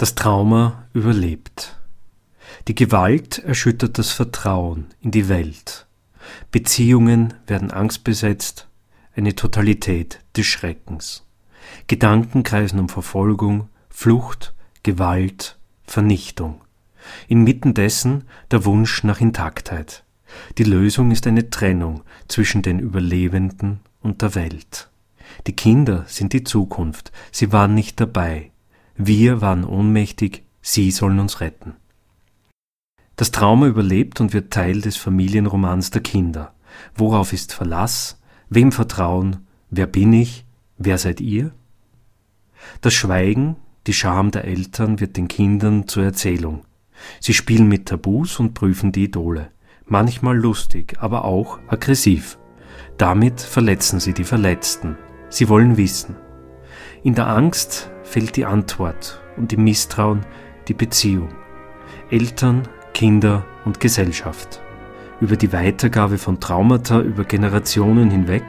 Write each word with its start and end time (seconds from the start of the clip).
Das 0.00 0.14
Trauma 0.14 0.86
überlebt. 0.94 1.78
Die 2.68 2.74
Gewalt 2.74 3.38
erschüttert 3.40 3.98
das 3.98 4.12
Vertrauen 4.12 4.86
in 5.02 5.10
die 5.10 5.28
Welt. 5.28 5.86
Beziehungen 6.50 7.34
werden 7.46 7.70
angstbesetzt, 7.70 8.66
eine 9.14 9.34
Totalität 9.34 10.20
des 10.34 10.46
Schreckens. 10.46 11.26
Gedanken 11.86 12.44
kreisen 12.44 12.80
um 12.80 12.88
Verfolgung, 12.88 13.68
Flucht, 13.90 14.54
Gewalt, 14.84 15.58
Vernichtung. 15.84 16.62
Inmitten 17.28 17.74
dessen 17.74 18.24
der 18.50 18.64
Wunsch 18.64 19.04
nach 19.04 19.20
Intaktheit. 19.20 20.04
Die 20.56 20.64
Lösung 20.64 21.10
ist 21.10 21.26
eine 21.26 21.50
Trennung 21.50 22.04
zwischen 22.26 22.62
den 22.62 22.78
Überlebenden 22.78 23.80
und 24.00 24.22
der 24.22 24.34
Welt. 24.34 24.88
Die 25.46 25.54
Kinder 25.54 26.06
sind 26.06 26.32
die 26.32 26.44
Zukunft, 26.44 27.12
sie 27.32 27.52
waren 27.52 27.74
nicht 27.74 28.00
dabei. 28.00 28.50
Wir 29.02 29.40
waren 29.40 29.64
ohnmächtig, 29.64 30.44
sie 30.60 30.90
sollen 30.90 31.20
uns 31.20 31.40
retten. 31.40 31.72
Das 33.16 33.30
Trauma 33.30 33.66
überlebt 33.66 34.20
und 34.20 34.34
wird 34.34 34.52
Teil 34.52 34.82
des 34.82 34.98
Familienromans 34.98 35.90
der 35.90 36.02
Kinder. 36.02 36.52
Worauf 36.94 37.32
ist 37.32 37.54
Verlass? 37.54 38.20
Wem 38.50 38.72
Vertrauen? 38.72 39.46
Wer 39.70 39.86
bin 39.86 40.12
ich? 40.12 40.44
Wer 40.76 40.98
seid 40.98 41.22
ihr? 41.22 41.52
Das 42.82 42.92
Schweigen, 42.92 43.56
die 43.86 43.94
Scham 43.94 44.32
der 44.32 44.44
Eltern 44.44 45.00
wird 45.00 45.16
den 45.16 45.28
Kindern 45.28 45.88
zur 45.88 46.04
Erzählung. 46.04 46.66
Sie 47.20 47.32
spielen 47.32 47.68
mit 47.68 47.86
Tabus 47.86 48.38
und 48.38 48.52
prüfen 48.52 48.92
die 48.92 49.04
Idole. 49.04 49.50
Manchmal 49.86 50.36
lustig, 50.36 50.98
aber 51.00 51.24
auch 51.24 51.58
aggressiv. 51.68 52.38
Damit 52.98 53.40
verletzen 53.40 53.98
sie 53.98 54.12
die 54.12 54.24
Verletzten. 54.24 54.98
Sie 55.30 55.48
wollen 55.48 55.78
wissen. 55.78 56.16
In 57.02 57.14
der 57.14 57.28
Angst 57.28 57.90
fällt 58.10 58.34
die 58.34 58.44
Antwort 58.44 59.20
und 59.36 59.52
im 59.52 59.62
Misstrauen 59.62 60.26
die 60.66 60.74
Beziehung. 60.74 61.28
Eltern, 62.10 62.62
Kinder 62.92 63.44
und 63.64 63.78
Gesellschaft. 63.78 64.60
Über 65.20 65.36
die 65.36 65.52
Weitergabe 65.52 66.18
von 66.18 66.40
Traumata 66.40 67.00
über 67.00 67.22
Generationen 67.24 68.10
hinweg 68.10 68.42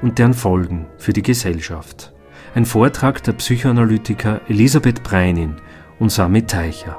und 0.00 0.18
deren 0.18 0.34
Folgen 0.34 0.86
für 0.96 1.12
die 1.12 1.22
Gesellschaft. 1.22 2.12
Ein 2.54 2.64
Vortrag 2.64 3.22
der 3.24 3.32
Psychoanalytiker 3.32 4.42
Elisabeth 4.48 5.02
Breinin 5.02 5.56
und 5.98 6.12
Sami 6.12 6.46
Teicher. 6.46 6.96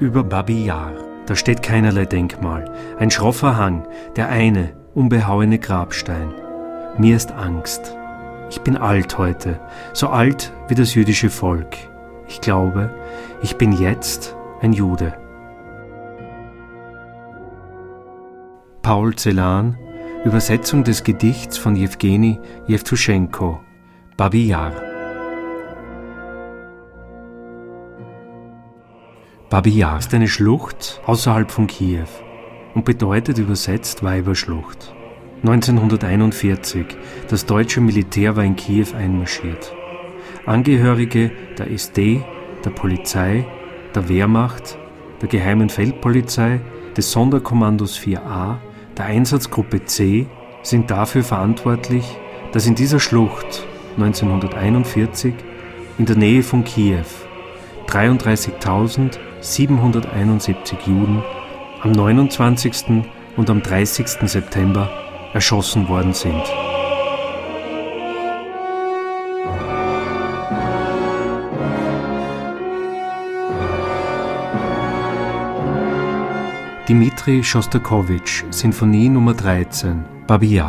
Über 0.00 0.24
Babi 0.24 0.64
Yar. 0.64 1.15
Da 1.26 1.34
steht 1.34 1.62
keinerlei 1.62 2.06
Denkmal, 2.06 2.70
ein 2.98 3.10
schroffer 3.10 3.56
Hang, 3.56 3.86
der 4.14 4.28
eine, 4.28 4.74
unbehauene 4.94 5.58
Grabstein. 5.58 6.32
Mir 6.98 7.16
ist 7.16 7.32
Angst. 7.32 7.96
Ich 8.48 8.60
bin 8.60 8.76
alt 8.76 9.18
heute, 9.18 9.60
so 9.92 10.08
alt 10.08 10.52
wie 10.68 10.76
das 10.76 10.94
jüdische 10.94 11.30
Volk. 11.30 11.76
Ich 12.28 12.40
glaube, 12.40 12.90
ich 13.42 13.56
bin 13.56 13.72
jetzt 13.72 14.36
ein 14.60 14.72
Jude. 14.72 15.14
Paul 18.82 19.16
Celan, 19.16 19.76
Übersetzung 20.24 20.84
des 20.84 21.02
Gedichts 21.02 21.58
von 21.58 21.74
Jewgeni 21.74 22.38
Jewtuschenko, 22.68 23.60
Babi 24.16 24.46
Yar. 24.46 24.85
Babi 29.48 29.70
Yar 29.70 30.00
ist 30.00 30.12
eine 30.12 30.26
Schlucht 30.26 31.00
außerhalb 31.06 31.52
von 31.52 31.68
Kiew 31.68 32.08
und 32.74 32.84
bedeutet 32.84 33.38
übersetzt 33.38 34.02
Weiberschlucht. 34.02 34.92
1941, 35.44 36.84
das 37.28 37.46
deutsche 37.46 37.80
Militär 37.80 38.34
war 38.34 38.42
in 38.42 38.56
Kiew 38.56 38.88
einmarschiert. 38.98 39.72
Angehörige 40.46 41.30
der 41.58 41.70
SD, 41.70 42.24
der 42.64 42.70
Polizei, 42.70 43.46
der 43.94 44.08
Wehrmacht, 44.08 44.78
der 45.22 45.28
Geheimen 45.28 45.68
Feldpolizei, 45.68 46.60
des 46.96 47.12
Sonderkommandos 47.12 47.96
4a, 47.96 48.56
der 48.98 49.04
Einsatzgruppe 49.04 49.84
C 49.84 50.26
sind 50.62 50.90
dafür 50.90 51.22
verantwortlich, 51.22 52.18
dass 52.50 52.66
in 52.66 52.74
dieser 52.74 52.98
Schlucht 52.98 53.64
1941 53.96 55.34
in 55.98 56.04
der 56.06 56.16
Nähe 56.16 56.42
von 56.42 56.64
Kiew 56.64 57.04
33.000 57.86 59.20
771 59.46 60.76
Juden 60.86 61.22
am 61.80 61.92
29. 61.92 63.04
und 63.36 63.48
am 63.48 63.62
30. 63.62 64.28
September 64.28 64.90
erschossen 65.34 65.88
worden 65.88 66.12
sind. 66.12 66.42
Dmitri 76.88 77.44
Schostakowitsch, 77.44 78.44
Sinfonie 78.50 79.08
Nummer 79.08 79.34
13, 79.34 80.04
Babi 80.26 80.60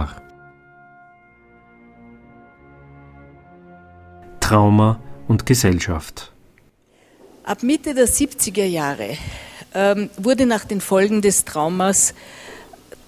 Trauma 4.40 5.00
und 5.28 5.46
Gesellschaft. 5.48 6.37
Ab 7.48 7.64
Mitte 7.64 7.94
der 7.94 8.10
70er 8.10 8.66
Jahre 8.66 9.18
ähm, 9.74 10.10
wurde 10.18 10.46
nach 10.46 10.66
den 10.66 10.82
Folgen 10.82 11.22
des 11.22 11.46
Traumas 11.46 12.14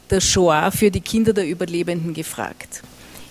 der 0.10 0.22
Shoah 0.22 0.72
für 0.72 0.90
die 0.90 1.02
Kinder 1.02 1.34
der 1.34 1.46
Überlebenden 1.46 2.14
gefragt. 2.14 2.82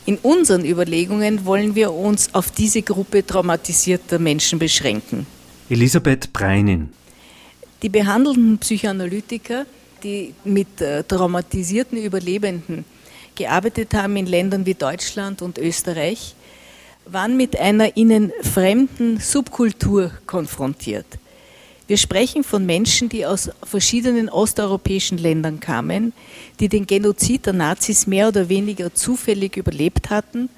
In 0.04 0.18
unseren 0.18 0.66
Überlegungen 0.66 1.46
wollen 1.46 1.74
wir 1.74 1.94
uns 1.94 2.34
auf 2.34 2.50
diese 2.50 2.82
Gruppe 2.82 3.24
traumatisierter 3.24 4.18
Menschen 4.18 4.58
beschränken. 4.58 5.26
Elisabeth 5.70 6.30
Breinin. 6.34 6.90
Die 7.80 7.88
behandelnden 7.88 8.58
Psychoanalytiker, 8.58 9.64
die 10.02 10.34
mit 10.44 10.82
äh, 10.82 11.04
traumatisierten 11.04 11.96
Überlebenden 11.96 12.84
gearbeitet 13.34 13.94
haben 13.94 14.14
in 14.16 14.26
Ländern 14.26 14.66
wie 14.66 14.74
Deutschland 14.74 15.40
und 15.40 15.56
Österreich, 15.56 16.34
waren 17.10 17.36
mit 17.36 17.58
einer 17.58 17.96
ihnen 17.96 18.32
fremden 18.42 19.18
Subkultur 19.18 20.10
konfrontiert. 20.26 21.06
Wir 21.86 21.96
sprechen 21.96 22.44
von 22.44 22.66
Menschen, 22.66 23.08
die 23.08 23.24
aus 23.24 23.50
verschiedenen 23.62 24.28
osteuropäischen 24.28 25.16
Ländern 25.16 25.58
kamen, 25.58 26.12
die 26.60 26.68
den 26.68 26.86
Genozid 26.86 27.46
der 27.46 27.54
Nazis 27.54 28.06
mehr 28.06 28.28
oder 28.28 28.50
weniger 28.50 28.94
zufällig 28.94 29.56
überlebt 29.56 30.10
hatten 30.10 30.50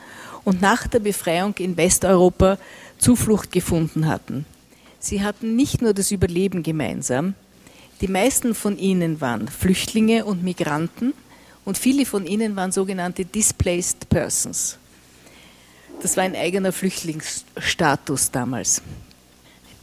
und 0.42 0.60
nach 0.60 0.88
der 0.88 0.98
Befreiung 0.98 1.54
in 1.58 1.76
Westeuropa 1.76 2.58
Zuflucht 2.98 3.52
gefunden 3.52 4.08
hatten. 4.08 4.44
Sie 4.98 5.22
hatten 5.22 5.54
nicht 5.54 5.80
nur 5.82 5.94
das 5.94 6.10
Überleben 6.10 6.64
gemeinsam, 6.64 7.34
die 8.00 8.08
meisten 8.08 8.54
von 8.54 8.76
ihnen 8.76 9.20
waren 9.20 9.46
Flüchtlinge 9.46 10.24
und 10.24 10.42
Migranten 10.42 11.14
und 11.64 11.78
viele 11.78 12.06
von 12.06 12.26
ihnen 12.26 12.56
waren 12.56 12.72
sogenannte 12.72 13.24
Displaced 13.24 14.08
Persons. 14.08 14.79
Das 16.02 16.16
war 16.16 16.24
ein 16.24 16.34
eigener 16.34 16.72
Flüchtlingsstatus 16.72 18.30
damals. 18.30 18.80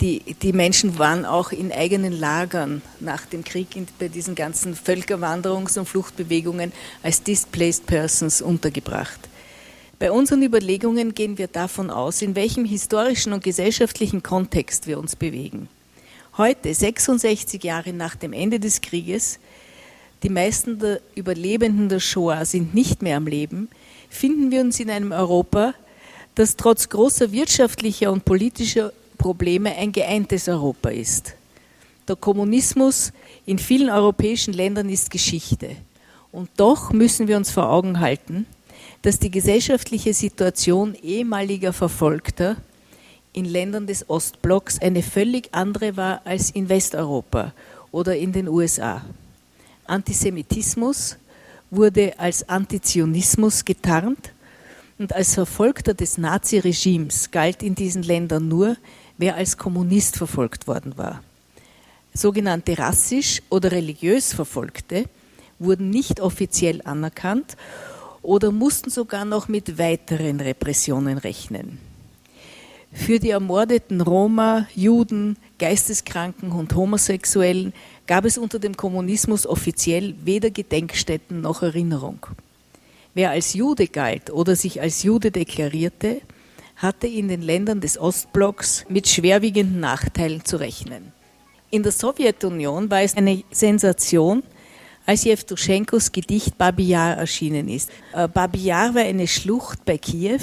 Die, 0.02 0.20
die 0.42 0.54
Menschen 0.54 0.98
waren 1.00 1.26
auch 1.26 1.52
in 1.52 1.72
eigenen 1.72 2.12
Lagern 2.12 2.82
nach 3.00 3.26
dem 3.26 3.44
Krieg 3.44 3.76
in, 3.76 3.88
bei 4.00 4.08
diesen 4.08 4.36
ganzen 4.36 4.76
Völkerwanderungs- 4.76 5.78
und 5.78 5.88
Fluchtbewegungen 5.88 6.72
als 7.04 7.22
Displaced 7.24 7.86
Persons 7.86 8.42
untergebracht. 8.42 9.20
Bei 10.00 10.12
unseren 10.12 10.44
Überlegungen 10.44 11.16
gehen 11.16 11.38
wir 11.38 11.48
davon 11.48 11.90
aus, 11.90 12.22
in 12.22 12.36
welchem 12.36 12.66
historischen 12.66 13.34
und 13.34 13.44
gesellschaftlichen 13.44 14.22
Kontext 14.22 14.86
wir 14.86 15.00
uns 15.00 15.16
bewegen. 15.16 15.70
Heute, 16.38 16.72
66 16.72 17.64
Jahre 17.64 17.94
nach 17.94 18.16
dem 18.16 18.34
Ende 18.34 18.60
des 18.60 18.82
Krieges, 18.82 19.40
die 20.22 20.30
meisten 20.30 20.78
der 20.78 21.02
Überlebenden 21.16 21.90
der 21.90 22.00
Shoah 22.00 22.46
sind 22.46 22.76
nicht 22.76 23.02
mehr 23.02 23.18
am 23.18 23.26
Leben, 23.26 23.70
finden 24.10 24.52
wir 24.52 24.62
uns 24.62 24.80
in 24.80 24.92
einem 24.92 25.12
Europa, 25.12 25.74
das 26.38 26.56
trotz 26.56 26.88
großer 26.88 27.32
wirtschaftlicher 27.32 28.12
und 28.12 28.24
politischer 28.24 28.94
Probleme 29.18 29.76
ein 29.76 29.92
geeintes 29.92 30.48
Europa 30.48 30.90
ist. 30.90 31.34
Der 32.08 32.16
Kommunismus 32.16 33.12
in 33.48 33.58
vielen 33.58 33.90
europäischen 33.90 34.54
Ländern 34.54 34.88
ist 34.88 35.10
Geschichte. 35.10 35.76
Und 36.32 36.50
doch 36.56 36.94
müssen 36.94 37.28
wir 37.28 37.38
uns 37.38 37.50
vor 37.50 37.72
Augen 37.72 38.00
halten, 38.00 38.46
dass 39.02 39.18
die 39.18 39.32
gesellschaftliche 39.32 40.14
Situation 40.14 40.94
ehemaliger 41.02 41.74
Verfolgter 41.74 42.58
in 43.34 43.46
Ländern 43.46 43.88
des 43.88 44.08
Ostblocks 44.08 44.80
eine 44.80 45.02
völlig 45.02 45.50
andere 45.54 45.98
war 45.98 46.22
als 46.24 46.52
in 46.52 46.70
Westeuropa 46.70 47.52
oder 47.92 48.16
in 48.16 48.32
den 48.32 48.48
USA. 48.48 49.04
Antisemitismus 49.88 51.18
wurde 51.72 52.14
als 52.20 52.48
Antizionismus 52.48 53.66
getarnt 53.66 54.34
und 54.98 55.14
als 55.14 55.36
Verfolgter 55.36 55.94
des 55.94 56.18
Naziregimes 56.18 57.32
galt 57.32 57.64
in 57.64 57.76
diesen 57.76 58.04
Ländern 58.04 58.48
nur, 58.48 58.78
wer 59.18 59.36
als 59.36 59.58
Kommunist 59.58 60.18
verfolgt 60.18 60.68
worden 60.68 60.98
war. 60.98 61.22
Sogenannte 62.14 62.78
rassisch 62.78 63.42
oder 63.50 63.72
religiös 63.72 64.34
Verfolgte 64.34 65.06
wurden 65.60 65.90
nicht 65.90 66.20
offiziell 66.20 66.82
anerkannt 66.84 67.58
oder 68.22 68.52
mussten 68.52 68.90
sogar 68.90 69.26
noch 69.26 69.48
mit 69.48 69.78
weiteren 69.78 70.40
Repressionen 70.40 71.18
rechnen. 71.18 71.80
Für 72.92 73.20
die 73.20 73.30
ermordeten 73.30 74.02
Roma, 74.02 74.68
Juden, 74.74 75.38
Geisteskranken 75.60 76.52
und 76.52 76.74
Homosexuellen 76.74 77.74
gab 78.08 78.26
es 78.26 78.38
unter 78.38 78.60
dem 78.60 78.76
Kommunismus 78.76 79.46
offiziell 79.46 80.16
weder 80.24 80.50
Gedenkstätten 80.50 81.42
noch 81.42 81.62
Erinnerung. 81.62 82.26
Wer 83.18 83.32
als 83.32 83.56
Jude 83.56 83.88
galt 83.88 84.30
oder 84.30 84.56
sich 84.56 84.80
als 84.80 85.02
Jude 85.02 85.32
deklarierte, 85.32 86.22
hatte 86.76 87.08
in 87.08 87.30
den 87.30 87.42
Ländern 87.42 87.82
des 87.82 87.98
Ostblocks 87.98 88.86
mit 88.90 89.08
schwerwiegenden 89.08 89.80
Nachteilen 89.80 90.46
zu 90.46 90.58
rechnen. 90.58 91.14
In 91.72 91.82
der 91.82 91.94
Sowjetunion 91.94 92.92
war 92.92 93.02
es 93.02 93.18
eine 93.18 93.44
Sensation, 93.50 94.44
als 95.08 95.24
Jewtuschenkos 95.24 96.12
Gedicht 96.12 96.60
Babi 96.60 96.90
Yar 96.90 97.18
erschienen 97.18 97.70
ist. 97.70 97.90
Äh, 98.14 98.28
Babi 98.28 98.60
Yar 98.60 98.94
war 98.94 99.02
eine 99.02 99.28
Schlucht 99.28 99.84
bei 99.84 99.98
Kiew, 99.98 100.42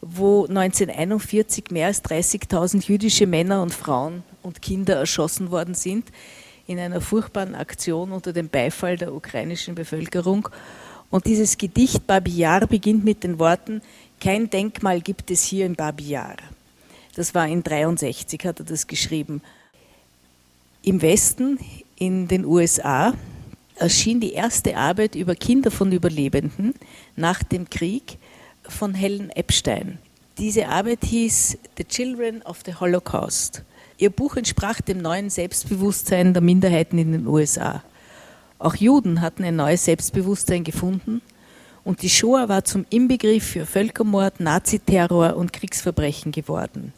wo 0.00 0.46
1941 0.46 1.72
mehr 1.72 1.88
als 1.88 2.04
30.000 2.04 2.86
jüdische 2.86 3.26
Männer 3.26 3.62
und 3.62 3.74
Frauen 3.74 4.22
und 4.44 4.62
Kinder 4.62 4.94
erschossen 4.94 5.50
worden 5.50 5.74
sind 5.74 6.04
in 6.68 6.78
einer 6.78 7.00
furchtbaren 7.00 7.56
Aktion 7.56 8.12
unter 8.12 8.32
dem 8.32 8.48
Beifall 8.48 8.96
der 8.96 9.12
ukrainischen 9.12 9.74
Bevölkerung. 9.74 10.48
Und 11.10 11.26
dieses 11.26 11.58
Gedicht 11.58 12.06
Babi 12.06 12.30
Yar 12.30 12.66
beginnt 12.66 13.04
mit 13.04 13.24
den 13.24 13.38
Worten, 13.38 13.82
kein 14.20 14.48
Denkmal 14.48 15.00
gibt 15.00 15.30
es 15.30 15.42
hier 15.44 15.66
in 15.66 15.74
Babi 15.74 16.10
Yar. 16.10 16.36
Das 17.16 17.34
war 17.34 17.48
in 17.48 17.62
63, 17.62 18.44
hat 18.44 18.60
er 18.60 18.64
das 18.64 18.86
geschrieben. 18.86 19.42
Im 20.82 21.02
Westen, 21.02 21.58
in 21.96 22.28
den 22.28 22.44
USA, 22.44 23.14
erschien 23.76 24.20
die 24.20 24.32
erste 24.32 24.76
Arbeit 24.76 25.14
über 25.14 25.34
Kinder 25.34 25.70
von 25.70 25.90
Überlebenden 25.90 26.74
nach 27.16 27.42
dem 27.42 27.68
Krieg 27.68 28.18
von 28.62 28.94
Helen 28.94 29.30
Epstein. 29.30 29.98
Diese 30.38 30.68
Arbeit 30.68 31.04
hieß 31.04 31.58
The 31.76 31.84
Children 31.84 32.42
of 32.42 32.60
the 32.64 32.74
Holocaust. 32.74 33.62
Ihr 33.98 34.10
Buch 34.10 34.36
entsprach 34.36 34.80
dem 34.80 34.98
neuen 35.02 35.28
Selbstbewusstsein 35.28 36.32
der 36.32 36.42
Minderheiten 36.42 36.98
in 36.98 37.12
den 37.12 37.26
USA. 37.26 37.82
Auch 38.60 38.74
Juden 38.74 39.22
hatten 39.22 39.42
ein 39.42 39.56
neues 39.56 39.86
Selbstbewusstsein 39.86 40.64
gefunden 40.64 41.22
und 41.82 42.02
die 42.02 42.10
Shoah 42.10 42.50
war 42.50 42.62
zum 42.62 42.84
Inbegriff 42.90 43.42
für 43.42 43.64
Völkermord, 43.64 44.38
Naziterror 44.38 45.34
und 45.36 45.54
Kriegsverbrechen 45.54 46.30
geworden. 46.30 46.92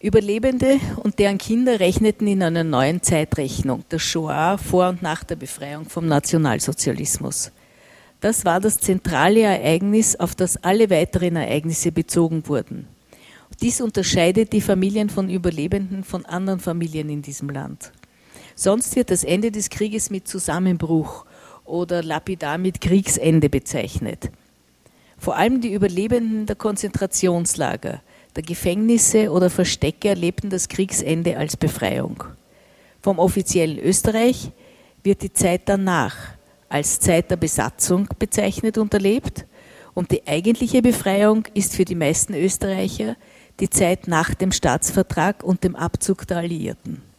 Überlebende 0.00 0.80
und 1.04 1.20
deren 1.20 1.38
Kinder 1.38 1.78
rechneten 1.78 2.26
in 2.26 2.42
einer 2.42 2.64
neuen 2.64 3.00
Zeitrechnung 3.00 3.84
der 3.92 4.00
Shoah 4.00 4.58
vor 4.58 4.88
und 4.88 5.02
nach 5.02 5.22
der 5.22 5.36
Befreiung 5.36 5.84
vom 5.84 6.08
Nationalsozialismus. 6.08 7.52
Das 8.20 8.44
war 8.44 8.58
das 8.58 8.78
zentrale 8.78 9.42
Ereignis, 9.42 10.16
auf 10.16 10.34
das 10.34 10.64
alle 10.64 10.90
weiteren 10.90 11.36
Ereignisse 11.36 11.92
bezogen 11.92 12.42
wurden. 12.48 12.88
Dies 13.60 13.80
unterscheidet 13.80 14.52
die 14.52 14.60
Familien 14.60 15.08
von 15.08 15.30
Überlebenden 15.30 16.02
von 16.02 16.26
anderen 16.26 16.58
Familien 16.58 17.08
in 17.08 17.22
diesem 17.22 17.50
Land. 17.50 17.92
Sonst 18.54 18.96
wird 18.96 19.10
das 19.10 19.24
Ende 19.24 19.50
des 19.50 19.70
Krieges 19.70 20.10
mit 20.10 20.28
Zusammenbruch 20.28 21.24
oder 21.64 22.02
lapidar 22.02 22.58
mit 22.58 22.80
Kriegsende 22.80 23.48
bezeichnet. 23.48 24.30
Vor 25.18 25.36
allem 25.36 25.60
die 25.60 25.72
Überlebenden 25.72 26.46
der 26.46 26.56
Konzentrationslager, 26.56 28.02
der 28.36 28.42
Gefängnisse 28.42 29.30
oder 29.30 29.48
Verstecke 29.48 30.08
erlebten 30.08 30.50
das 30.50 30.68
Kriegsende 30.68 31.36
als 31.36 31.56
Befreiung. 31.56 32.24
Vom 33.00 33.18
offiziellen 33.18 33.78
Österreich 33.78 34.50
wird 35.02 35.22
die 35.22 35.32
Zeit 35.32 35.62
danach 35.66 36.16
als 36.68 36.98
Zeit 36.98 37.30
der 37.30 37.36
Besatzung 37.36 38.08
bezeichnet 38.18 38.78
und 38.78 38.92
erlebt 38.92 39.46
und 39.94 40.10
die 40.10 40.26
eigentliche 40.26 40.82
Befreiung 40.82 41.46
ist 41.54 41.74
für 41.74 41.84
die 41.84 41.94
meisten 41.94 42.34
Österreicher 42.34 43.16
die 43.60 43.70
Zeit 43.70 44.08
nach 44.08 44.34
dem 44.34 44.50
Staatsvertrag 44.50 45.44
und 45.44 45.62
dem 45.62 45.76
Abzug 45.76 46.26
der 46.26 46.38
Alliierten. 46.38 47.13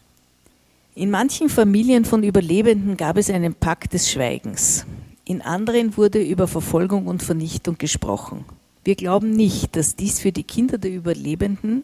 In 0.98 1.12
manchen 1.12 1.50
Familien 1.50 2.06
von 2.06 2.24
Überlebenden 2.24 2.96
gab 2.96 3.18
es 3.18 3.30
einen 3.30 3.54
Pakt 3.54 3.92
des 3.92 4.10
Schweigens. 4.10 4.86
In 5.26 5.42
anderen 5.42 5.98
wurde 5.98 6.22
über 6.22 6.48
Verfolgung 6.48 7.08
und 7.08 7.22
Vernichtung 7.22 7.78
gesprochen. 7.78 8.46
Wir 8.86 8.96
glauben 8.96 9.32
nicht, 9.32 9.76
dass 9.76 9.98
dies 9.98 10.22
für 10.22 10.32
die 10.32 10.44
Kinder 10.44 10.78
der 10.78 10.92
Überlebenden 10.92 11.84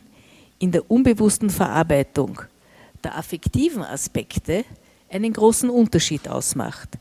in 0.59 0.71
der 0.71 0.89
unbewussten 0.89 1.49
Verarbeitung 1.49 2.41
der 3.03 3.17
affektiven 3.17 3.83
Aspekte 3.83 4.63
einen 5.09 5.33
großen 5.33 5.69
Unterschied 5.69 6.29
ausmacht. 6.29 6.97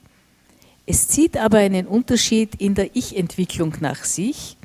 Es 0.87 1.07
zieht 1.07 1.37
aber 1.37 1.59
einen 1.59 1.87
Unterschied 1.87 2.57
in 2.57 2.75
der 2.75 2.97
Ich-Entwicklung 2.97 3.77
nach 3.79 4.03
sich. 4.03 4.57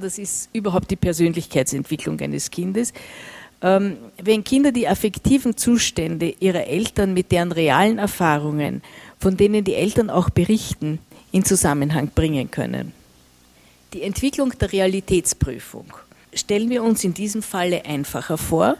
Das 0.00 0.18
ist 0.18 0.50
überhaupt 0.52 0.90
die 0.90 0.96
Persönlichkeitsentwicklung 0.96 2.18
eines 2.18 2.50
Kindes. 2.50 2.92
Ähm, 3.62 3.96
wenn 4.20 4.42
Kinder 4.42 4.72
die 4.72 4.88
affektiven 4.88 5.56
Zustände 5.56 6.34
ihrer 6.40 6.66
Eltern 6.66 7.14
mit 7.14 7.30
deren 7.30 7.52
realen 7.52 7.98
Erfahrungen, 7.98 8.82
von 9.18 9.36
denen 9.36 9.62
die 9.62 9.74
Eltern 9.74 10.10
auch 10.10 10.30
berichten, 10.30 10.98
in 11.30 11.44
Zusammenhang 11.44 12.08
bringen 12.08 12.50
können. 12.50 12.92
Die 13.94 14.02
Entwicklung 14.02 14.52
der 14.58 14.72
Realitätsprüfung 14.72 15.86
stellen 16.34 16.70
wir 16.70 16.82
uns 16.82 17.04
in 17.04 17.14
diesem 17.14 17.42
Falle 17.42 17.84
einfacher 17.84 18.36
vor, 18.36 18.76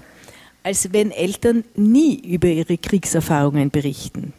als 0.62 0.92
wenn 0.92 1.10
Eltern 1.10 1.64
nie 1.76 2.16
über 2.16 2.48
ihre 2.48 2.78
Kriegserfahrungen 2.78 3.70
berichten 3.70 4.32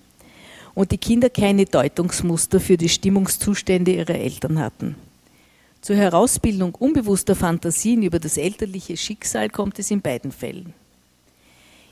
und 0.74 0.92
die 0.92 0.98
Kinder 0.98 1.30
keine 1.30 1.66
Deutungsmuster 1.66 2.60
für 2.60 2.78
die 2.78 2.90
Stimmungszustände 2.90 3.92
ihrer 3.92 4.16
Eltern 4.16 4.60
hatten. 4.60 4.95
Zur 5.83 5.97
Herausbildung 5.97 6.75
unbewusster 6.75 7.35
Fantasien 7.35 8.03
über 8.03 8.18
das 8.18 8.38
elterliche 8.38 8.95
Schicksal 8.95 9.50
kommt 9.50 9.80
es 9.80 9.91
in 9.91 10.00
beiden 10.00 10.31
Fällen. 10.31 10.74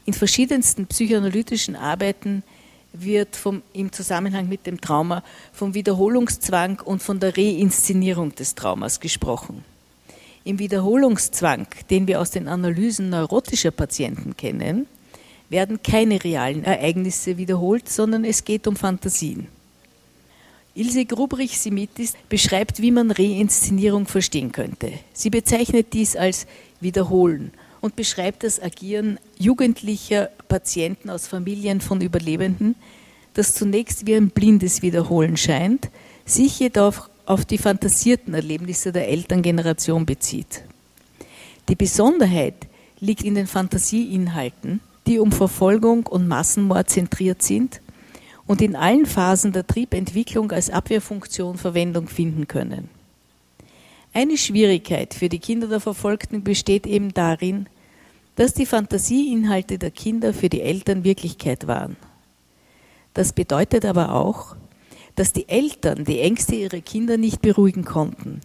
In 0.06 0.14
verschiedensten 0.14 0.88
psychoanalytischen 0.88 1.76
Arbeiten 1.76 2.44
wird 2.94 3.36
vom, 3.36 3.62
im 3.74 3.92
Zusammenhang 3.92 4.48
mit 4.48 4.66
dem 4.66 4.80
Trauma 4.80 5.26
vom 5.52 5.74
Wiederholungszwang 5.74 6.80
und 6.80 7.04
von 7.04 7.20
der 7.20 7.36
Reinszenierung 7.36 8.34
des 8.34 8.56
Traumas 8.56 9.02
gesprochen. 9.02 9.66
Im 10.46 10.58
Wiederholungszwang, 10.58 11.68
den 11.90 12.08
wir 12.08 12.22
aus 12.22 12.32
den 12.32 12.48
Analysen 12.48 13.10
neurotischer 13.10 13.72
Patienten 13.72 14.38
kennen, 14.38 14.88
werden 15.50 15.84
keine 15.84 16.24
realen 16.24 16.64
Ereignisse 16.64 17.38
wiederholt, 17.38 17.90
sondern 17.90 18.24
es 18.24 18.46
geht 18.46 18.68
um 18.68 18.78
Fantasien. 18.78 19.48
Ilse 20.74 21.06
Grubrich-Simitis 21.06 22.14
beschreibt, 22.30 22.82
wie 22.82 22.92
man 22.92 23.12
Reinszenierung 23.12 24.08
verstehen 24.08 24.52
könnte. 24.52 24.94
Sie 25.12 25.30
bezeichnet 25.30 25.88
dies 25.92 26.16
als 26.16 26.48
Wiederholen 26.80 27.52
und 27.82 27.98
beschreibt 27.98 28.44
das 28.44 28.62
Agieren 28.62 29.20
jugendlicher 29.38 30.30
Patienten 30.48 31.10
aus 31.10 31.28
Familien 31.28 31.82
von 31.82 32.00
Überlebenden, 32.00 32.76
das 33.34 33.54
zunächst 33.54 34.06
wie 34.06 34.16
ein 34.16 34.30
blindes 34.30 34.82
Wiederholen 34.82 35.36
scheint, 35.36 35.90
sich 36.26 36.60
jedoch 36.60 37.10
auf 37.26 37.44
die 37.44 37.58
fantasierten 37.58 38.34
Erlebnisse 38.34 38.92
der 38.92 39.10
Elterngeneration 39.10 40.06
bezieht. 40.06 40.64
Die 41.68 41.76
Besonderheit 41.76 42.56
liegt 43.00 43.24
in 43.24 43.36
den 43.36 43.48
Fantasieinhalten, 43.48 44.80
die 45.08 45.20
um 45.20 45.32
Verfolgung 45.32 46.08
und 46.08 46.28
Massenmord 46.28 46.90
zentriert 46.90 47.42
sind 47.42 47.82
und 48.52 48.62
in 48.62 48.76
allen 48.76 49.06
Phasen 49.06 49.54
der 49.54 49.66
Triebentwicklung 49.66 50.52
als 50.52 50.70
Abwehrfunktion 50.70 51.56
Verwendung 51.58 52.10
finden 52.10 52.50
können. 52.50 52.90
Eine 54.12 54.38
Schwierigkeit 54.38 55.14
für 55.14 55.30
die 55.30 55.40
Kinder 55.40 55.68
der 55.68 55.80
Verfolgten 55.80 56.44
besteht 56.44 56.86
eben 56.86 57.14
darin, 57.14 57.68
dass 58.36 58.54
die 58.54 58.66
Fantasieinhalte 58.66 59.78
der 59.78 59.92
Kinder 59.92 60.34
für 60.34 60.50
die 60.50 60.60
Eltern 60.60 61.06
Wirklichkeit 61.06 61.68
waren. 61.68 61.96
Das 63.14 63.32
bedeutet 63.32 63.86
aber 63.86 64.14
auch, 64.14 64.58
dass 65.16 65.32
die 65.32 65.48
Eltern 65.48 66.04
die 66.04 66.20
Ängste 66.20 66.56
ihrer 66.56 66.82
Kinder 66.82 67.16
nicht 67.16 67.42
beruhigen 67.42 67.86
konnten, 67.86 68.42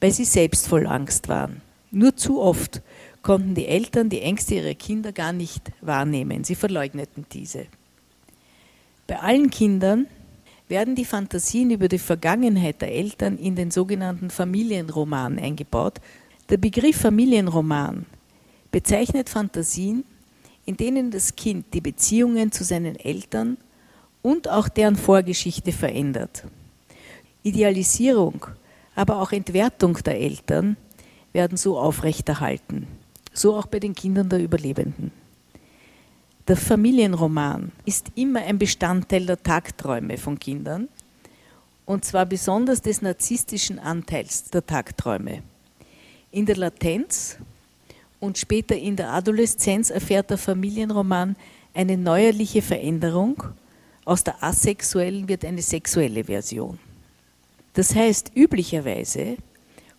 weil 0.00 0.10
sie 0.10 0.24
selbst 0.24 0.66
voll 0.66 0.88
Angst 0.88 1.28
waren. 1.28 1.62
Nur 1.92 2.16
zu 2.16 2.40
oft 2.40 2.82
konnten 3.22 3.54
die 3.54 3.68
Eltern 3.68 4.08
die 4.08 4.22
Ängste 4.22 4.56
ihrer 4.56 4.74
Kinder 4.74 5.12
gar 5.12 5.32
nicht 5.32 5.70
wahrnehmen, 5.80 6.42
sie 6.42 6.56
verleugneten 6.56 7.26
diese. 7.30 7.66
Bei 9.06 9.20
allen 9.20 9.50
Kindern 9.50 10.06
werden 10.68 10.94
die 10.94 11.04
Fantasien 11.04 11.70
über 11.70 11.88
die 11.88 11.98
Vergangenheit 11.98 12.80
der 12.80 12.92
Eltern 12.92 13.36
in 13.36 13.54
den 13.54 13.70
sogenannten 13.70 14.30
Familienroman 14.30 15.38
eingebaut. 15.38 16.00
Der 16.48 16.56
Begriff 16.56 16.96
Familienroman 16.96 18.06
bezeichnet 18.70 19.28
Fantasien, 19.28 20.04
in 20.64 20.76
denen 20.78 21.10
das 21.10 21.36
Kind 21.36 21.66
die 21.74 21.82
Beziehungen 21.82 22.50
zu 22.50 22.64
seinen 22.64 22.96
Eltern 22.96 23.58
und 24.22 24.48
auch 24.48 24.68
deren 24.68 24.96
Vorgeschichte 24.96 25.70
verändert. 25.72 26.44
Idealisierung, 27.42 28.46
aber 28.94 29.20
auch 29.20 29.32
Entwertung 29.32 29.98
der 30.02 30.18
Eltern 30.18 30.78
werden 31.34 31.58
so 31.58 31.78
aufrechterhalten, 31.78 32.86
so 33.34 33.54
auch 33.54 33.66
bei 33.66 33.80
den 33.80 33.94
Kindern 33.94 34.30
der 34.30 34.42
Überlebenden. 34.42 35.12
Der 36.46 36.58
Familienroman 36.58 37.72
ist 37.86 38.08
immer 38.16 38.40
ein 38.40 38.58
Bestandteil 38.58 39.24
der 39.24 39.42
Tagträume 39.42 40.18
von 40.18 40.38
Kindern 40.38 40.88
und 41.86 42.04
zwar 42.04 42.26
besonders 42.26 42.82
des 42.82 43.00
narzisstischen 43.00 43.78
Anteils 43.78 44.44
der 44.50 44.66
Tagträume. 44.66 45.42
In 46.32 46.44
der 46.44 46.58
Latenz 46.58 47.38
und 48.20 48.36
später 48.36 48.76
in 48.76 48.94
der 48.94 49.14
Adoleszenz 49.14 49.88
erfährt 49.88 50.28
der 50.28 50.36
Familienroman 50.36 51.34
eine 51.72 51.96
neuerliche 51.96 52.60
Veränderung. 52.60 53.42
Aus 54.04 54.22
der 54.22 54.42
asexuellen 54.44 55.26
wird 55.26 55.46
eine 55.46 55.62
sexuelle 55.62 56.24
Version. 56.24 56.78
Das 57.72 57.94
heißt, 57.94 58.32
üblicherweise 58.36 59.38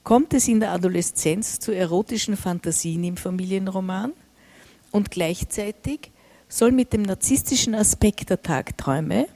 kommt 0.04 0.32
es 0.36 0.48
in 0.48 0.60
der 0.60 0.74
Adoleszenz 0.74 1.60
zu 1.60 1.72
erotischen 1.72 2.38
Fantasien 2.38 3.04
im 3.04 3.18
Familienroman 3.18 4.14
und 4.92 5.10
gleichzeitig 5.10 6.12
soll 6.48 6.72
mit 6.72 6.94
dem 6.94 7.02
narzisstischen 7.02 7.76
Aspekt 7.76 8.30
der 8.30 8.42
Tagträume 8.42 9.28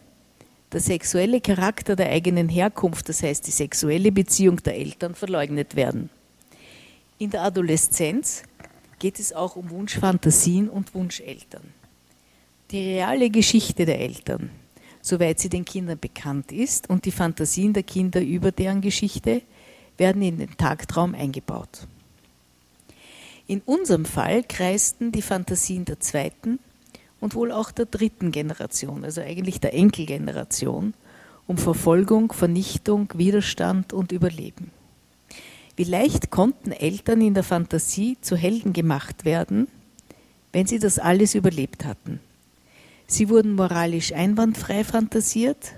der 0.71 0.79
sexuelle 0.79 1.41
Charakter 1.41 1.95
der 1.95 2.09
eigenen 2.09 2.47
Herkunft, 2.47 3.09
das 3.09 3.23
heißt 3.23 3.47
die 3.47 3.51
sexuelle 3.51 4.11
Beziehung 4.11 4.57
der 4.57 4.75
Eltern, 4.75 5.15
verleugnet 5.15 5.75
werden. 5.75 6.09
In 7.17 7.31
der 7.31 7.41
Adoleszenz 7.41 8.43
geht 8.99 9.19
es 9.19 9.33
auch 9.33 9.55
um 9.55 9.69
Wunschfantasien 9.71 10.69
und 10.69 10.93
Wunscheltern. 10.93 11.63
Die 12.71 12.93
reale 12.93 13.31
Geschichte 13.31 13.85
der 13.85 13.99
Eltern, 13.99 14.51
soweit 15.01 15.39
sie 15.39 15.49
den 15.49 15.65
Kindern 15.65 15.97
bekannt 15.97 16.51
ist, 16.51 16.89
und 16.89 17.05
die 17.05 17.11
Fantasien 17.11 17.73
der 17.73 17.83
Kinder 17.83 18.21
über 18.21 18.51
deren 18.51 18.81
Geschichte 18.81 19.41
werden 19.97 20.21
in 20.21 20.37
den 20.37 20.55
Tagtraum 20.55 21.15
eingebaut. 21.15 21.87
In 23.47 23.61
unserem 23.61 24.05
Fall 24.05 24.43
kreisten 24.43 25.11
die 25.11 25.23
Fantasien 25.23 25.85
der 25.85 25.99
zweiten 25.99 26.59
und 27.21 27.35
wohl 27.35 27.51
auch 27.51 27.71
der 27.71 27.85
dritten 27.85 28.31
Generation, 28.31 29.03
also 29.03 29.21
eigentlich 29.21 29.59
der 29.59 29.73
Enkelgeneration, 29.73 30.93
um 31.47 31.57
Verfolgung, 31.57 32.31
Vernichtung, 32.31 33.11
Widerstand 33.15 33.93
und 33.93 34.11
Überleben. 34.11 34.71
Wie 35.75 35.83
leicht 35.83 36.29
konnten 36.29 36.71
Eltern 36.71 37.21
in 37.21 37.33
der 37.33 37.43
Fantasie 37.43 38.17
zu 38.21 38.35
Helden 38.35 38.73
gemacht 38.73 39.25
werden, 39.25 39.67
wenn 40.51 40.67
sie 40.67 40.79
das 40.79 40.99
alles 40.99 41.35
überlebt 41.35 41.85
hatten. 41.85 42.19
Sie 43.07 43.29
wurden 43.29 43.55
moralisch 43.55 44.13
einwandfrei 44.13 44.83
fantasiert 44.83 45.73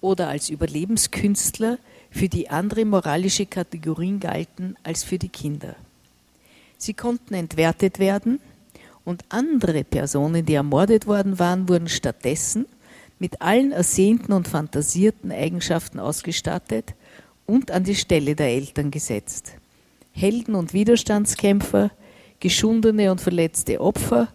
oder 0.00 0.28
als 0.28 0.48
Überlebenskünstler, 0.48 1.78
für 2.10 2.28
die 2.28 2.50
andere 2.50 2.84
moralische 2.84 3.46
Kategorien 3.46 4.18
galten 4.18 4.76
als 4.82 5.04
für 5.04 5.18
die 5.18 5.28
Kinder. 5.28 5.76
Sie 6.76 6.94
konnten 6.94 7.34
entwertet 7.34 7.98
werden 7.98 8.40
und 9.04 9.24
andere 9.28 9.84
Personen, 9.84 10.44
die 10.44 10.54
ermordet 10.54 11.06
worden 11.06 11.38
waren, 11.38 11.68
wurden 11.68 11.88
stattdessen 11.88 12.66
mit 13.18 13.42
allen 13.42 13.72
ersehnten 13.72 14.32
und 14.32 14.48
fantasierten 14.48 15.30
Eigenschaften 15.30 16.00
ausgestattet 16.00 16.94
und 17.46 17.70
an 17.70 17.84
die 17.84 17.94
Stelle 17.94 18.34
der 18.34 18.48
Eltern 18.48 18.90
gesetzt. 18.90 19.52
Helden 20.12 20.54
und 20.54 20.72
Widerstandskämpfer, 20.72 21.90
geschundene 22.40 23.10
und 23.10 23.20
verletzte 23.20 23.80
Opfer, 23.80 24.28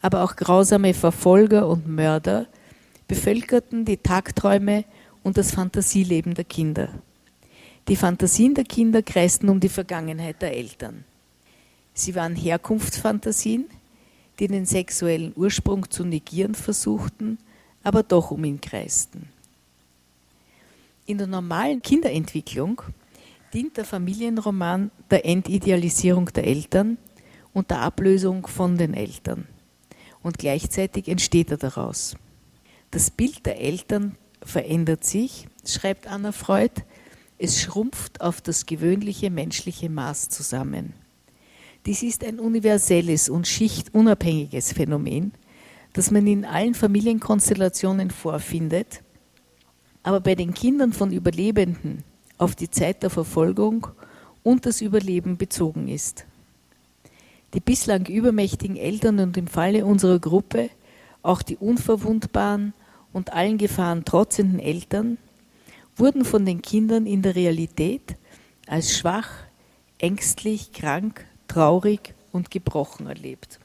aber 0.00 0.24
auch 0.24 0.34
grausame 0.34 0.94
Verfolger 0.94 1.68
und 1.68 1.86
Mörder 1.86 2.46
bevölkerten 3.06 3.84
die 3.84 3.98
Tagträume 3.98 4.84
und 5.22 5.36
das 5.36 5.52
Fantasieleben 5.52 6.34
der 6.34 6.44
Kinder. 6.44 6.88
Die 7.88 7.96
Fantasien 7.96 8.54
der 8.54 8.64
Kinder 8.64 9.02
kreisten 9.02 9.48
um 9.48 9.60
die 9.60 9.68
Vergangenheit 9.68 10.40
der 10.40 10.56
Eltern. 10.56 11.04
Sie 11.94 12.14
waren 12.14 12.34
Herkunftsfantasien, 12.34 13.66
die 14.38 14.48
den 14.48 14.66
sexuellen 14.66 15.32
Ursprung 15.36 15.90
zu 15.90 16.04
negieren 16.04 16.54
versuchten, 16.54 17.38
aber 17.82 18.02
doch 18.02 18.30
um 18.30 18.44
ihn 18.44 18.60
kreisten. 18.60 19.28
In 21.06 21.18
der 21.18 21.26
normalen 21.26 21.82
Kinderentwicklung 21.82 22.82
dient 23.52 23.76
der 23.76 23.84
Familienroman 23.84 24.90
der 25.10 25.26
Entidealisierung 25.26 26.26
der 26.26 26.46
Eltern 26.46 26.96
und 27.52 27.70
der 27.70 27.80
Ablösung 27.80 28.46
von 28.46 28.78
den 28.78 28.94
Eltern. 28.94 29.46
Und 30.22 30.38
gleichzeitig 30.38 31.08
entsteht 31.08 31.50
er 31.50 31.56
daraus. 31.56 32.16
Das 32.90 33.10
Bild 33.10 33.44
der 33.46 33.60
Eltern 33.60 34.16
verändert 34.42 35.04
sich, 35.04 35.48
schreibt 35.66 36.06
Anna 36.06 36.32
Freud, 36.32 36.82
es 37.38 37.60
schrumpft 37.60 38.20
auf 38.20 38.40
das 38.40 38.66
gewöhnliche 38.66 39.30
menschliche 39.30 39.90
Maß 39.90 40.28
zusammen. 40.28 40.94
Dies 41.84 42.04
ist 42.04 42.24
ein 42.24 42.38
universelles 42.38 43.28
und 43.28 43.48
schichtunabhängiges 43.48 44.72
Phänomen, 44.72 45.32
das 45.92 46.12
man 46.12 46.28
in 46.28 46.44
allen 46.44 46.74
Familienkonstellationen 46.74 48.10
vorfindet, 48.10 49.02
aber 50.04 50.20
bei 50.20 50.36
den 50.36 50.54
Kindern 50.54 50.92
von 50.92 51.12
Überlebenden 51.12 52.04
auf 52.38 52.54
die 52.54 52.70
Zeit 52.70 53.02
der 53.02 53.10
Verfolgung 53.10 53.88
und 54.44 54.64
das 54.64 54.80
Überleben 54.80 55.36
bezogen 55.36 55.88
ist. 55.88 56.24
Die 57.52 57.60
bislang 57.60 58.06
übermächtigen 58.06 58.76
Eltern 58.76 59.18
und 59.18 59.36
im 59.36 59.48
Falle 59.48 59.84
unserer 59.84 60.20
Gruppe 60.20 60.70
auch 61.22 61.42
die 61.42 61.56
unverwundbaren 61.56 62.74
und 63.12 63.32
allen 63.32 63.58
Gefahren 63.58 64.04
trotzenden 64.04 64.60
Eltern 64.60 65.18
wurden 65.96 66.24
von 66.24 66.46
den 66.46 66.62
Kindern 66.62 67.06
in 67.06 67.22
der 67.22 67.34
Realität 67.34 68.16
als 68.68 68.96
schwach, 68.96 69.30
ängstlich, 69.98 70.72
krank, 70.72 71.26
traurig 71.52 72.14
und 72.32 72.50
gebrochen 72.50 73.06
erlebt. 73.06 73.58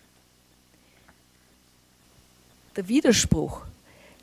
Der 2.76 2.90
Widerspruch 2.90 3.62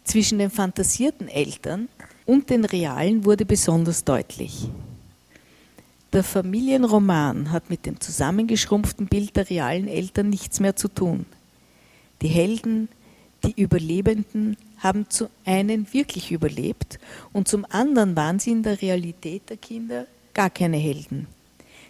zwischen 0.04 0.38
den 0.38 0.50
fantasierten 0.50 1.28
Eltern 1.28 1.88
und 2.26 2.50
den 2.50 2.66
realen 2.66 3.24
wurde 3.24 3.46
besonders 3.46 4.04
deutlich. 4.04 4.68
Der 6.12 6.22
Familienroman 6.22 7.50
hat 7.50 7.70
mit 7.70 7.86
dem 7.86 7.98
zusammengeschrumpften 8.00 9.06
Bild 9.06 9.34
der 9.34 9.48
realen 9.48 9.88
Eltern 9.88 10.28
nichts 10.28 10.60
mehr 10.60 10.76
zu 10.76 10.88
tun. 10.88 11.24
Die 12.20 12.28
Helden, 12.28 12.88
die 13.44 13.60
Überlebenden 13.60 14.58
haben 14.78 15.08
zum 15.08 15.28
einen 15.46 15.90
wirklich 15.92 16.30
überlebt 16.30 16.98
und 17.32 17.48
zum 17.48 17.64
anderen 17.70 18.14
waren 18.14 18.38
sie 18.38 18.52
in 18.52 18.62
der 18.62 18.82
Realität 18.82 19.48
der 19.48 19.56
Kinder 19.56 20.06
gar 20.34 20.50
keine 20.50 20.76
Helden. 20.76 21.26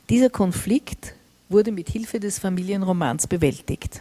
Dieser 0.09 0.31
Konflikt 0.31 1.15
wurde 1.55 1.71
mit 1.71 1.89
Hilfe 1.89 2.19
des 2.19 2.41
Familienromans 2.41 3.29
bewältigt. 3.29 4.01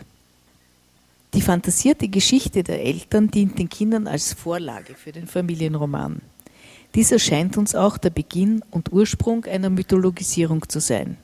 Die 1.36 1.42
fantasierte 1.42 2.08
Geschichte 2.08 2.64
der 2.64 2.84
Eltern 2.84 3.30
dient 3.30 3.60
den 3.60 3.70
Kindern 3.70 4.08
als 4.08 4.34
Vorlage 4.34 4.96
für 4.96 5.12
den 5.12 5.28
Familienroman. 5.28 6.22
Dies 6.96 7.12
erscheint 7.12 7.56
uns 7.56 7.76
auch 7.76 8.00
der 8.00 8.10
Beginn 8.10 8.64
und 8.72 8.92
Ursprung 8.92 9.46
einer 9.46 9.70
Mythologisierung 9.70 10.68
zu 10.68 10.80
sein. 10.80 11.18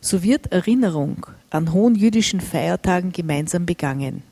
So 0.00 0.22
wird 0.22 0.52
Erinnerung 0.52 1.26
an 1.50 1.72
hohen 1.72 1.96
jüdischen 1.96 2.40
Feiertagen 2.40 3.10
gemeinsam 3.10 3.66
begangen. 3.66 4.22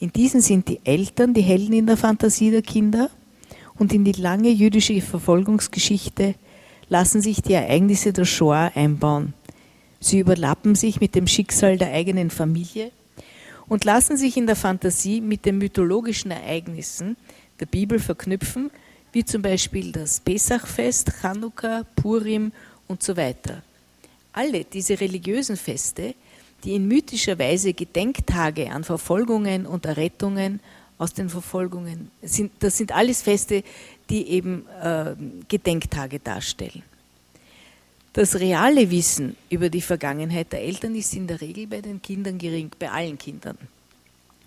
In 0.00 0.12
diesen 0.12 0.40
sind 0.40 0.66
die 0.68 0.80
Eltern 0.82 1.34
die 1.34 1.42
Helden 1.42 1.72
in 1.72 1.86
der 1.86 1.96
Fantasie 1.96 2.50
der 2.50 2.62
Kinder 2.62 3.10
und 3.78 3.92
in 3.92 4.04
die 4.04 4.20
lange 4.20 4.50
jüdische 4.50 5.00
Verfolgungsgeschichte 5.00 6.34
lassen 6.88 7.20
sich 7.20 7.42
die 7.42 7.52
Ereignisse 7.52 8.12
der 8.12 8.24
Shoah 8.24 8.72
einbauen, 8.74 9.34
Sie 10.06 10.20
überlappen 10.20 10.76
sich 10.76 11.00
mit 11.00 11.16
dem 11.16 11.26
Schicksal 11.26 11.78
der 11.78 11.92
eigenen 11.92 12.30
Familie 12.30 12.92
und 13.66 13.84
lassen 13.84 14.16
sich 14.16 14.36
in 14.36 14.46
der 14.46 14.54
Fantasie 14.54 15.20
mit 15.20 15.44
den 15.44 15.58
mythologischen 15.58 16.30
Ereignissen 16.30 17.16
der 17.58 17.66
Bibel 17.66 17.98
verknüpfen, 17.98 18.70
wie 19.10 19.24
zum 19.24 19.42
Beispiel 19.42 19.90
das 19.90 20.20
Pesachfest, 20.20 21.10
Chanukka, 21.20 21.82
Purim 21.96 22.52
und 22.86 23.02
so 23.02 23.16
weiter. 23.16 23.64
Alle 24.32 24.62
diese 24.62 25.00
religiösen 25.00 25.56
Feste, 25.56 26.14
die 26.62 26.76
in 26.76 26.86
mythischer 26.86 27.36
Weise 27.40 27.72
Gedenktage 27.72 28.70
an 28.70 28.84
Verfolgungen 28.84 29.66
und 29.66 29.86
Errettungen 29.86 30.60
aus 30.98 31.14
den 31.14 31.28
Verfolgungen 31.28 32.12
sind, 32.22 32.52
das 32.60 32.76
sind 32.76 32.92
alles 32.92 33.22
Feste, 33.22 33.64
die 34.08 34.28
eben 34.28 34.66
äh, 34.80 35.16
Gedenktage 35.48 36.20
darstellen. 36.20 36.84
Das 38.16 38.40
reale 38.40 38.90
Wissen 38.90 39.36
über 39.50 39.68
die 39.68 39.82
Vergangenheit 39.82 40.50
der 40.50 40.62
Eltern 40.62 40.94
ist 40.94 41.12
in 41.12 41.26
der 41.26 41.38
Regel 41.42 41.66
bei 41.66 41.82
den 41.82 42.00
Kindern 42.00 42.38
gering, 42.38 42.70
bei 42.78 42.90
allen 42.90 43.18
Kindern. 43.18 43.58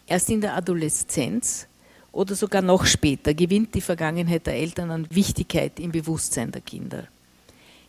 Erst 0.07 0.31
in 0.31 0.41
der 0.41 0.55
Adoleszenz 0.55 1.67
oder 2.11 2.33
sogar 2.33 2.63
noch 2.63 2.87
später 2.87 3.35
gewinnt 3.35 3.75
die 3.75 3.81
Vergangenheit 3.81 4.47
der 4.47 4.55
Eltern 4.55 4.89
an 4.89 5.07
Wichtigkeit 5.11 5.79
im 5.79 5.91
Bewusstsein 5.91 6.51
der 6.51 6.61
Kinder. 6.61 7.07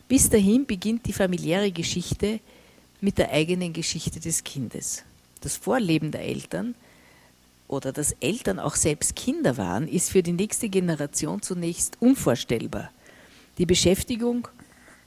Bis 0.07 0.29
dahin 0.29 0.67
beginnt 0.67 1.07
die 1.07 1.13
familiäre 1.13 1.71
Geschichte 1.71 2.41
mit 2.99 3.17
der 3.17 3.31
eigenen 3.31 3.73
Geschichte 3.73 4.19
des 4.19 4.43
Kindes. 4.43 5.03
Das 5.39 5.57
Vorleben 5.57 6.11
der 6.11 6.21
Eltern 6.21 6.75
oder 7.67 7.91
dass 7.91 8.15
Eltern 8.19 8.59
auch 8.59 8.75
selbst 8.75 9.15
Kinder 9.15 9.57
waren, 9.57 9.87
ist 9.87 10.11
für 10.11 10.21
die 10.21 10.33
nächste 10.33 10.69
Generation 10.69 11.41
zunächst 11.41 11.97
unvorstellbar. 11.99 12.91
Die 13.57 13.65
Beschäftigung 13.65 14.47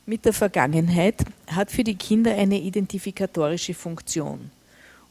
mit 0.06 0.24
der 0.24 0.32
Vergangenheit 0.32 1.24
hat 1.46 1.70
für 1.70 1.84
die 1.84 1.94
Kinder 1.94 2.34
eine 2.34 2.60
identifikatorische 2.60 3.74
Funktion, 3.74 4.50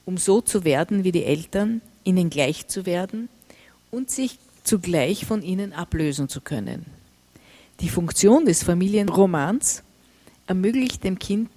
um 0.05 0.17
so 0.17 0.41
zu 0.41 0.63
werden 0.63 1.03
wie 1.03 1.11
die 1.11 1.23
Eltern, 1.23 1.81
ihnen 2.03 2.29
gleich 2.29 2.67
zu 2.67 2.85
werden 2.85 3.29
und 3.91 4.11
sich 4.11 4.37
zugleich 4.63 5.25
von 5.25 5.41
ihnen 5.41 5.73
ablösen 5.73 6.29
zu 6.29 6.41
können. 6.41 6.85
Die 7.79 7.89
Funktion 7.89 8.45
des 8.45 8.63
Familienromans 8.63 9.83
ermöglicht 10.47 11.03
dem 11.03 11.19
Kind, 11.19 11.49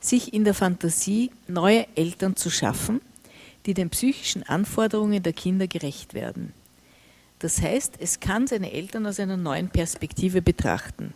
sich 0.00 0.32
in 0.32 0.44
der 0.44 0.54
Fantasie 0.54 1.30
neue 1.46 1.86
Eltern 1.94 2.36
zu 2.36 2.50
schaffen, 2.50 3.00
die 3.66 3.74
den 3.74 3.90
psychischen 3.90 4.42
Anforderungen 4.42 5.22
der 5.22 5.32
Kinder 5.32 5.66
gerecht 5.66 6.14
werden. 6.14 6.52
Das 7.38 7.60
heißt, 7.60 7.94
es 7.98 8.20
kann 8.20 8.46
seine 8.46 8.72
Eltern 8.72 9.06
aus 9.06 9.20
einer 9.20 9.36
neuen 9.36 9.68
Perspektive 9.68 10.42
betrachten. 10.42 11.14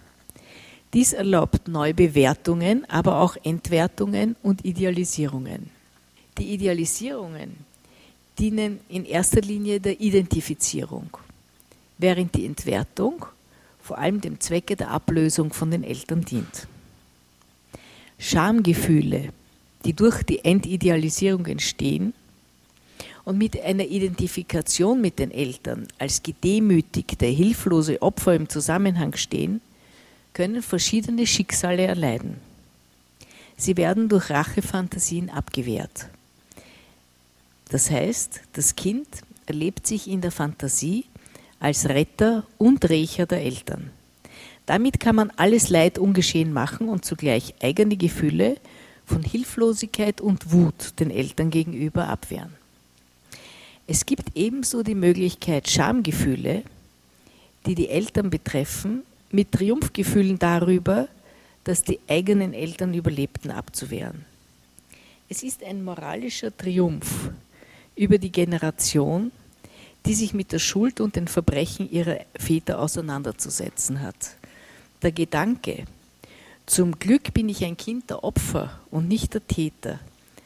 Dies 0.94 1.12
erlaubt 1.12 1.66
Neubewertungen, 1.66 2.88
aber 2.88 3.20
auch 3.20 3.36
Entwertungen 3.42 4.36
und 4.44 4.64
Idealisierungen. 4.64 5.68
Die 6.38 6.54
Idealisierungen 6.54 7.56
dienen 8.38 8.78
in 8.88 9.04
erster 9.04 9.40
Linie 9.40 9.80
der 9.80 10.00
Identifizierung, 10.00 11.10
während 11.98 12.32
die 12.36 12.46
Entwertung 12.46 13.26
vor 13.82 13.98
allem 13.98 14.20
dem 14.20 14.38
Zwecke 14.38 14.76
der 14.76 14.92
Ablösung 14.92 15.52
von 15.52 15.72
den 15.72 15.82
Eltern 15.82 16.24
dient. 16.24 16.68
Schamgefühle, 18.18 19.30
die 19.84 19.94
durch 19.94 20.22
die 20.22 20.44
Entidealisierung 20.44 21.44
entstehen 21.46 22.14
und 23.24 23.36
mit 23.36 23.60
einer 23.60 23.84
Identifikation 23.84 25.00
mit 25.00 25.18
den 25.18 25.32
Eltern 25.32 25.88
als 25.98 26.22
gedemütigte, 26.22 27.26
hilflose 27.26 28.00
Opfer 28.00 28.36
im 28.36 28.48
Zusammenhang 28.48 29.16
stehen, 29.16 29.60
können 30.34 30.62
verschiedene 30.62 31.26
Schicksale 31.26 31.86
erleiden. 31.86 32.36
Sie 33.56 33.76
werden 33.76 34.08
durch 34.08 34.30
Rachefantasien 34.30 35.30
abgewehrt. 35.30 36.08
Das 37.70 37.90
heißt, 37.90 38.40
das 38.52 38.76
Kind 38.76 39.06
erlebt 39.46 39.86
sich 39.86 40.08
in 40.08 40.20
der 40.20 40.32
Fantasie 40.32 41.04
als 41.60 41.88
Retter 41.88 42.44
und 42.58 42.88
Rächer 42.88 43.26
der 43.26 43.40
Eltern. 43.40 43.90
Damit 44.66 44.98
kann 44.98 45.16
man 45.16 45.30
alles 45.36 45.70
Leid 45.70 45.98
ungeschehen 45.98 46.52
machen 46.52 46.88
und 46.88 47.04
zugleich 47.04 47.54
eigene 47.62 47.96
Gefühle 47.96 48.56
von 49.06 49.22
Hilflosigkeit 49.22 50.20
und 50.20 50.52
Wut 50.52 50.98
den 50.98 51.10
Eltern 51.10 51.50
gegenüber 51.50 52.08
abwehren. 52.08 52.54
Es 53.86 54.06
gibt 54.06 54.34
ebenso 54.34 54.82
die 54.82 54.94
Möglichkeit, 54.94 55.68
Schamgefühle, 55.68 56.62
die 57.66 57.74
die 57.74 57.90
Eltern 57.90 58.30
betreffen, 58.30 59.02
mit 59.34 59.50
Triumphgefühlen 59.50 60.38
darüber, 60.38 61.08
dass 61.64 61.82
die 61.82 61.98
eigenen 62.08 62.54
Eltern 62.54 62.94
überlebten, 62.94 63.50
abzuwehren. 63.50 64.24
Es 65.28 65.42
ist 65.42 65.64
ein 65.64 65.82
moralischer 65.82 66.56
Triumph 66.56 67.30
über 67.96 68.18
die 68.18 68.30
Generation, 68.30 69.32
die 70.06 70.14
sich 70.14 70.34
mit 70.34 70.52
der 70.52 70.58
Schuld 70.60 71.00
und 71.00 71.16
den 71.16 71.26
Verbrechen 71.26 71.90
ihrer 71.90 72.20
Väter 72.36 72.78
auseinanderzusetzen 72.78 74.02
hat. 74.02 74.36
Der 75.02 75.10
Gedanke, 75.10 75.84
zum 76.66 76.98
Glück 76.98 77.34
bin 77.34 77.48
ich 77.48 77.64
ein 77.64 77.76
Kind 77.76 78.10
der 78.10 78.22
Opfer 78.22 78.78
und 78.90 79.08
nicht 79.08 79.34
der 79.34 79.46
Täter, 79.46 79.98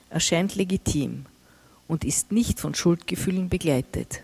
erscheint 0.09 0.55
legitim 0.55 1.27
und 1.89 2.05
ist 2.05 2.33
nicht 2.33 2.59
von 2.59 2.75
Schuldgefühlen 2.75 3.51
begleitet. 3.51 4.23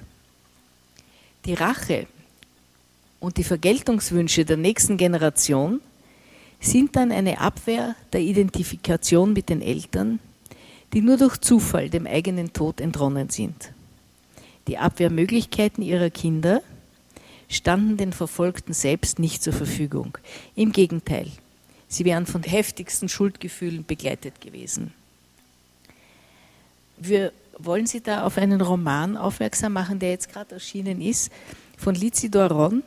Die 1.45 1.55
Rache 1.55 2.07
und 3.21 3.37
die 3.37 3.45
Vergeltungswünsche 3.45 4.45
der 4.45 4.57
nächsten 4.57 4.97
Generation 4.97 5.81
sind 6.61 6.97
dann 6.97 7.13
eine 7.13 7.41
Abwehr 7.41 7.95
der 8.13 8.21
Identifikation 8.21 9.33
mit 9.33 9.49
den 9.49 9.63
Eltern, 9.63 10.19
die 10.93 11.01
nur 11.01 11.17
durch 11.17 11.39
Zufall 11.39 11.91
dem 11.91 12.07
eigenen 12.07 12.53
Tod 12.53 12.81
entronnen 12.81 13.31
sind. 13.31 13.73
Die 14.67 14.79
Abwehrmöglichkeiten 14.79 15.83
ihrer 15.83 16.11
Kinder 16.11 16.63
standen 17.49 17.97
den 17.97 18.13
Verfolgten 18.13 18.73
selbst 18.73 19.19
nicht 19.19 19.43
zur 19.43 19.53
Verfügung. 19.53 20.17
Im 20.57 20.73
Gegenteil, 20.73 21.31
sie 21.89 22.05
wären 22.05 22.27
von 22.27 22.43
heftigsten 22.43 23.09
Schuldgefühlen 23.09 23.85
begleitet 23.85 24.41
gewesen. 24.41 24.93
Wir 26.97 27.33
wollen 27.59 27.87
Sie 27.87 28.01
da 28.01 28.25
auf 28.25 28.39
einen 28.39 28.61
Roman 28.61 29.17
aufmerksam 29.17 29.75
machen, 29.75 29.99
der 29.99 30.11
jetzt 30.11 30.33
gerade 30.33 30.55
erschienen 30.55 31.01
ist, 31.01 31.31
von 31.77 31.95
Lizi 31.95 32.31
Doron, 32.31 32.83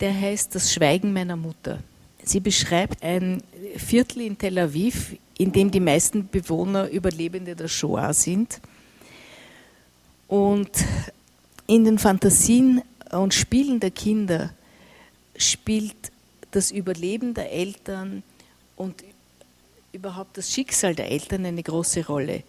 der 0.00 0.18
heißt 0.18 0.54
Das 0.54 0.72
Schweigen 0.72 1.12
meiner 1.12 1.36
Mutter. 1.36 1.78
Sie 2.22 2.40
beschreibt 2.40 3.02
ein 3.02 3.42
Viertel 3.76 4.22
in 4.22 4.38
Tel 4.38 4.58
Aviv, 4.58 5.16
in 5.38 5.52
dem 5.52 5.70
die 5.70 5.80
meisten 5.80 6.28
Bewohner 6.28 6.88
Überlebende 6.88 7.54
der 7.54 7.68
Shoah 7.68 8.12
sind. 8.12 8.60
Und 10.28 10.70
in 11.66 11.84
den 11.84 11.98
Fantasien 11.98 12.82
und 13.10 13.34
Spielen 13.34 13.80
der 13.80 13.90
Kinder 13.90 14.50
spielt 15.36 15.96
das 16.50 16.70
Überleben 16.70 17.34
der 17.34 17.52
Eltern 17.52 18.22
und 18.76 19.02
überhaupt 19.92 20.36
das 20.36 20.52
Schicksal 20.52 20.94
der 20.94 21.10
Eltern 21.10 21.46
eine 21.46 21.62
große 21.62 22.06
Rolle. 22.06 22.42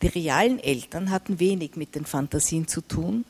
Die 0.00 0.06
realen 0.06 0.58
Eltern 0.58 1.10
hatten 1.10 1.40
wenig 1.40 1.76
mit 1.76 1.94
den 1.94 2.04
Fantasien 2.04 2.68
zu 2.68 2.80
tun 2.80 3.24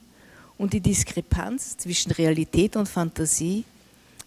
und 0.58 0.72
die 0.72 0.80
Diskrepanz 0.80 1.78
zwischen 1.78 2.12
Realität 2.12 2.76
und 2.76 2.88
Fantasie 2.88 3.64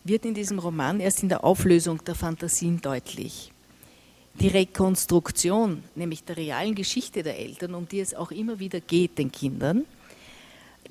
wird 0.04 0.26
in 0.26 0.34
diesem 0.34 0.58
Roman 0.58 1.00
erst 1.00 1.22
in 1.22 1.30
der 1.30 1.44
Auflösung 1.44 2.04
der 2.04 2.16
Fantasien 2.16 2.82
deutlich. 2.82 3.52
Die 4.40 4.48
Rekonstruktion, 4.48 5.84
nämlich 5.94 6.24
der 6.24 6.38
realen 6.38 6.74
Geschichte 6.74 7.22
der 7.22 7.38
Eltern, 7.38 7.76
um 7.76 7.88
die 7.88 8.00
es 8.00 8.16
auch 8.16 8.32
immer 8.32 8.60
wieder 8.60 8.80
geht, 8.80 9.18
den 9.18 9.32
Kindern, 9.32 9.86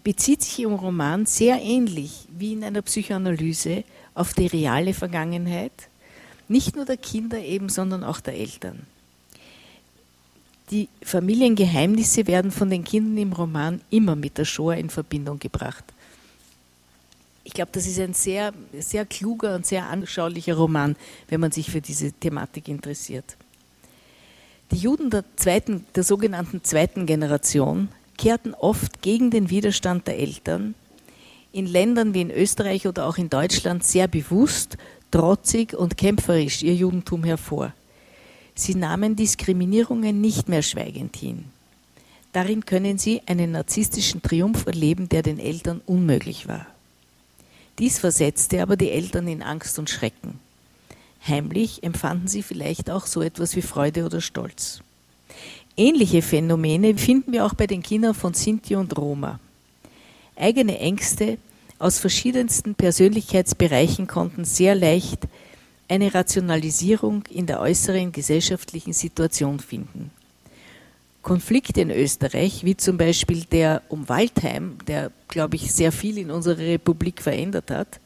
bezieht 0.04 0.42
sich 0.42 0.60
im 0.60 0.74
Roman 0.74 1.26
sehr 1.26 1.60
ähnlich 1.60 2.26
wie 2.30 2.52
in 2.52 2.62
einer 2.62 2.82
Psychoanalyse 2.82 3.84
auf 4.14 4.34
die 4.34 4.46
reale 4.46 4.94
Vergangenheit, 4.94 5.72
nicht 6.48 6.76
nur 6.76 6.84
der 6.84 6.96
Kinder 6.96 7.38
eben, 7.38 7.68
sondern 7.68 8.04
auch 8.04 8.20
der 8.20 8.34
Eltern. 8.34 8.86
Die 10.70 10.88
Familiengeheimnisse 11.02 12.26
werden 12.26 12.52
von 12.52 12.70
den 12.70 12.84
Kindern 12.84 13.18
im 13.18 13.32
Roman 13.32 13.80
immer 13.90 14.14
mit 14.14 14.38
der 14.38 14.44
Shoah 14.44 14.76
in 14.76 14.88
Verbindung 14.88 15.38
gebracht. 15.38 15.84
Ich 17.42 17.52
glaube, 17.52 17.70
das 17.72 17.86
ist 17.86 17.98
ein 17.98 18.14
sehr, 18.14 18.52
sehr 18.78 19.04
kluger 19.06 19.56
und 19.56 19.66
sehr 19.66 19.86
anschaulicher 19.86 20.54
Roman, 20.54 20.94
wenn 21.28 21.40
man 21.40 21.50
sich 21.50 21.70
für 21.70 21.80
diese 21.80 22.12
Thematik 22.12 22.68
interessiert. 22.68 23.36
Die 24.70 24.76
Juden 24.76 25.10
der, 25.10 25.24
zweiten, 25.34 25.84
der 25.96 26.04
sogenannten 26.04 26.62
zweiten 26.62 27.06
Generation 27.06 27.88
kehrten 28.16 28.54
oft 28.54 29.02
gegen 29.02 29.30
den 29.30 29.50
Widerstand 29.50 30.06
der 30.06 30.18
Eltern 30.18 30.74
in 31.52 31.66
Ländern 31.66 32.14
wie 32.14 32.20
in 32.20 32.30
Österreich 32.30 32.86
oder 32.86 33.06
auch 33.06 33.18
in 33.18 33.28
Deutschland 33.28 33.82
sehr 33.82 34.06
bewusst, 34.06 34.76
trotzig 35.10 35.74
und 35.74 35.96
kämpferisch 35.96 36.62
ihr 36.62 36.74
Judentum 36.74 37.24
hervor. 37.24 37.72
Sie 38.60 38.74
nahmen 38.74 39.16
Diskriminierungen 39.16 40.20
nicht 40.20 40.50
mehr 40.50 40.60
schweigend 40.60 41.16
hin. 41.16 41.46
Darin 42.34 42.66
können 42.66 42.98
sie 42.98 43.22
einen 43.24 43.52
narzisstischen 43.52 44.20
Triumph 44.20 44.66
erleben, 44.66 45.08
der 45.08 45.22
den 45.22 45.38
Eltern 45.38 45.80
unmöglich 45.86 46.46
war. 46.46 46.66
Dies 47.78 47.98
versetzte 47.98 48.60
aber 48.60 48.76
die 48.76 48.90
Eltern 48.90 49.28
in 49.28 49.42
Angst 49.42 49.78
und 49.78 49.88
Schrecken. 49.88 50.38
Heimlich 51.26 51.82
empfanden 51.82 52.28
sie 52.28 52.42
vielleicht 52.42 52.90
auch 52.90 53.06
so 53.06 53.22
etwas 53.22 53.56
wie 53.56 53.62
Freude 53.62 54.04
oder 54.04 54.20
Stolz. 54.20 54.82
Ähnliche 55.78 56.20
Phänomene 56.20 56.98
finden 56.98 57.32
wir 57.32 57.46
auch 57.46 57.54
bei 57.54 57.66
den 57.66 57.82
Kindern 57.82 58.12
von 58.12 58.34
Sinti 58.34 58.76
und 58.76 58.94
Roma. 58.98 59.40
Eigene 60.36 60.78
Ängste 60.78 61.38
aus 61.78 61.98
verschiedensten 61.98 62.74
Persönlichkeitsbereichen 62.74 64.06
konnten 64.06 64.44
sehr 64.44 64.74
leicht 64.74 65.26
eine 65.90 66.14
Rationalisierung 66.14 67.24
in 67.30 67.46
der 67.46 67.60
äußeren 67.60 68.12
gesellschaftlichen 68.12 68.92
Situation 68.92 69.58
finden. 69.58 70.12
Konflikte 71.20 71.80
in 71.80 71.90
Österreich, 71.90 72.64
wie 72.64 72.76
zum 72.76 72.96
Beispiel 72.96 73.44
der 73.44 73.82
um 73.88 74.08
Waldheim, 74.08 74.78
der, 74.86 75.10
glaube 75.28 75.56
ich, 75.56 75.72
sehr 75.72 75.92
viel 75.92 76.16
in 76.16 76.30
unserer 76.30 76.58
Republik 76.58 77.20
verändert 77.20 77.70
hat, 77.70 78.00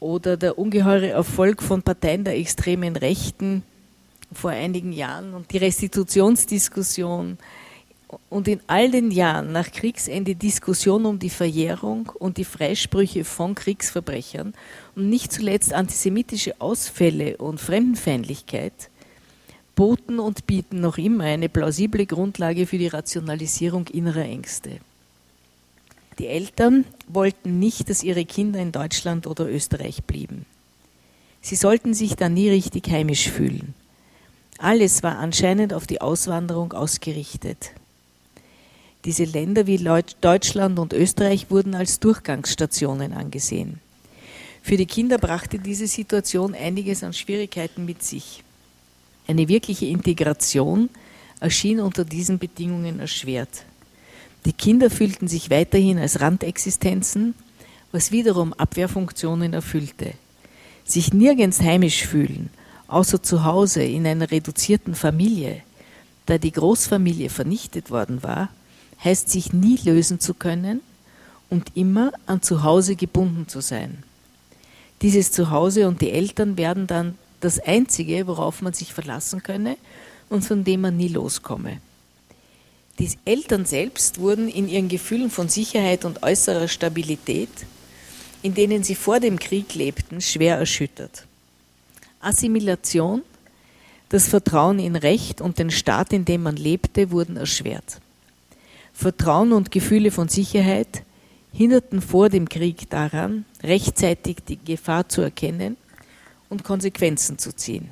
oder 0.00 0.36
der 0.36 0.58
ungeheure 0.58 1.10
Erfolg 1.10 1.62
von 1.62 1.82
Parteien 1.82 2.24
der 2.24 2.36
extremen 2.36 2.96
Rechten 2.96 3.62
vor 4.32 4.50
einigen 4.50 4.92
Jahren 4.92 5.34
und 5.34 5.52
die 5.52 5.58
Restitutionsdiskussion 5.58 7.38
und 8.30 8.48
in 8.48 8.60
all 8.66 8.90
den 8.90 9.10
Jahren 9.10 9.52
nach 9.52 9.70
Kriegsende 9.70 10.34
Diskussion 10.34 11.06
um 11.06 11.18
die 11.18 11.30
Verjährung 11.30 12.10
und 12.18 12.36
die 12.36 12.44
Freisprüche 12.44 13.24
von 13.24 13.54
Kriegsverbrechern 13.54 14.54
und 14.96 15.10
nicht 15.10 15.32
zuletzt 15.32 15.72
antisemitische 15.72 16.60
Ausfälle 16.60 17.36
und 17.36 17.60
Fremdenfeindlichkeit 17.60 18.90
boten 19.74 20.18
und 20.18 20.46
bieten 20.46 20.80
noch 20.80 20.98
immer 20.98 21.24
eine 21.24 21.48
plausible 21.48 22.04
Grundlage 22.04 22.66
für 22.66 22.78
die 22.78 22.88
Rationalisierung 22.88 23.86
innerer 23.86 24.24
Ängste. 24.24 24.80
Die 26.18 26.26
Eltern 26.26 26.84
wollten 27.06 27.60
nicht, 27.60 27.88
dass 27.88 28.02
ihre 28.02 28.24
Kinder 28.24 28.58
in 28.58 28.72
Deutschland 28.72 29.28
oder 29.28 29.48
Österreich 29.48 30.02
blieben. 30.02 30.46
Sie 31.40 31.54
sollten 31.54 31.94
sich 31.94 32.16
da 32.16 32.28
nie 32.28 32.50
richtig 32.50 32.90
heimisch 32.90 33.30
fühlen. 33.30 33.74
Alles 34.58 35.04
war 35.04 35.18
anscheinend 35.18 35.72
auf 35.72 35.86
die 35.86 36.00
Auswanderung 36.00 36.72
ausgerichtet. 36.72 37.70
Diese 39.08 39.24
Länder 39.24 39.66
wie 39.66 39.82
Deutschland 40.20 40.78
und 40.78 40.92
Österreich 40.92 41.50
wurden 41.50 41.74
als 41.74 41.98
Durchgangsstationen 41.98 43.14
angesehen. 43.14 43.80
Für 44.60 44.76
die 44.76 44.84
Kinder 44.84 45.16
brachte 45.16 45.58
diese 45.58 45.86
Situation 45.86 46.54
einiges 46.54 47.02
an 47.02 47.14
Schwierigkeiten 47.14 47.86
mit 47.86 48.02
sich. 48.02 48.44
Eine 49.26 49.48
wirkliche 49.48 49.86
Integration 49.86 50.90
erschien 51.40 51.80
unter 51.80 52.04
diesen 52.04 52.38
Bedingungen 52.38 53.00
erschwert. 53.00 53.64
Die 54.44 54.52
Kinder 54.52 54.90
fühlten 54.90 55.26
sich 55.26 55.48
weiterhin 55.48 55.98
als 55.98 56.20
Randexistenzen, 56.20 57.34
was 57.92 58.12
wiederum 58.12 58.52
Abwehrfunktionen 58.52 59.54
erfüllte. 59.54 60.12
Sich 60.84 61.14
nirgends 61.14 61.62
heimisch 61.62 62.06
fühlen, 62.06 62.50
außer 62.88 63.22
zu 63.22 63.44
Hause 63.44 63.82
in 63.82 64.06
einer 64.06 64.30
reduzierten 64.30 64.94
Familie, 64.94 65.62
da 66.26 66.36
die 66.36 66.52
Großfamilie 66.52 67.30
vernichtet 67.30 67.90
worden 67.90 68.22
war, 68.22 68.50
heißt 69.04 69.30
sich 69.30 69.52
nie 69.52 69.78
lösen 69.84 70.20
zu 70.20 70.34
können 70.34 70.80
und 71.50 71.76
immer 71.76 72.12
an 72.26 72.42
Zuhause 72.42 72.96
gebunden 72.96 73.48
zu 73.48 73.60
sein. 73.60 74.02
Dieses 75.02 75.30
Zuhause 75.30 75.86
und 75.86 76.00
die 76.00 76.10
Eltern 76.10 76.56
werden 76.56 76.86
dann 76.86 77.16
das 77.40 77.60
Einzige, 77.60 78.26
worauf 78.26 78.62
man 78.62 78.72
sich 78.72 78.92
verlassen 78.92 79.42
könne 79.42 79.76
und 80.28 80.44
von 80.44 80.64
dem 80.64 80.80
man 80.80 80.96
nie 80.96 81.08
loskomme. 81.08 81.80
Die 82.98 83.10
Eltern 83.24 83.64
selbst 83.64 84.18
wurden 84.18 84.48
in 84.48 84.68
ihren 84.68 84.88
Gefühlen 84.88 85.30
von 85.30 85.48
Sicherheit 85.48 86.04
und 86.04 86.24
äußerer 86.24 86.66
Stabilität, 86.66 87.48
in 88.42 88.54
denen 88.54 88.82
sie 88.82 88.96
vor 88.96 89.20
dem 89.20 89.38
Krieg 89.38 89.74
lebten, 89.74 90.20
schwer 90.20 90.56
erschüttert. 90.58 91.24
Assimilation, 92.20 93.22
das 94.08 94.26
Vertrauen 94.26 94.80
in 94.80 94.96
Recht 94.96 95.40
und 95.40 95.60
den 95.60 95.70
Staat, 95.70 96.12
in 96.12 96.24
dem 96.24 96.42
man 96.42 96.56
lebte, 96.56 97.12
wurden 97.12 97.36
erschwert. 97.36 98.00
Vertrauen 98.98 99.52
und 99.52 99.70
Gefühle 99.70 100.10
von 100.10 100.26
Sicherheit 100.26 101.04
hinderten 101.52 102.02
vor 102.02 102.30
dem 102.30 102.48
Krieg 102.48 102.90
daran, 102.90 103.44
rechtzeitig 103.62 104.38
die 104.48 104.58
Gefahr 104.58 105.08
zu 105.08 105.20
erkennen 105.20 105.76
und 106.48 106.64
Konsequenzen 106.64 107.38
zu 107.38 107.54
ziehen. 107.54 107.90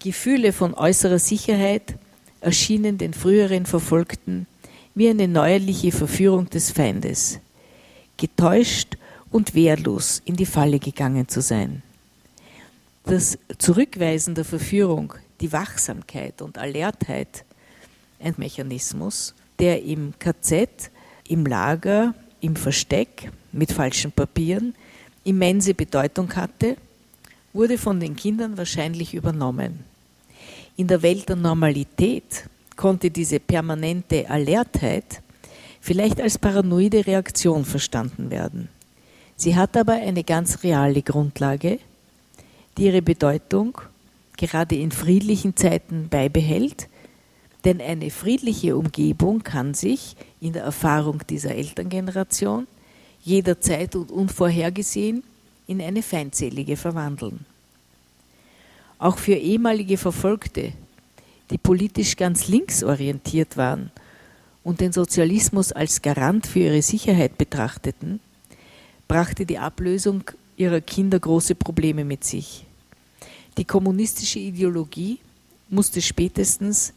Gefühle 0.00 0.52
von 0.52 0.74
äußerer 0.74 1.20
Sicherheit 1.20 1.94
erschienen 2.40 2.98
den 2.98 3.14
früheren 3.14 3.64
Verfolgten 3.64 4.48
wie 4.96 5.08
eine 5.08 5.28
neuerliche 5.28 5.92
Verführung 5.92 6.50
des 6.50 6.72
Feindes, 6.72 7.38
getäuscht 8.16 8.96
und 9.30 9.54
wehrlos 9.54 10.20
in 10.24 10.34
die 10.34 10.46
Falle 10.46 10.80
gegangen 10.80 11.28
zu 11.28 11.40
sein. 11.40 11.84
Das 13.04 13.38
Zurückweisen 13.56 14.34
der 14.34 14.44
Verführung, 14.44 15.14
die 15.40 15.52
Wachsamkeit 15.52 16.42
und 16.42 16.58
Alertheit, 16.58 17.44
ein 18.18 18.34
Mechanismus, 18.36 19.32
der 19.58 19.82
im 19.82 20.14
KZ, 20.18 20.90
im 21.28 21.46
Lager, 21.46 22.14
im 22.40 22.56
Versteck 22.56 23.30
mit 23.52 23.72
falschen 23.72 24.12
Papieren 24.12 24.74
immense 25.24 25.74
Bedeutung 25.74 26.34
hatte, 26.36 26.76
wurde 27.52 27.78
von 27.78 27.98
den 27.98 28.14
Kindern 28.14 28.56
wahrscheinlich 28.56 29.14
übernommen. 29.14 29.84
In 30.76 30.86
der 30.86 31.02
Welt 31.02 31.28
der 31.28 31.36
Normalität 31.36 32.44
konnte 32.76 33.10
diese 33.10 33.40
permanente 33.40 34.28
Alertheit 34.28 35.22
vielleicht 35.80 36.20
als 36.20 36.38
paranoide 36.38 37.06
Reaktion 37.06 37.64
verstanden 37.64 38.30
werden. 38.30 38.68
Sie 39.36 39.56
hat 39.56 39.76
aber 39.76 39.94
eine 39.94 40.22
ganz 40.22 40.62
reale 40.62 41.02
Grundlage, 41.02 41.78
die 42.76 42.84
ihre 42.84 43.02
Bedeutung 43.02 43.80
gerade 44.36 44.76
in 44.76 44.90
friedlichen 44.90 45.56
Zeiten 45.56 46.08
beibehält, 46.08 46.88
denn 47.66 47.82
eine 47.82 48.10
friedliche 48.10 48.76
Umgebung 48.78 49.42
kann 49.42 49.74
sich 49.74 50.16
in 50.40 50.54
der 50.54 50.62
Erfahrung 50.62 51.22
dieser 51.28 51.54
Elterngeneration 51.54 52.66
jederzeit 53.22 53.94
und 53.94 54.10
unvorhergesehen 54.10 55.22
in 55.66 55.82
eine 55.82 56.02
feindselige 56.02 56.78
verwandeln 56.78 57.44
auch 58.98 59.18
für 59.18 59.34
ehemalige 59.34 59.98
Verfolgte, 59.98 60.72
die 61.50 61.58
politisch 61.58 62.16
ganz 62.16 62.48
links 62.48 62.82
orientiert 62.82 63.56
waren 63.56 63.90
und 64.64 64.80
den 64.80 64.92
Sozialismus 64.92 65.72
als 65.72 66.02
Garant 66.02 66.46
für 66.46 66.60
ihre 66.60 66.82
Sicherheit 66.82 67.38
betrachteten, 67.38 68.20
brachte 69.06 69.46
die 69.46 69.58
Ablösung 69.58 70.24
ihrer 70.56 70.80
Kinder 70.80 71.20
große 71.20 71.54
Probleme 71.54 72.04
mit 72.04 72.24
sich. 72.24 72.64
Die 73.58 73.64
kommunistische 73.64 74.38
Ideologie 74.38 75.18
musste 75.68 76.02
spätestens 76.02 76.92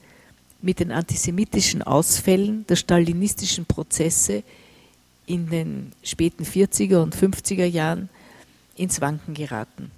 mit 0.61 0.79
den 0.79 0.91
antisemitischen 0.91 1.81
Ausfällen 1.81 2.65
der 2.67 2.75
stalinistischen 2.75 3.65
Prozesse 3.65 4.43
in 5.25 5.49
den 5.49 5.91
späten 6.03 6.43
40er 6.43 6.97
und 6.97 7.15
50er 7.15 7.65
Jahren 7.65 8.09
ins 8.75 8.99
Wanken 9.01 9.33
geraten. 9.33 9.91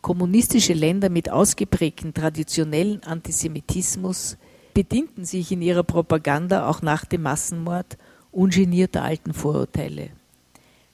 Kommunistische 0.00 0.72
Länder 0.72 1.08
mit 1.08 1.30
ausgeprägtem 1.30 2.14
traditionellen 2.14 3.02
Antisemitismus 3.02 4.36
bedienten 4.72 5.24
sich 5.24 5.50
in 5.50 5.62
ihrer 5.62 5.82
Propaganda 5.82 6.68
auch 6.68 6.82
nach 6.82 7.04
dem 7.04 7.22
Massenmord 7.22 7.96
ungenierter 8.30 9.02
alten 9.02 9.32
Vorurteile. 9.32 10.10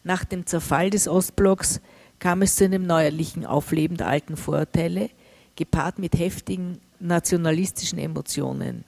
Nach 0.04 0.24
dem 0.24 0.46
Zerfall 0.46 0.90
des 0.90 1.08
Ostblocks 1.08 1.80
kam 2.18 2.42
es 2.42 2.56
zu 2.56 2.64
einem 2.64 2.86
neuerlichen 2.86 3.44
Aufleben 3.44 3.96
der 3.96 4.06
alten 4.06 4.36
Vorurteile, 4.36 5.10
gepaart 5.56 5.98
mit 5.98 6.18
heftigen 6.18 6.78
nationalistischen 7.00 7.98
Emotionen. 7.98 8.84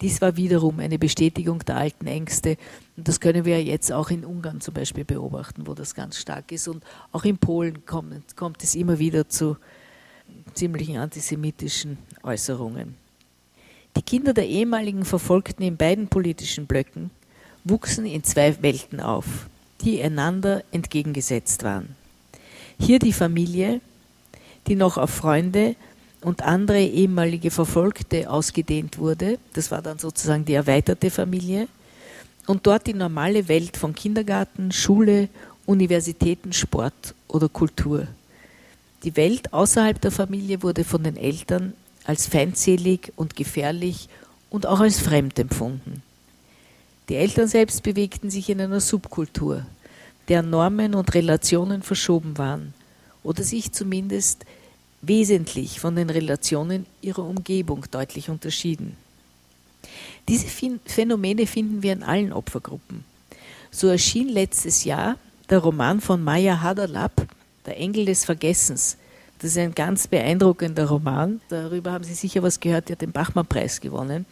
Dies 0.00 0.20
war 0.20 0.36
wiederum 0.36 0.78
eine 0.80 0.98
Bestätigung 0.98 1.60
der 1.60 1.76
alten 1.76 2.06
Ängste. 2.06 2.58
Und 2.96 3.08
das 3.08 3.20
können 3.20 3.44
wir 3.44 3.62
jetzt 3.62 3.90
auch 3.92 4.10
in 4.10 4.24
Ungarn 4.24 4.60
zum 4.60 4.74
Beispiel 4.74 5.04
beobachten, 5.04 5.66
wo 5.66 5.74
das 5.74 5.94
ganz 5.94 6.18
stark 6.18 6.52
ist. 6.52 6.68
Und 6.68 6.84
auch 7.12 7.24
in 7.24 7.38
Polen 7.38 7.86
kommt, 7.86 8.36
kommt 8.36 8.62
es 8.62 8.74
immer 8.74 8.98
wieder 8.98 9.28
zu 9.28 9.56
ziemlichen 10.52 10.98
antisemitischen 10.98 11.98
Äußerungen. 12.22 12.94
Die 13.96 14.02
Kinder 14.02 14.34
der 14.34 14.46
ehemaligen 14.46 15.06
Verfolgten 15.06 15.62
in 15.62 15.78
beiden 15.78 16.08
politischen 16.08 16.66
Blöcken 16.66 17.10
wuchsen 17.64 18.04
in 18.04 18.22
zwei 18.24 18.62
Welten 18.62 19.00
auf, 19.00 19.48
die 19.80 20.02
einander 20.02 20.62
entgegengesetzt 20.70 21.64
waren. 21.64 21.96
Hier 22.78 22.98
die 22.98 23.14
Familie, 23.14 23.80
die 24.66 24.76
noch 24.76 24.98
auf 24.98 25.10
Freunde 25.10 25.76
und 26.26 26.42
andere 26.42 26.82
ehemalige 26.82 27.52
Verfolgte 27.52 28.28
ausgedehnt 28.28 28.98
wurde. 28.98 29.38
Das 29.52 29.70
war 29.70 29.80
dann 29.80 30.00
sozusagen 30.00 30.44
die 30.44 30.54
erweiterte 30.54 31.08
Familie. 31.08 31.68
Und 32.48 32.66
dort 32.66 32.88
die 32.88 32.94
normale 32.94 33.46
Welt 33.46 33.76
von 33.76 33.94
Kindergarten, 33.94 34.72
Schule, 34.72 35.28
Universitäten, 35.66 36.52
Sport 36.52 37.14
oder 37.28 37.48
Kultur. 37.48 38.08
Die 39.04 39.14
Welt 39.14 39.52
außerhalb 39.52 40.00
der 40.00 40.10
Familie 40.10 40.64
wurde 40.64 40.82
von 40.82 41.04
den 41.04 41.16
Eltern 41.16 41.74
als 42.02 42.26
feindselig 42.26 43.12
und 43.14 43.36
gefährlich 43.36 44.08
und 44.50 44.66
auch 44.66 44.80
als 44.80 44.98
fremd 44.98 45.38
empfunden. 45.38 46.02
Die 47.08 47.14
Eltern 47.14 47.46
selbst 47.46 47.84
bewegten 47.84 48.30
sich 48.30 48.50
in 48.50 48.60
einer 48.60 48.80
Subkultur, 48.80 49.64
deren 50.28 50.50
Normen 50.50 50.96
und 50.96 51.14
Relationen 51.14 51.84
verschoben 51.84 52.36
waren 52.36 52.74
oder 53.22 53.44
sich 53.44 53.70
zumindest 53.70 54.44
wesentlich 55.06 55.80
von 55.80 55.96
den 55.96 56.10
Relationen 56.10 56.86
ihrer 57.00 57.24
Umgebung 57.24 57.84
deutlich 57.90 58.28
unterschieden. 58.28 58.96
Diese 60.28 60.46
Phänomene 60.86 61.46
finden 61.46 61.82
wir 61.82 61.92
in 61.92 62.02
allen 62.02 62.32
Opfergruppen. 62.32 63.04
So 63.70 63.88
erschien 63.88 64.28
letztes 64.28 64.84
Jahr 64.84 65.16
der 65.48 65.58
Roman 65.58 66.00
von 66.00 66.22
Maya 66.22 66.60
Haderlap, 66.60 67.26
Der 67.66 67.78
Engel 67.78 68.06
des 68.06 68.24
Vergessens. 68.24 68.96
Das 69.38 69.50
ist 69.50 69.58
ein 69.58 69.74
ganz 69.74 70.06
beeindruckender 70.06 70.86
Roman. 70.86 71.40
Darüber 71.48 71.92
haben 71.92 72.04
Sie 72.04 72.14
sicher 72.14 72.42
was 72.42 72.58
gehört, 72.60 72.88
die 72.88 72.92
hat 72.92 73.02
den 73.02 73.12
Bachmann-Preis 73.12 73.80
gewonnen, 73.80 74.24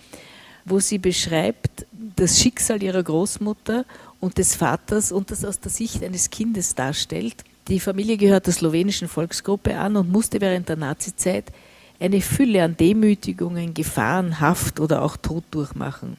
wo 0.65 0.81
sie 0.81 0.99
beschreibt 0.99 1.87
das 2.17 2.41
Schicksal 2.41 2.83
ihrer 2.83 3.03
Großmutter 3.03 3.85
und 4.21 4.39
des 4.39 4.55
Vaters 4.55 5.13
und 5.13 5.31
das 5.31 5.45
aus 5.45 5.61
der 5.61 5.71
Sicht 5.71 6.03
eines 6.03 6.31
Kindes 6.31 6.75
darstellt 6.75 7.45
die 7.69 7.81
Familie 7.81 8.17
gehört 8.17 8.47
der 8.47 8.53
slowenischen 8.53 9.09
Volksgruppe 9.09 9.77
an 9.77 9.97
und 9.97 10.13
musste 10.13 10.41
während 10.41 10.69
der 10.69 10.77
Nazizeit 10.77 11.47
eine 11.99 12.21
Fülle 12.21 12.63
an 12.63 12.77
Demütigungen, 12.77 13.73
Gefahren, 13.73 14.41
Haft 14.41 14.81
oder 14.81 15.03
auch 15.03 15.17
Tod 15.17 15.45
durchmachen. 15.51 16.19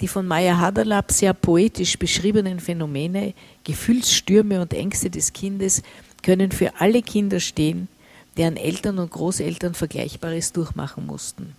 Die 0.00 0.08
von 0.08 0.26
Maya 0.26 0.58
Haderlap 0.58 1.12
sehr 1.12 1.34
poetisch 1.34 1.96
beschriebenen 1.98 2.58
Phänomene, 2.58 3.32
Gefühlsstürme 3.62 4.60
und 4.60 4.74
Ängste 4.74 5.08
des 5.08 5.32
Kindes 5.32 5.82
können 6.22 6.50
für 6.50 6.72
alle 6.80 7.02
Kinder 7.02 7.38
stehen, 7.38 7.86
deren 8.36 8.56
Eltern 8.56 8.98
und 8.98 9.12
Großeltern 9.12 9.74
Vergleichbares 9.74 10.52
durchmachen 10.52 11.06
mussten. 11.06 11.54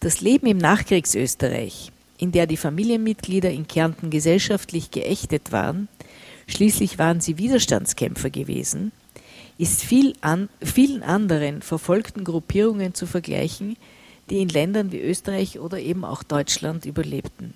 Das 0.00 0.20
Leben 0.20 0.46
im 0.46 0.58
Nachkriegsösterreich, 0.58 1.92
in 2.18 2.32
der 2.32 2.46
die 2.46 2.56
Familienmitglieder 2.56 3.50
in 3.50 3.68
Kärnten 3.68 4.10
gesellschaftlich 4.10 4.90
geächtet 4.90 5.52
waren, 5.52 5.88
schließlich 6.46 6.98
waren 6.98 7.20
sie 7.20 7.38
Widerstandskämpfer 7.38 8.30
gewesen, 8.30 8.92
ist 9.58 9.82
viel 9.82 10.14
an, 10.20 10.48
vielen 10.62 11.02
anderen 11.02 11.62
verfolgten 11.62 12.24
Gruppierungen 12.24 12.94
zu 12.94 13.06
vergleichen, 13.06 13.76
die 14.28 14.40
in 14.40 14.48
Ländern 14.48 14.92
wie 14.92 15.00
Österreich 15.00 15.58
oder 15.58 15.78
eben 15.78 16.04
auch 16.04 16.22
Deutschland 16.22 16.84
überlebten. 16.84 17.54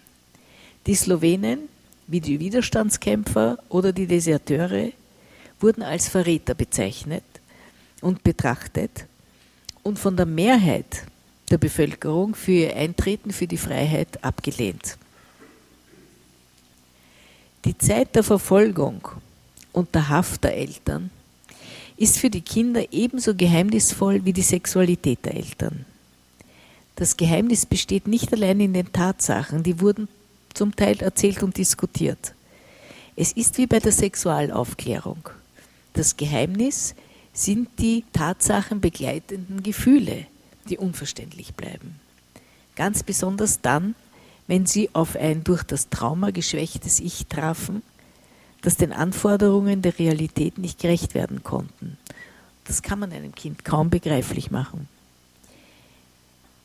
Die 0.86 0.94
Slowenen, 0.94 1.68
wie 2.06 2.20
die 2.20 2.40
Widerstandskämpfer 2.40 3.58
oder 3.68 3.92
die 3.92 4.06
Deserteure, 4.06 4.90
wurden 5.60 5.82
als 5.82 6.08
Verräter 6.08 6.54
bezeichnet 6.54 7.24
und 8.00 8.22
betrachtet 8.22 9.06
und 9.82 9.98
von 9.98 10.16
der 10.16 10.26
Mehrheit 10.26 11.04
der 11.50 11.58
Bevölkerung 11.58 12.34
für 12.34 12.52
ihr 12.52 12.76
Eintreten 12.76 13.30
für 13.30 13.46
die 13.46 13.58
Freiheit 13.58 14.22
abgelehnt. 14.24 14.96
Die 17.64 17.76
Zeit 17.76 18.14
der 18.16 18.22
Verfolgung 18.22 19.08
und 19.72 19.94
der 19.94 20.08
Haft 20.08 20.44
der 20.44 20.56
Eltern 20.56 21.10
ist 21.96 22.16
für 22.16 22.30
die 22.30 22.40
Kinder 22.40 22.92
ebenso 22.92 23.34
geheimnisvoll 23.34 24.24
wie 24.24 24.32
die 24.32 24.42
Sexualität 24.42 25.24
der 25.26 25.34
Eltern. 25.34 25.84
Das 26.96 27.16
Geheimnis 27.18 27.66
besteht 27.66 28.08
nicht 28.08 28.32
allein 28.32 28.60
in 28.60 28.72
den 28.72 28.92
Tatsachen, 28.92 29.62
die 29.62 29.80
wurden 29.80 30.08
zum 30.54 30.74
Teil 30.74 31.00
erzählt 31.02 31.42
und 31.42 31.58
diskutiert. 31.58 32.34
Es 33.16 33.32
ist 33.32 33.58
wie 33.58 33.66
bei 33.66 33.78
der 33.78 33.92
Sexualaufklärung. 33.92 35.28
Das 35.92 36.16
Geheimnis 36.16 36.94
sind 37.34 37.68
die 37.78 38.04
tatsachenbegleitenden 38.14 39.62
Gefühle, 39.62 40.26
die 40.68 40.78
unverständlich 40.78 41.54
bleiben. 41.54 42.00
Ganz 42.76 43.02
besonders 43.02 43.60
dann, 43.60 43.94
wenn 44.50 44.66
sie 44.66 44.90
auf 44.94 45.14
ein 45.14 45.44
durch 45.44 45.62
das 45.62 45.90
Trauma 45.90 46.32
geschwächtes 46.32 46.98
Ich 46.98 47.28
trafen, 47.28 47.82
das 48.62 48.76
den 48.76 48.92
Anforderungen 48.92 49.80
der 49.80 49.96
Realität 49.96 50.58
nicht 50.58 50.80
gerecht 50.80 51.14
werden 51.14 51.44
konnten. 51.44 51.96
Das 52.64 52.82
kann 52.82 52.98
man 52.98 53.12
einem 53.12 53.32
Kind 53.32 53.64
kaum 53.64 53.90
begreiflich 53.90 54.50
machen. 54.50 54.88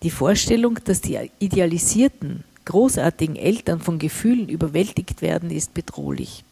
Die 0.02 0.10
Vorstellung, 0.10 0.80
dass 0.84 1.02
die 1.02 1.30
idealisierten, 1.38 2.43
großartigen 2.65 3.36
Eltern 3.36 3.80
von 3.80 4.00
Gefühlen 4.00 4.50
überwältigt 4.50 5.21
werden, 5.21 5.52
ist 5.52 5.76
bedrohlich. 5.76 6.43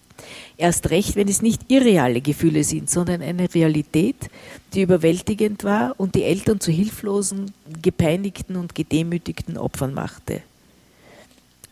Erst 0.57 0.91
recht, 0.91 1.15
wenn 1.15 1.27
es 1.27 1.41
nicht 1.41 1.61
irreale 1.67 2.21
Gefühle 2.21 2.63
sind, 2.63 2.91
sondern 2.91 3.23
eine 3.23 3.51
Realität, 3.51 4.29
die 4.75 4.83
überwältigend 4.83 5.63
war 5.63 5.95
und 5.99 6.13
die 6.13 6.25
Eltern 6.25 6.59
zu 6.59 6.71
hilflosen, 6.71 7.51
gepeinigten 7.81 8.55
und 8.55 8.75
gedemütigten 8.75 9.57
Opfern 9.57 9.95
machte. 9.95 10.43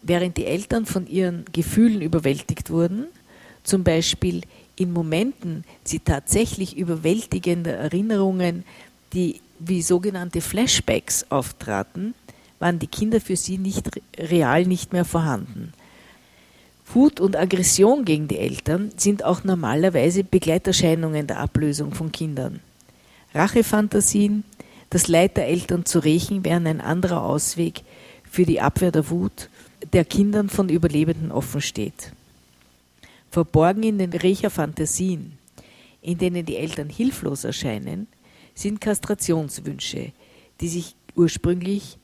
Während 0.01 0.37
die 0.37 0.45
Eltern 0.45 0.85
von 0.85 1.07
ihren 1.07 1.45
Gefühlen 1.51 2.01
überwältigt 2.01 2.69
wurden, 2.69 3.05
zum 3.63 3.83
Beispiel 3.83 4.41
in 4.75 4.91
Momenten 4.93 5.63
sie 5.83 5.99
tatsächlich 5.99 6.75
überwältigende 6.75 7.71
Erinnerungen, 7.71 8.63
die 9.13 9.41
wie 9.59 9.81
sogenannte 9.83 10.41
Flashbacks 10.41 11.25
auftraten, 11.29 12.15
waren 12.59 12.79
die 12.79 12.87
Kinder 12.87 13.21
für 13.21 13.35
sie 13.35 13.57
nicht 13.57 13.89
real 14.17 14.65
nicht 14.65 14.93
mehr 14.93 15.05
vorhanden. 15.05 15.73
Wut 16.93 17.19
und 17.19 17.35
Aggression 17.35 18.03
gegen 18.05 18.27
die 18.27 18.37
Eltern 18.37 18.91
sind 18.97 19.23
auch 19.23 19.43
normalerweise 19.43 20.23
Begleiterscheinungen 20.23 21.27
der 21.27 21.39
Ablösung 21.39 21.93
von 21.93 22.11
Kindern. 22.11 22.59
Rachefantasien, 23.33 24.43
das 24.89 25.07
Leid 25.07 25.37
der 25.37 25.47
Eltern 25.47 25.85
zu 25.85 25.99
rächen, 25.99 26.43
wären 26.43 26.67
ein 26.67 26.81
anderer 26.81 27.23
Ausweg 27.23 27.81
für 28.29 28.45
die 28.45 28.59
Abwehr 28.61 28.91
der 28.91 29.09
Wut, 29.09 29.49
der 29.93 30.05
Kindern 30.05 30.49
von 30.49 30.69
Überlebenden 30.69 31.31
offen 31.31 31.61
steht. 31.61 32.13
Verborgen 33.29 33.83
in 33.83 33.97
den 33.97 34.11
Rächerfantasien, 34.11 35.37
in 36.01 36.17
denen 36.17 36.45
die 36.45 36.57
Eltern 36.57 36.89
hilflos 36.89 37.43
erscheinen, 37.43 38.07
sind 38.53 38.81
Kastrationswünsche, 38.81 40.11
die 40.59 40.67
sich 40.67 40.95
ursprünglich 41.15 41.97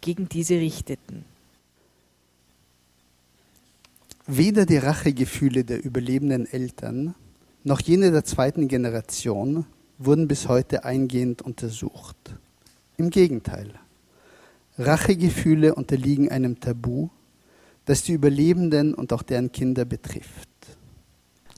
gegen 0.00 0.28
diese 0.28 0.54
richteten. 0.54 1.24
Weder 4.26 4.66
die 4.66 4.78
Rachegefühle 4.78 5.64
der 5.64 5.84
überlebenden 5.84 6.46
Eltern 6.46 7.14
noch 7.62 7.80
jene 7.80 8.10
der 8.10 8.24
zweiten 8.24 8.68
Generation 8.68 9.66
wurden 9.98 10.28
bis 10.28 10.48
heute 10.48 10.84
eingehend 10.84 11.42
untersucht. 11.42 12.16
Im 12.96 13.10
Gegenteil, 13.10 13.72
Rachegefühle 14.78 15.74
unterliegen 15.74 16.30
einem 16.30 16.58
Tabu, 16.58 17.08
das 17.84 18.02
die 18.02 18.12
Überlebenden 18.12 18.94
und 18.94 19.12
auch 19.12 19.22
deren 19.22 19.52
Kinder 19.52 19.84
betrifft. 19.84 20.48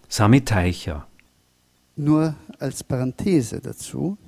Sami 0.08 0.44
Teicher. 0.44 1.06
Nur 1.96 2.34
als 2.58 2.84
Parenthese 2.84 3.60
dazu, 3.60 4.18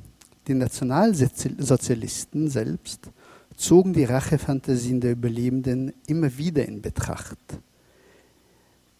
die 0.47 0.55
Nationalsozialisten 0.55 2.49
selbst 2.49 3.11
zogen 3.57 3.93
die 3.93 4.05
Rachefantasien 4.05 5.01
der 5.01 5.13
Überlebenden 5.13 5.93
immer 6.07 6.39
wieder 6.39 6.67
in 6.67 6.81
Betracht. 6.81 7.39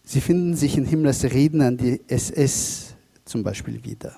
Sie 0.03 0.21
finden 0.21 0.55
sich 0.55 0.77
in 0.77 0.85
Himmlers 0.85 1.23
Reden 1.23 1.61
an 1.61 1.77
die 1.77 2.01
SS 2.07 2.93
zum 3.25 3.41
Beispiel 3.41 3.83
wieder. 3.83 4.15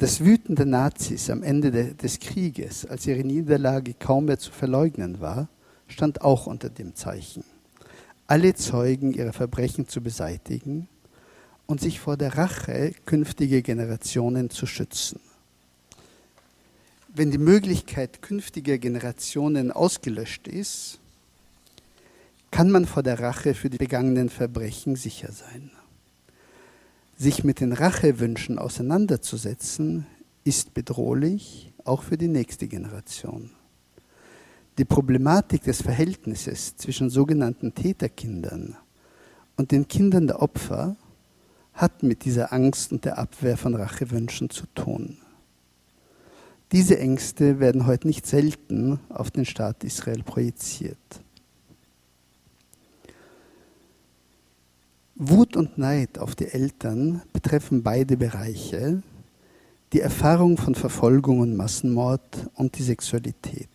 Das 0.00 0.20
Wüten 0.24 0.56
der 0.56 0.66
Nazis 0.66 1.30
am 1.30 1.42
Ende 1.42 1.70
de, 1.70 1.94
des 1.94 2.20
Krieges, 2.20 2.86
als 2.86 3.06
ihre 3.06 3.22
Niederlage 3.22 3.94
kaum 3.94 4.24
mehr 4.26 4.38
zu 4.38 4.50
verleugnen 4.50 5.20
war, 5.20 5.48
stand 5.88 6.22
auch 6.22 6.46
unter 6.46 6.70
dem 6.70 6.94
Zeichen. 6.94 7.44
Alle 8.26 8.54
Zeugen 8.54 9.12
ihrer 9.12 9.32
Verbrechen 9.32 9.88
zu 9.88 10.00
beseitigen 10.00 10.88
und 11.66 11.80
sich 11.80 12.00
vor 12.00 12.16
der 12.16 12.36
Rache 12.36 12.92
künftiger 13.04 13.60
Generationen 13.60 14.50
zu 14.50 14.66
schützen 14.66 15.20
wenn 17.14 17.30
die 17.30 17.38
Möglichkeit 17.38 18.22
künftiger 18.22 18.78
Generationen 18.78 19.72
ausgelöscht 19.72 20.46
ist, 20.46 20.98
kann 22.50 22.70
man 22.70 22.86
vor 22.86 23.02
der 23.02 23.20
Rache 23.20 23.54
für 23.54 23.70
die 23.70 23.78
begangenen 23.78 24.28
Verbrechen 24.28 24.96
sicher 24.96 25.32
sein. 25.32 25.70
Sich 27.20 27.44
mit 27.44 27.60
den 27.60 27.74
Rachewünschen 27.74 28.58
auseinanderzusetzen, 28.58 30.06
ist 30.42 30.72
bedrohlich, 30.72 31.70
auch 31.84 32.02
für 32.02 32.16
die 32.16 32.28
nächste 32.28 32.66
Generation. 32.66 33.50
Die 34.78 34.86
Problematik 34.86 35.64
des 35.64 35.82
Verhältnisses 35.82 36.78
zwischen 36.78 37.10
sogenannten 37.10 37.74
Täterkindern 37.74 38.74
und 39.58 39.70
den 39.70 39.86
Kindern 39.86 40.28
der 40.28 40.40
Opfer 40.40 40.96
hat 41.74 42.02
mit 42.02 42.24
dieser 42.24 42.54
Angst 42.54 42.90
und 42.90 43.04
der 43.04 43.18
Abwehr 43.18 43.58
von 43.58 43.74
Rachewünschen 43.74 44.48
zu 44.48 44.64
tun. 44.74 45.18
Diese 46.72 46.98
Ängste 46.98 47.60
werden 47.60 47.84
heute 47.84 48.06
nicht 48.08 48.26
selten 48.26 48.98
auf 49.10 49.30
den 49.30 49.44
Staat 49.44 49.84
Israel 49.84 50.22
projiziert. 50.22 50.96
Wut 55.22 55.56
und 55.56 55.78
Neid 55.78 56.18
auf 56.18 56.34
die 56.34 56.46
Eltern 56.46 57.22
betreffen 57.32 57.82
beide 57.82 58.16
Bereiche, 58.16 59.02
die 59.92 60.00
Erfahrung 60.00 60.56
von 60.56 60.74
Verfolgung 60.74 61.40
und 61.40 61.56
Massenmord 61.56 62.50
und 62.54 62.78
die 62.78 62.82
Sexualität. 62.82 63.68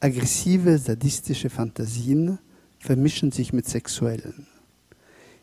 Aggressive, 0.00 0.78
sadistische 0.78 1.50
Fantasien 1.50 2.38
vermischen 2.78 3.32
sich 3.32 3.52
mit 3.52 3.68
sexuellen. 3.68 4.46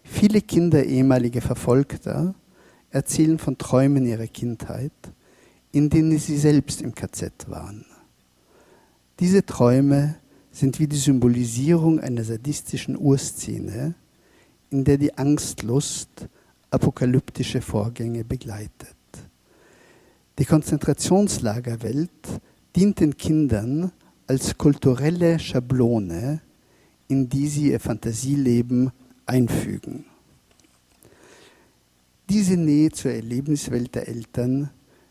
Viele 0.03 0.41
Kinder 0.41 0.83
ehemaliger 0.83 1.41
Verfolgter 1.41 2.33
erzählen 2.89 3.37
von 3.37 3.57
Träumen 3.57 4.05
ihrer 4.05 4.27
Kindheit 4.27 4.91
in 5.71 5.89
denen 5.89 6.17
sie 6.17 6.37
selbst 6.37 6.81
im 6.81 6.93
KZ 6.93 7.31
waren. 7.47 7.85
Diese 9.19 9.45
Träume 9.45 10.15
sind 10.51 10.79
wie 10.79 10.87
die 10.87 10.97
Symbolisierung 10.97 11.99
einer 11.99 12.23
sadistischen 12.23 12.97
Urszene, 12.97 13.95
in 14.71 14.83
der 14.83 14.97
die 14.97 15.15
Angstlust 15.17 16.27
apokalyptische 16.71 17.61
Vorgänge 17.61 18.23
begleitet. 18.23 18.95
Die 20.39 20.45
Konzentrationslagerwelt 20.45 22.09
dient 22.75 22.99
den 22.99 23.15
Kindern 23.15 23.91
als 24.27 24.57
kulturelle 24.57 25.37
Schablone, 25.37 26.41
in 27.09 27.27
die 27.27 27.47
sie 27.47 27.71
ihr 27.71 27.79
Fantasieleben 27.79 28.91
einfügen. 29.25 30.05
Diese 32.29 32.55
Nähe 32.55 32.91
zur 32.91 33.11
Erlebniswelt 33.11 33.93
der 33.93 34.07
Eltern 34.07 34.69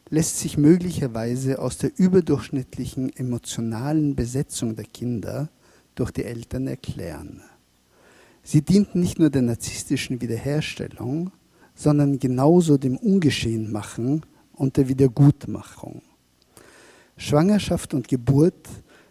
lässt 0.08 0.38
sich 0.38 0.56
möglicherweise 0.56 1.58
aus 1.58 1.76
der 1.76 1.92
überdurchschnittlichen 1.98 3.14
emotionalen 3.14 4.16
Besetzung 4.16 4.74
der 4.74 4.86
Kinder 4.86 5.50
durch 5.94 6.10
die 6.10 6.24
Eltern 6.24 6.66
erklären. 6.66 7.42
Sie 8.52 8.62
dienten 8.62 8.98
nicht 8.98 9.20
nur 9.20 9.30
der 9.30 9.42
narzisstischen 9.42 10.20
Wiederherstellung, 10.20 11.30
sondern 11.76 12.18
genauso 12.18 12.78
dem 12.78 12.96
Ungeschehenmachen 12.96 14.26
und 14.54 14.76
der 14.76 14.88
Wiedergutmachung. 14.88 16.02
Schwangerschaft 17.16 17.94
und 17.94 18.08
Geburt 18.08 18.68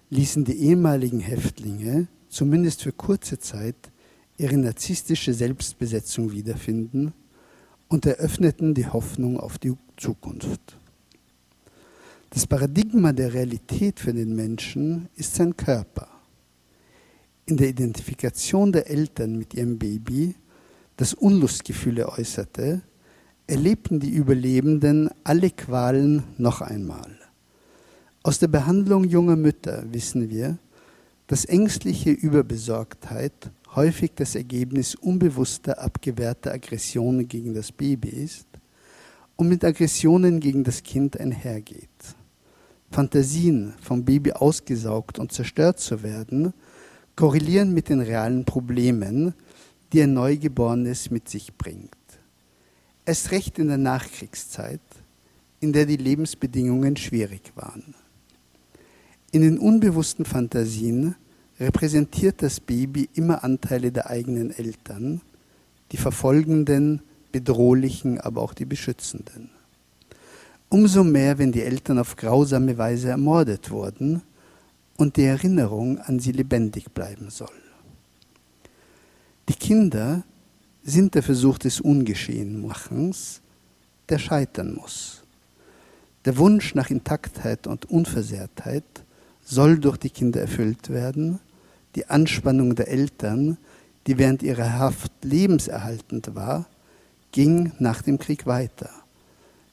ließen 0.09 0.43
die 0.43 0.57
ehemaligen 0.57 1.21
Häftlinge, 1.21 2.09
zumindest 2.27 2.83
für 2.83 2.91
kurze 2.91 3.39
Zeit, 3.39 3.77
ihre 4.37 4.57
narzisstische 4.57 5.33
Selbstbesetzung 5.33 6.33
wiederfinden 6.33 7.13
und 7.87 8.05
eröffneten 8.05 8.73
die 8.73 8.87
Hoffnung 8.87 9.39
auf 9.39 9.57
die 9.57 9.71
Zukunft. 9.95 10.77
Das 12.31 12.45
Paradigma 12.45 13.13
der 13.13 13.33
Realität 13.33 14.01
für 14.01 14.13
den 14.13 14.35
Menschen 14.35 15.07
ist 15.15 15.35
sein 15.35 15.55
Körper. 15.55 16.18
In 17.49 17.57
der 17.57 17.69
Identifikation 17.69 18.71
der 18.71 18.91
Eltern 18.91 19.35
mit 19.35 19.55
ihrem 19.55 19.79
Baby, 19.79 20.35
das 20.97 21.15
Unlustgefühle 21.15 22.07
äußerte, 22.07 22.83
erlebten 23.47 23.99
die 23.99 24.11
Überlebenden 24.11 25.09
alle 25.23 25.49
Qualen 25.49 26.21
noch 26.37 26.61
einmal. 26.61 27.17
Aus 28.21 28.37
der 28.37 28.49
Behandlung 28.49 29.03
junger 29.03 29.35
Mütter 29.35 29.83
wissen 29.91 30.29
wir, 30.29 30.59
dass 31.25 31.43
ängstliche 31.45 32.11
Überbesorgtheit 32.11 33.49
häufig 33.73 34.11
das 34.13 34.35
Ergebnis 34.35 34.93
unbewusster 34.93 35.81
abgewehrter 35.81 36.51
Aggressionen 36.51 37.27
gegen 37.27 37.55
das 37.55 37.71
Baby 37.71 38.09
ist 38.09 38.45
und 39.37 39.49
mit 39.49 39.65
Aggressionen 39.65 40.39
gegen 40.39 40.63
das 40.63 40.83
Kind 40.83 41.19
einhergeht. 41.19 41.89
Fantasien, 42.91 43.73
vom 43.81 44.05
Baby 44.05 44.33
ausgesaugt 44.33 45.17
und 45.17 45.31
zerstört 45.31 45.79
zu 45.79 46.03
werden, 46.03 46.53
korrelieren 47.19 47.73
mit 47.73 47.89
den 47.89 47.99
realen 47.99 48.45
Problemen, 48.45 49.33
die 49.91 50.01
ein 50.01 50.13
Neugeborenes 50.13 51.11
mit 51.11 51.27
sich 51.27 51.53
bringt. 51.53 51.89
Erst 53.05 53.31
recht 53.31 53.59
in 53.59 53.67
der 53.67 53.77
Nachkriegszeit, 53.77 54.79
in 55.59 55.73
der 55.73 55.85
die 55.85 55.97
Lebensbedingungen 55.97 56.95
schwierig 56.95 57.51
waren. 57.55 57.93
In 59.33 59.41
den 59.41 59.57
unbewussten 59.57 60.23
Fantasien 60.23 61.15
repräsentiert 61.59 62.41
das 62.41 62.61
Baby 62.61 63.09
immer 63.13 63.43
Anteile 63.43 63.91
der 63.91 64.09
eigenen 64.09 64.51
Eltern, 64.51 65.19
die 65.91 65.97
verfolgenden, 65.97 67.01
bedrohlichen, 67.33 68.21
aber 68.21 68.41
auch 68.41 68.53
die 68.53 68.63
beschützenden. 68.63 69.49
Umso 70.69 71.03
mehr, 71.03 71.37
wenn 71.37 71.51
die 71.51 71.63
Eltern 71.63 71.99
auf 71.99 72.15
grausame 72.15 72.77
Weise 72.77 73.09
ermordet 73.09 73.71
wurden 73.71 74.21
und 74.99 75.15
die 75.15 75.23
Erinnerung 75.23 75.97
an 75.97 76.19
sie 76.19 76.33
lebendig 76.33 76.91
bleiben 76.91 77.29
soll. 77.29 77.47
Die 79.47 79.53
Kinder 79.53 80.23
sind 80.83 81.15
der 81.15 81.23
Versuch 81.23 81.57
des 81.57 81.79
Ungeschehenmachens, 81.79 83.39
der 84.09 84.19
scheitern 84.19 84.73
muss. 84.73 85.23
Der 86.25 86.37
Wunsch 86.37 86.75
nach 86.75 86.89
Intaktheit 86.89 87.65
und 87.65 87.85
Unversehrtheit 87.89 88.83
soll 89.41 89.79
durch 89.79 89.95
die 89.95 90.09
Kinder 90.09 90.41
erfüllt 90.41 90.89
werden. 90.89 91.39
Die 91.95 92.07
Anspannung 92.07 92.75
der 92.75 92.89
Eltern, 92.89 93.57
die 94.05 94.17
während 94.17 94.43
ihrer 94.43 94.73
Haft 94.73 95.13
lebenserhaltend 95.23 96.35
war, 96.35 96.65
ging 97.31 97.71
nach 97.79 98.01
dem 98.01 98.19
Krieg 98.19 98.45
weiter. 98.45 98.89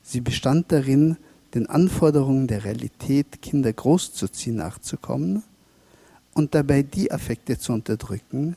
Sie 0.04 0.20
bestand 0.20 0.70
darin, 0.70 1.16
den 1.56 1.68
Anforderungen 1.68 2.46
der 2.46 2.64
Realität, 2.64 3.40
Kinder 3.40 3.72
großzuziehen, 3.72 4.56
nachzukommen 4.56 5.42
und 6.34 6.54
dabei 6.54 6.82
die 6.82 7.10
Affekte 7.10 7.58
zu 7.58 7.72
unterdrücken, 7.72 8.56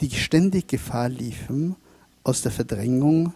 die 0.00 0.10
ständig 0.10 0.66
Gefahr 0.66 1.08
liefen, 1.08 1.76
aus 2.24 2.42
der 2.42 2.52
Verdrängung 2.52 3.34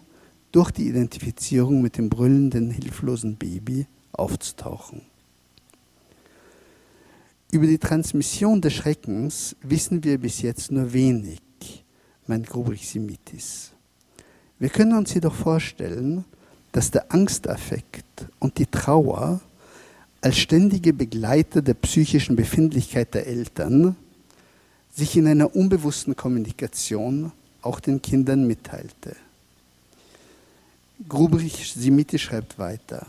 durch 0.51 0.71
die 0.71 0.87
Identifizierung 0.87 1.81
mit 1.81 1.97
dem 1.97 2.09
brüllenden, 2.09 2.71
hilflosen 2.71 3.35
Baby 3.35 3.85
aufzutauchen. 4.13 5.01
Über 7.51 7.67
die 7.67 7.77
Transmission 7.77 8.61
des 8.61 8.73
Schreckens 8.73 9.55
wissen 9.61 10.03
wir 10.03 10.17
bis 10.17 10.41
jetzt 10.41 10.71
nur 10.71 10.91
wenig, 10.91 11.39
meint 12.25 12.47
Grubrich-Simitis. 12.47 13.73
Wir 14.57 14.69
können 14.69 14.97
uns 14.97 15.13
jedoch 15.13 15.35
vorstellen, 15.35 16.25
dass 16.77 16.91
der 16.91 17.11
Angstaffekt 17.11 18.27
und 18.37 18.59
die 18.59 18.67
Trauer 18.67 19.41
als 20.21 20.37
ständige 20.37 20.93
Begleiter 20.93 21.63
der 21.63 21.73
psychischen 21.73 22.35
Befindlichkeit 22.35 23.15
der 23.15 23.25
Eltern 23.25 23.95
sich 24.93 25.17
in 25.17 25.25
einer 25.25 25.55
unbewussten 25.55 26.15
Kommunikation 26.15 27.31
auch 27.63 27.79
den 27.79 27.99
Kindern 27.99 28.45
mitteilte. 28.45 29.15
Grubrich-Simitis 31.09 32.21
schreibt 32.21 32.59
weiter, 32.59 33.07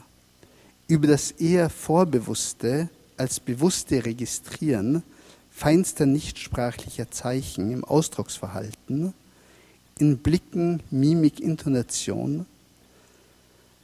über 0.87 1.07
das 1.07 1.33
eher 1.33 1.69
vorbewusste 1.69 2.89
als 3.19 3.39
bewusste 3.39 4.03
Registrieren 4.03 5.03
feinster 5.51 6.07
nichtsprachlicher 6.07 7.11
Zeichen 7.11 7.71
im 7.71 7.85
Ausdrucksverhalten, 7.85 9.13
in 9.99 10.17
Blicken, 10.17 10.83
Mimik, 10.91 11.39
Intonation 11.39 12.47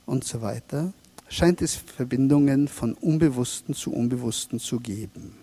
und 0.06 0.24
so 0.24 0.42
weiter, 0.42 0.92
scheint 1.28 1.62
es 1.62 1.74
Verbindungen 1.74 2.68
von 2.68 2.94
Unbewussten 2.94 3.74
zu 3.74 3.92
Unbewussten 3.92 4.60
zu 4.60 4.80
geben. 4.80 5.34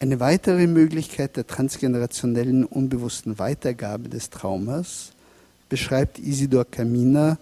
Eine 0.00 0.20
weitere 0.20 0.66
Möglichkeit 0.66 1.36
der 1.36 1.46
transgenerationellen 1.46 2.64
unbewussten 2.64 3.38
Weitergabe 3.38 4.08
des 4.08 4.30
Traumas 4.30 5.12
beschreibt 5.68 6.18
Isidor 6.18 6.64
Kaminer, 6.64 7.38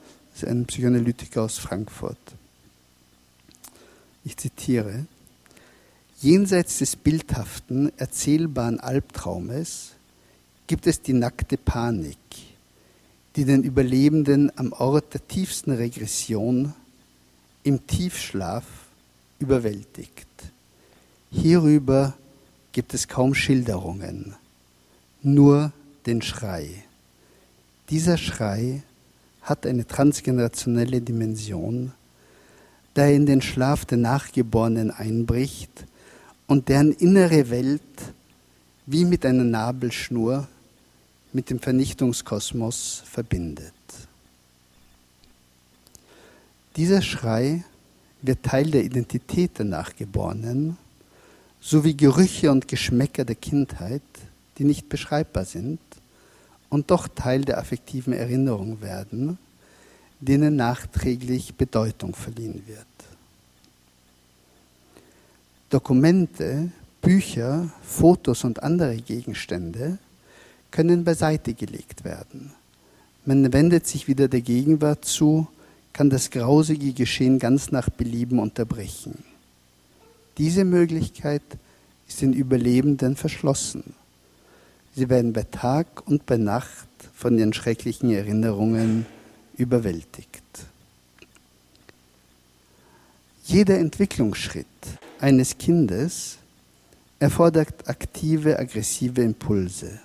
ein 0.46 0.66
Psychoanalytiker 0.66 1.42
aus 1.42 1.58
Frankfurt 1.58 2.18
ich 4.26 4.36
zitiere, 4.36 5.06
jenseits 6.20 6.78
des 6.78 6.96
bildhaften, 6.96 7.92
erzählbaren 7.96 8.80
Albtraumes 8.80 9.92
gibt 10.66 10.88
es 10.88 11.00
die 11.00 11.12
nackte 11.12 11.56
Panik, 11.56 12.18
die 13.36 13.44
den 13.44 13.62
Überlebenden 13.62 14.50
am 14.56 14.72
Ort 14.72 15.12
der 15.12 15.28
tiefsten 15.28 15.70
Regression, 15.70 16.72
im 17.62 17.86
Tiefschlaf, 17.86 18.64
überwältigt. 19.38 20.26
Hierüber 21.30 22.14
gibt 22.72 22.94
es 22.94 23.08
kaum 23.08 23.34
Schilderungen, 23.34 24.34
nur 25.22 25.72
den 26.06 26.22
Schrei. 26.22 26.84
Dieser 27.90 28.16
Schrei 28.16 28.82
hat 29.42 29.66
eine 29.66 29.86
transgenerationelle 29.86 31.02
Dimension, 31.02 31.92
der 32.96 33.14
in 33.14 33.26
den 33.26 33.42
Schlaf 33.42 33.84
der 33.84 33.98
Nachgeborenen 33.98 34.90
einbricht 34.90 35.70
und 36.46 36.70
deren 36.70 36.92
innere 36.92 37.50
Welt 37.50 37.82
wie 38.86 39.04
mit 39.04 39.26
einer 39.26 39.44
Nabelschnur 39.44 40.48
mit 41.36 41.50
dem 41.50 41.60
Vernichtungskosmos 41.60 43.02
verbindet. 43.04 43.74
Dieser 46.76 47.02
Schrei 47.02 47.62
wird 48.22 48.42
Teil 48.42 48.70
der 48.70 48.82
Identität 48.82 49.58
der 49.58 49.66
Nachgeborenen, 49.66 50.78
sowie 51.60 51.92
Gerüche 51.92 52.50
und 52.50 52.68
Geschmäcker 52.68 53.26
der 53.26 53.34
Kindheit, 53.34 54.00
die 54.56 54.64
nicht 54.64 54.88
beschreibbar 54.88 55.44
sind 55.44 55.78
und 56.70 56.90
doch 56.90 57.06
Teil 57.06 57.44
der 57.44 57.58
affektiven 57.58 58.14
Erinnerung 58.14 58.80
werden, 58.80 59.36
denen 60.20 60.56
nachträglich 60.56 61.54
Bedeutung 61.54 62.14
verliehen 62.14 62.62
wird. 62.66 62.86
Dokumente, 65.68 66.70
Bücher, 67.02 67.70
Fotos 67.82 68.42
und 68.42 68.62
andere 68.62 68.96
Gegenstände 68.96 69.98
können 70.70 71.04
beiseite 71.04 71.54
gelegt 71.54 72.04
werden. 72.04 72.52
Man 73.24 73.52
wendet 73.52 73.86
sich 73.86 74.08
wieder 74.08 74.28
der 74.28 74.40
Gegenwart 74.40 75.04
zu, 75.04 75.46
kann 75.92 76.10
das 76.10 76.30
grausige 76.30 76.92
Geschehen 76.92 77.38
ganz 77.38 77.70
nach 77.70 77.88
Belieben 77.88 78.38
unterbrechen. 78.38 79.24
Diese 80.38 80.64
Möglichkeit 80.64 81.42
ist 82.06 82.20
den 82.20 82.32
Überlebenden 82.32 83.16
verschlossen. 83.16 83.94
Sie 84.94 85.08
werden 85.08 85.32
bei 85.32 85.42
Tag 85.42 86.06
und 86.06 86.26
bei 86.26 86.36
Nacht 86.36 86.88
von 87.14 87.36
den 87.36 87.52
schrecklichen 87.52 88.10
Erinnerungen 88.10 89.06
überwältigt. 89.56 90.42
Jeder 93.44 93.78
Entwicklungsschritt 93.78 94.66
eines 95.18 95.56
Kindes 95.56 96.38
erfordert 97.18 97.88
aktive, 97.88 98.58
aggressive 98.58 99.22
Impulse. 99.22 100.00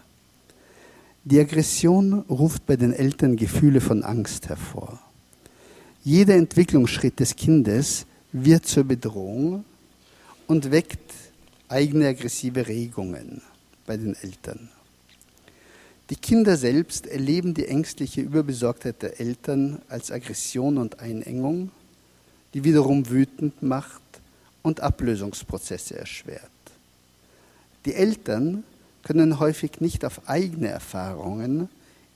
Die 1.23 1.39
Aggression 1.39 2.21
ruft 2.21 2.65
bei 2.65 2.75
den 2.75 2.93
Eltern 2.93 3.35
Gefühle 3.35 3.79
von 3.79 4.03
Angst 4.03 4.49
hervor. 4.49 4.99
Jeder 6.03 6.33
Entwicklungsschritt 6.33 7.19
des 7.19 7.35
Kindes 7.35 8.07
wird 8.31 8.65
zur 8.65 8.85
Bedrohung 8.85 9.63
und 10.47 10.71
weckt 10.71 11.13
eigene 11.67 12.07
aggressive 12.07 12.67
Regungen 12.67 13.43
bei 13.85 13.97
den 13.97 14.15
Eltern. 14.15 14.69
Die 16.09 16.15
Kinder 16.15 16.57
selbst 16.57 17.05
erleben 17.05 17.53
die 17.53 17.67
ängstliche 17.67 18.21
Überbesorgtheit 18.21 19.03
der 19.03 19.19
Eltern 19.19 19.79
als 19.89 20.11
Aggression 20.11 20.79
und 20.79 20.99
Einengung, 20.99 21.69
die 22.55 22.63
wiederum 22.63 23.07
wütend 23.07 23.61
macht 23.61 24.01
und 24.63 24.79
Ablösungsprozesse 24.79 25.99
erschwert. 25.99 26.49
Die 27.85 27.93
Eltern 27.93 28.63
können 29.03 29.39
häufig 29.39 29.81
nicht 29.81 30.05
auf 30.05 30.27
eigene 30.27 30.67
Erfahrungen 30.67 31.69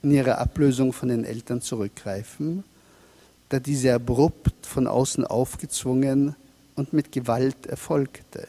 in 0.03 0.11
ihrer 0.11 0.38
Ablösung 0.38 0.93
von 0.93 1.09
den 1.09 1.23
Eltern 1.23 1.61
zurückgreifen, 1.61 2.63
da 3.49 3.59
diese 3.59 3.93
abrupt 3.93 4.65
von 4.65 4.88
außen 4.88 5.25
aufgezwungen 5.25 6.36
und 6.75 6.93
mit 6.93 7.11
Gewalt 7.11 7.65
erfolgte. 7.65 8.47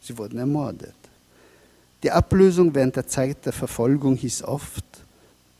Sie 0.00 0.16
wurden 0.18 0.38
ermordet. 0.38 0.94
Die 2.02 2.10
Ablösung 2.10 2.74
während 2.74 2.96
der 2.96 3.06
Zeit 3.06 3.44
der 3.46 3.52
Verfolgung 3.52 4.16
hieß 4.16 4.42
oft, 4.42 4.84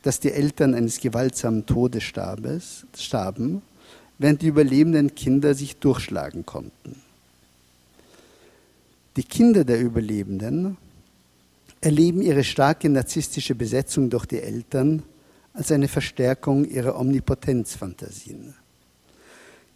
dass 0.03 0.21
die 0.21 0.31
Eltern 0.31 0.75
eines 0.75 1.01
gewaltsamen 1.01 1.67
Todes 1.67 2.05
starben, 2.05 3.63
während 4.19 4.43
die 4.43 4.47
überlebenden 4.47 5.15
Kinder 5.15 5.55
sich 5.55 5.77
durchschlagen 5.77 6.47
konnten. 6.47 7.03
Die 9.17 9.25
Kinder 9.25 9.65
der 9.65 9.81
Überlebenden 9.81 10.77
erleben 11.87 12.21
ihre 12.21 12.43
starke 12.43 12.89
narzisstische 12.89 13.55
Besetzung 13.55 14.11
durch 14.11 14.27
die 14.27 14.41
Eltern 14.41 15.05
als 15.53 15.71
eine 15.71 15.87
Verstärkung 15.87 16.65
ihrer 16.65 16.99
Omnipotenzfantasien. 16.99 18.55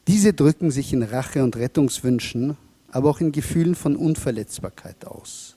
Diese 0.09 0.33
drücken 0.33 0.73
sich 0.73 0.93
in 0.93 1.05
Rache 1.05 1.45
und 1.45 1.55
Rettungswünschen, 1.55 2.57
aber 2.91 3.11
auch 3.11 3.21
in 3.21 3.31
Gefühlen 3.31 3.77
von 3.77 3.95
Unverletzbarkeit 3.95 5.07
aus. 5.07 5.55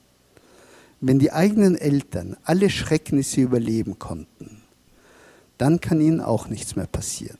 Wenn 1.01 1.17
die 1.17 1.31
eigenen 1.31 1.75
Eltern 1.75 2.37
alle 2.43 2.69
Schrecknisse 2.69 3.41
überleben 3.41 3.97
konnten, 3.97 4.61
dann 5.57 5.81
kann 5.81 6.01
ihnen 6.01 6.21
auch 6.21 6.49
nichts 6.49 6.75
mehr 6.75 6.85
passieren. 6.85 7.39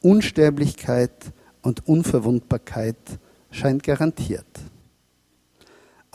Unsterblichkeit 0.00 1.32
und 1.60 1.88
Unverwundbarkeit 1.88 3.18
scheint 3.50 3.82
garantiert. 3.82 4.46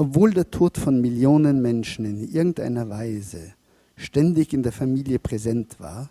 Obwohl 0.01 0.31
der 0.31 0.49
Tod 0.49 0.79
von 0.79 0.99
Millionen 0.99 1.61
Menschen 1.61 2.05
in 2.05 2.27
irgendeiner 2.27 2.89
Weise 2.89 3.53
ständig 3.95 4.51
in 4.51 4.63
der 4.63 4.71
Familie 4.71 5.19
präsent 5.19 5.79
war, 5.79 6.09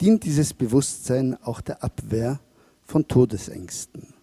dient 0.00 0.24
dieses 0.24 0.54
Bewusstsein 0.54 1.36
auch 1.42 1.60
der 1.60 1.84
Abwehr 1.84 2.40
von 2.82 3.06
Todesängsten. 3.06 4.14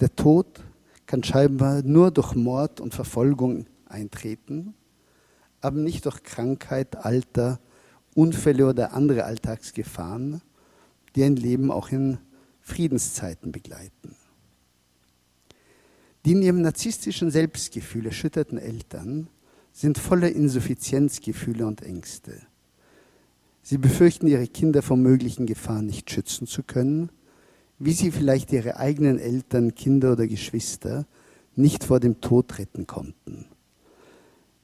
Der 0.00 0.12
Tod 0.16 0.58
kann 1.06 1.22
scheinbar 1.22 1.82
nur 1.84 2.10
durch 2.10 2.34
Mord 2.34 2.80
und 2.80 2.94
Verfolgung 2.94 3.66
eintreten, 3.86 4.74
aber 5.60 5.78
nicht 5.78 6.04
durch 6.04 6.24
Krankheit, 6.24 6.96
Alter, 6.96 7.60
Unfälle 8.16 8.66
oder 8.66 8.92
andere 8.92 9.22
Alltagsgefahren, 9.22 10.42
die 11.14 11.22
ein 11.22 11.36
Leben 11.36 11.70
auch 11.70 11.92
in 11.92 12.18
Friedenszeiten 12.60 13.52
begleiten. 13.52 14.16
Die 16.24 16.32
in 16.32 16.42
ihrem 16.42 16.62
narzisstischen 16.62 17.30
Selbstgefühl 17.30 18.06
erschütterten 18.06 18.58
Eltern 18.58 19.28
sind 19.72 19.98
voller 19.98 20.30
Insuffizienzgefühle 20.30 21.66
und 21.66 21.82
Ängste. 21.82 22.42
Sie 23.62 23.78
befürchten, 23.78 24.26
ihre 24.26 24.46
Kinder 24.46 24.82
vor 24.82 24.96
möglichen 24.96 25.46
Gefahren 25.46 25.86
nicht 25.86 26.10
schützen 26.10 26.46
zu 26.46 26.62
können, 26.62 27.10
wie 27.78 27.92
sie 27.92 28.12
vielleicht 28.12 28.52
ihre 28.52 28.76
eigenen 28.76 29.18
Eltern, 29.18 29.74
Kinder 29.74 30.12
oder 30.12 30.26
Geschwister 30.28 31.06
nicht 31.56 31.84
vor 31.84 31.98
dem 31.98 32.20
Tod 32.20 32.58
retten 32.58 32.86
konnten. 32.86 33.46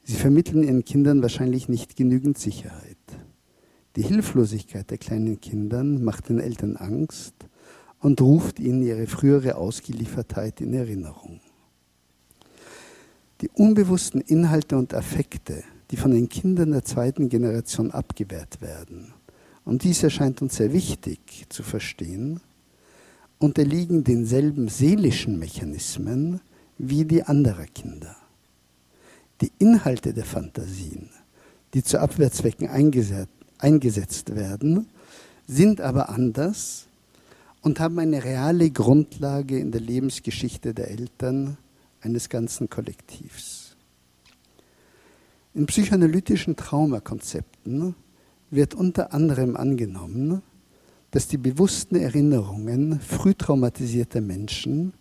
Sie 0.03 0.15
vermitteln 0.15 0.63
ihren 0.63 0.85
Kindern 0.85 1.21
wahrscheinlich 1.21 1.67
nicht 1.67 1.95
genügend 1.95 2.37
Sicherheit. 2.37 2.97
Die 3.95 4.01
Hilflosigkeit 4.03 4.89
der 4.89 4.97
kleinen 4.97 5.41
Kinder 5.41 5.83
macht 5.83 6.29
den 6.29 6.39
Eltern 6.39 6.77
Angst 6.77 7.35
und 7.99 8.21
ruft 8.21 8.59
ihnen 8.59 8.81
ihre 8.81 9.07
frühere 9.07 9.55
Ausgeliefertheit 9.55 10.61
in 10.61 10.73
Erinnerung. 10.73 11.41
Die 13.41 13.49
unbewussten 13.49 14.21
Inhalte 14.21 14.77
und 14.77 14.93
Affekte, 14.93 15.63
die 15.91 15.97
von 15.97 16.11
den 16.11 16.27
Kindern 16.27 16.71
der 16.71 16.83
zweiten 16.83 17.29
Generation 17.29 17.91
abgewehrt 17.91 18.61
werden, 18.61 19.13
und 19.65 19.83
dies 19.83 20.03
erscheint 20.03 20.41
uns 20.41 20.55
sehr 20.55 20.73
wichtig 20.73 21.45
zu 21.49 21.63
verstehen, 21.63 22.41
unterliegen 23.37 24.03
denselben 24.03 24.67
seelischen 24.67 25.39
Mechanismen 25.39 26.41
wie 26.77 27.05
die 27.05 27.23
anderer 27.23 27.65
Kinder. 27.65 28.15
Die 29.41 29.51
Inhalte 29.59 30.13
der 30.13 30.25
Fantasien, 30.25 31.09
die 31.73 31.83
zu 31.83 31.99
Abwehrzwecken 31.99 32.67
eingesetzt 33.59 34.35
werden, 34.35 34.87
sind 35.47 35.81
aber 35.81 36.09
anders 36.09 36.87
und 37.61 37.79
haben 37.79 37.99
eine 37.99 38.23
reale 38.23 38.69
Grundlage 38.71 39.59
in 39.59 39.71
der 39.71 39.81
Lebensgeschichte 39.81 40.73
der 40.73 40.89
Eltern, 40.89 41.57
eines 42.01 42.29
ganzen 42.29 42.69
Kollektivs. 42.69 43.75
In 45.53 45.65
psychoanalytischen 45.65 46.55
Traumakonzepten 46.55 47.95
wird 48.51 48.73
unter 48.73 49.13
anderem 49.13 49.55
angenommen, 49.55 50.41
dass 51.11 51.27
die 51.27 51.37
bewussten 51.37 51.95
Erinnerungen 51.95 52.99
früh 52.99 53.33
traumatisierter 53.33 54.21
Menschen 54.21 54.93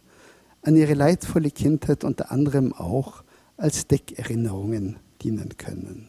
an 0.62 0.76
ihre 0.76 0.94
leidvolle 0.94 1.50
Kindheit 1.50 2.02
unter 2.02 2.32
anderem 2.32 2.72
auch 2.72 3.22
als 3.56 3.86
Deckerinnerungen 3.86 4.96
dienen 5.22 5.56
können. 5.58 6.08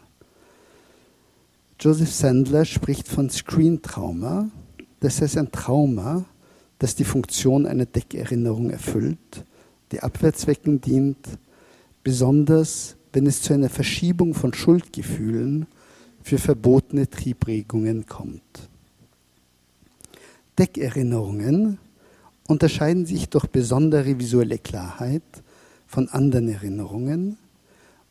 Joseph 1.79 2.11
Sandler 2.11 2.65
spricht 2.65 3.07
von 3.07 3.29
Screen-Trauma, 3.29 4.49
das 4.99 5.21
heißt 5.21 5.37
ein 5.37 5.51
Trauma, 5.51 6.25
das 6.77 6.95
die 6.95 7.05
Funktion 7.05 7.65
einer 7.65 7.85
Deckerinnerung 7.85 8.69
erfüllt 8.69 9.45
die 9.91 10.01
Abwehrzwecken 10.01 10.81
dient, 10.81 11.17
besonders 12.03 12.95
wenn 13.13 13.25
es 13.25 13.41
zu 13.41 13.53
einer 13.53 13.69
Verschiebung 13.69 14.33
von 14.33 14.53
Schuldgefühlen 14.53 15.65
für 16.21 16.37
verbotene 16.37 17.09
Triebregungen 17.09 18.05
kommt. 18.05 18.69
Deckerinnerungen 20.57 21.79
unterscheiden 22.47 23.05
sich 23.05 23.29
durch 23.29 23.47
besondere 23.47 24.19
visuelle 24.19 24.57
Klarheit 24.57 25.23
von 25.87 26.09
anderen 26.09 26.49
Erinnerungen 26.49 27.37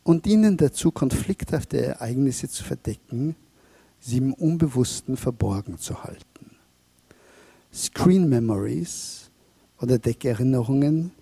und 0.02 0.24
dienen 0.24 0.56
dazu, 0.56 0.90
konflikthafte 0.90 1.84
Ereignisse 1.84 2.48
zu 2.48 2.64
verdecken, 2.64 3.36
sie 4.00 4.18
im 4.18 4.32
Unbewussten 4.32 5.16
verborgen 5.16 5.78
zu 5.78 6.02
halten. 6.02 6.56
Screen 7.72 8.28
Memories 8.28 9.30
oder 9.80 9.98
Deckerinnerungen 9.98 11.12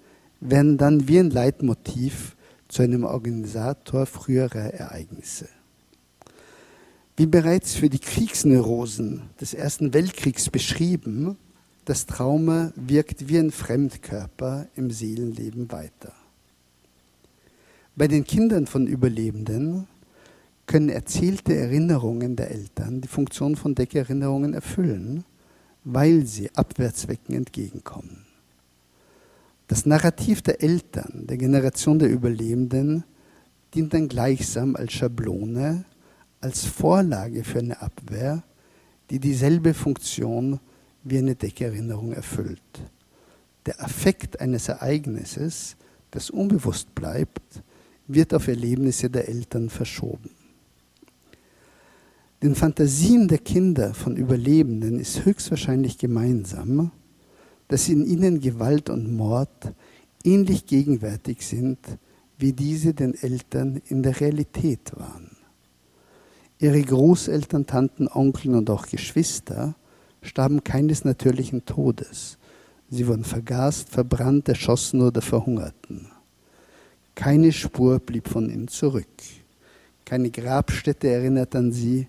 werden 0.50 0.78
dann 0.78 1.08
wie 1.08 1.18
ein 1.18 1.30
Leitmotiv 1.30 2.36
zu 2.68 2.82
einem 2.82 3.04
Organisator 3.04 4.06
früherer 4.06 4.74
Ereignisse. 4.74 5.48
Wie 7.16 7.26
bereits 7.26 7.74
für 7.74 7.88
die 7.88 7.98
Kriegsneurosen 7.98 9.22
des 9.40 9.54
Ersten 9.54 9.94
Weltkriegs 9.94 10.50
beschrieben, 10.50 11.38
das 11.86 12.06
Trauma 12.06 12.72
wirkt 12.76 13.28
wie 13.28 13.38
ein 13.38 13.50
Fremdkörper 13.50 14.66
im 14.74 14.90
Seelenleben 14.90 15.72
weiter. 15.72 16.12
Bei 17.94 18.08
den 18.08 18.24
Kindern 18.24 18.66
von 18.66 18.86
Überlebenden 18.86 19.86
können 20.66 20.90
erzählte 20.90 21.54
Erinnerungen 21.54 22.36
der 22.36 22.50
Eltern 22.50 23.00
die 23.00 23.08
Funktion 23.08 23.56
von 23.56 23.74
Deckerinnerungen 23.74 24.52
erfüllen, 24.52 25.24
weil 25.84 26.26
sie 26.26 26.54
Abwärtszwecken 26.54 27.34
entgegenkommen. 27.34 28.25
Das 29.68 29.84
Narrativ 29.84 30.42
der 30.42 30.62
Eltern, 30.62 31.26
der 31.26 31.36
Generation 31.36 31.98
der 31.98 32.10
Überlebenden, 32.10 33.04
dient 33.74 33.92
dann 33.94 34.08
gleichsam 34.08 34.76
als 34.76 34.92
Schablone, 34.92 35.84
als 36.40 36.64
Vorlage 36.64 37.42
für 37.42 37.58
eine 37.58 37.82
Abwehr, 37.82 38.44
die 39.10 39.18
dieselbe 39.18 39.74
Funktion 39.74 40.60
wie 41.02 41.18
eine 41.18 41.34
Deckerinnerung 41.34 42.12
erfüllt. 42.12 42.60
Der 43.66 43.82
Affekt 43.82 44.40
eines 44.40 44.68
Ereignisses, 44.68 45.76
das 46.10 46.30
unbewusst 46.30 46.94
bleibt, 46.94 47.62
wird 48.06 48.32
auf 48.34 48.46
Erlebnisse 48.46 49.10
der 49.10 49.28
Eltern 49.28 49.68
verschoben. 49.68 50.30
Den 52.42 52.54
Fantasien 52.54 53.26
der 53.26 53.38
Kinder 53.38 53.94
von 53.94 54.16
Überlebenden 54.16 55.00
ist 55.00 55.24
höchstwahrscheinlich 55.24 55.98
gemeinsam, 55.98 56.92
dass 57.68 57.88
in 57.88 58.04
ihnen 58.04 58.40
Gewalt 58.40 58.90
und 58.90 59.14
Mord 59.14 59.72
ähnlich 60.24 60.66
gegenwärtig 60.66 61.46
sind, 61.46 61.78
wie 62.38 62.52
diese 62.52 62.94
den 62.94 63.14
Eltern 63.14 63.80
in 63.86 64.02
der 64.02 64.20
Realität 64.20 64.92
waren. 64.96 65.30
Ihre 66.58 66.80
Großeltern, 66.82 67.66
Tanten, 67.66 68.08
Onkeln 68.08 68.54
und 68.54 68.70
auch 68.70 68.86
Geschwister 68.86 69.74
starben 70.22 70.64
keines 70.64 71.04
natürlichen 71.04 71.64
Todes. 71.64 72.38
Sie 72.88 73.06
wurden 73.06 73.24
vergast, 73.24 73.90
verbrannt, 73.90 74.48
erschossen 74.48 75.02
oder 75.02 75.20
verhungerten. 75.20 76.08
Keine 77.14 77.52
Spur 77.52 77.98
blieb 77.98 78.28
von 78.28 78.50
ihnen 78.50 78.68
zurück. 78.68 79.06
Keine 80.04 80.30
Grabstätte 80.30 81.08
erinnert 81.08 81.56
an 81.56 81.72
sie, 81.72 82.08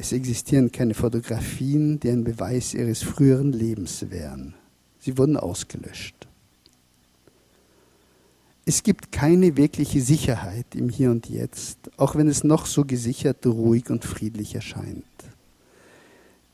es 0.00 0.12
existieren 0.12 0.70
keine 0.70 0.94
Fotografien, 0.94 1.98
die 1.98 2.10
ein 2.10 2.22
Beweis 2.22 2.72
ihres 2.72 3.02
früheren 3.02 3.52
Lebens 3.52 4.10
wären. 4.10 4.54
Sie 5.00 5.18
wurden 5.18 5.36
ausgelöscht. 5.36 6.28
Es 8.64 8.84
gibt 8.84 9.10
keine 9.10 9.56
wirkliche 9.56 10.00
Sicherheit 10.00 10.66
im 10.76 10.88
Hier 10.88 11.10
und 11.10 11.28
Jetzt, 11.28 11.78
auch 11.96 12.14
wenn 12.14 12.28
es 12.28 12.44
noch 12.44 12.66
so 12.66 12.84
gesichert, 12.84 13.44
ruhig 13.44 13.90
und 13.90 14.04
friedlich 14.04 14.54
erscheint. 14.54 15.04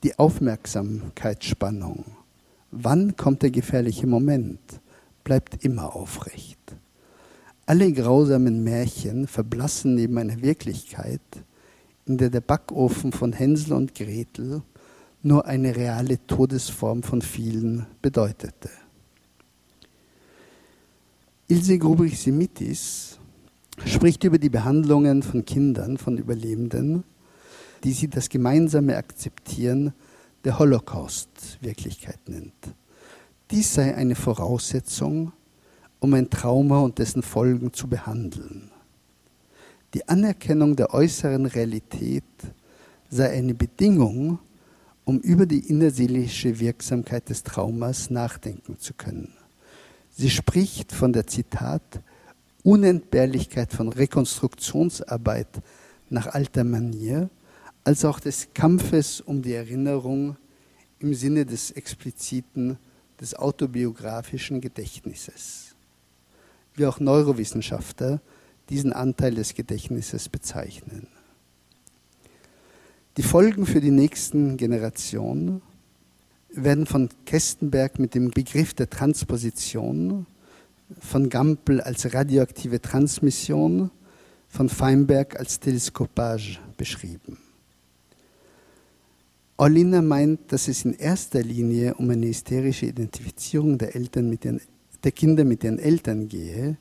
Die 0.04 0.18
Aufmerksamkeitsspannung, 0.18 2.04
wann 2.70 3.14
kommt 3.16 3.42
der 3.42 3.50
gefährliche 3.50 4.06
Moment, 4.06 4.60
bleibt 5.22 5.64
immer 5.64 5.94
aufrecht. 5.94 6.60
Alle 7.66 7.92
grausamen 7.92 8.64
Märchen 8.64 9.26
verblassen 9.26 9.96
neben 9.96 10.16
einer 10.16 10.40
Wirklichkeit, 10.40 11.20
in 12.06 12.18
der 12.18 12.30
der 12.30 12.40
Backofen 12.40 13.12
von 13.12 13.32
Hänsel 13.32 13.72
und 13.72 13.94
Gretel 13.94 14.62
nur 15.22 15.46
eine 15.46 15.74
reale 15.74 16.24
Todesform 16.26 17.02
von 17.02 17.22
vielen 17.22 17.86
bedeutete. 18.02 18.68
Ilse 21.48 21.78
Grubrich-Simitis 21.78 23.18
spricht 23.86 24.24
über 24.24 24.38
die 24.38 24.50
Behandlungen 24.50 25.22
von 25.22 25.44
Kindern, 25.44 25.98
von 25.98 26.18
Überlebenden, 26.18 27.04
die 27.84 27.92
sie 27.92 28.08
das 28.08 28.28
gemeinsame 28.28 28.96
Akzeptieren 28.96 29.92
der 30.44 30.58
Holocaust-Wirklichkeit 30.58 32.28
nennt. 32.28 32.52
Dies 33.50 33.74
sei 33.74 33.94
eine 33.94 34.14
Voraussetzung, 34.14 35.32
um 36.00 36.14
ein 36.14 36.30
Trauma 36.30 36.80
und 36.80 36.98
dessen 36.98 37.22
Folgen 37.22 37.72
zu 37.72 37.88
behandeln. 37.88 38.70
Die 39.94 40.08
Anerkennung 40.08 40.74
der 40.74 40.92
äußeren 40.92 41.46
Realität 41.46 42.24
sei 43.08 43.30
eine 43.30 43.54
Bedingung, 43.54 44.40
um 45.04 45.20
über 45.20 45.46
die 45.46 45.60
innerseelische 45.60 46.58
Wirksamkeit 46.58 47.28
des 47.28 47.44
Traumas 47.44 48.10
nachdenken 48.10 48.76
zu 48.80 48.92
können. 48.94 49.32
Sie 50.10 50.30
spricht 50.30 50.90
von 50.90 51.12
der 51.12 51.28
Zitat 51.28 52.00
Unentbehrlichkeit 52.64 53.72
von 53.72 53.88
Rekonstruktionsarbeit 53.88 55.62
nach 56.10 56.26
alter 56.26 56.64
Manier, 56.64 57.30
als 57.84 58.04
auch 58.04 58.18
des 58.18 58.48
Kampfes 58.52 59.20
um 59.20 59.42
die 59.42 59.52
Erinnerung 59.52 60.36
im 60.98 61.14
Sinne 61.14 61.46
des 61.46 61.70
expliziten, 61.70 62.78
des 63.20 63.36
autobiografischen 63.36 64.60
Gedächtnisses. 64.60 65.76
Wie 66.74 66.86
auch 66.86 66.98
Neurowissenschaftler 66.98 68.20
diesen 68.70 68.92
Anteil 68.92 69.34
des 69.34 69.54
Gedächtnisses 69.54 70.28
bezeichnen. 70.28 71.06
Die 73.16 73.22
Folgen 73.22 73.66
für 73.66 73.80
die 73.80 73.90
nächsten 73.90 74.56
Generationen 74.56 75.62
werden 76.50 76.86
von 76.86 77.08
Kestenberg 77.26 77.98
mit 77.98 78.14
dem 78.14 78.30
Begriff 78.30 78.74
der 78.74 78.90
Transposition 78.90 80.26
von 81.00 81.28
Gampel 81.28 81.80
als 81.80 82.12
radioaktive 82.12 82.80
Transmission, 82.80 83.90
von 84.48 84.68
Feinberg 84.68 85.36
als 85.38 85.58
Teleskopage 85.58 86.60
beschrieben. 86.76 87.38
Orliner 89.56 90.02
meint, 90.02 90.52
dass 90.52 90.68
es 90.68 90.84
in 90.84 90.94
erster 90.94 91.42
Linie 91.42 91.94
um 91.94 92.10
eine 92.10 92.26
hysterische 92.26 92.86
Identifizierung 92.86 93.78
der, 93.78 93.94
Eltern 93.94 94.28
mit 94.28 94.44
ihren, 94.44 94.60
der 95.02 95.12
Kinder 95.12 95.44
mit 95.44 95.64
ihren 95.64 95.78
Eltern 95.78 96.28
gehe. 96.28 96.76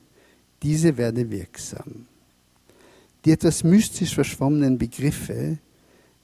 Diese 0.62 0.96
werde 0.96 1.30
wirksam. 1.30 2.06
Die 3.24 3.32
etwas 3.32 3.64
mystisch 3.64 4.14
verschwommenen 4.14 4.78
Begriffe, 4.78 5.58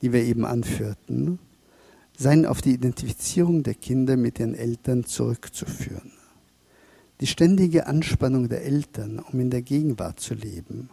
die 0.02 0.12
wir 0.12 0.22
eben 0.22 0.44
anführten, 0.44 1.38
seien 2.16 2.44
auf 2.44 2.60
die 2.60 2.74
Identifizierung 2.74 3.62
der 3.62 3.74
Kinder 3.74 4.16
mit 4.16 4.38
ihren 4.38 4.54
Eltern 4.54 5.04
zurückzuführen. 5.04 6.12
Die 7.20 7.26
ständige 7.26 7.86
Anspannung 7.86 8.48
der 8.48 8.64
Eltern, 8.64 9.18
um 9.18 9.40
in 9.40 9.50
der 9.50 9.62
Gegenwart 9.62 10.20
zu 10.20 10.34
leben, 10.34 10.90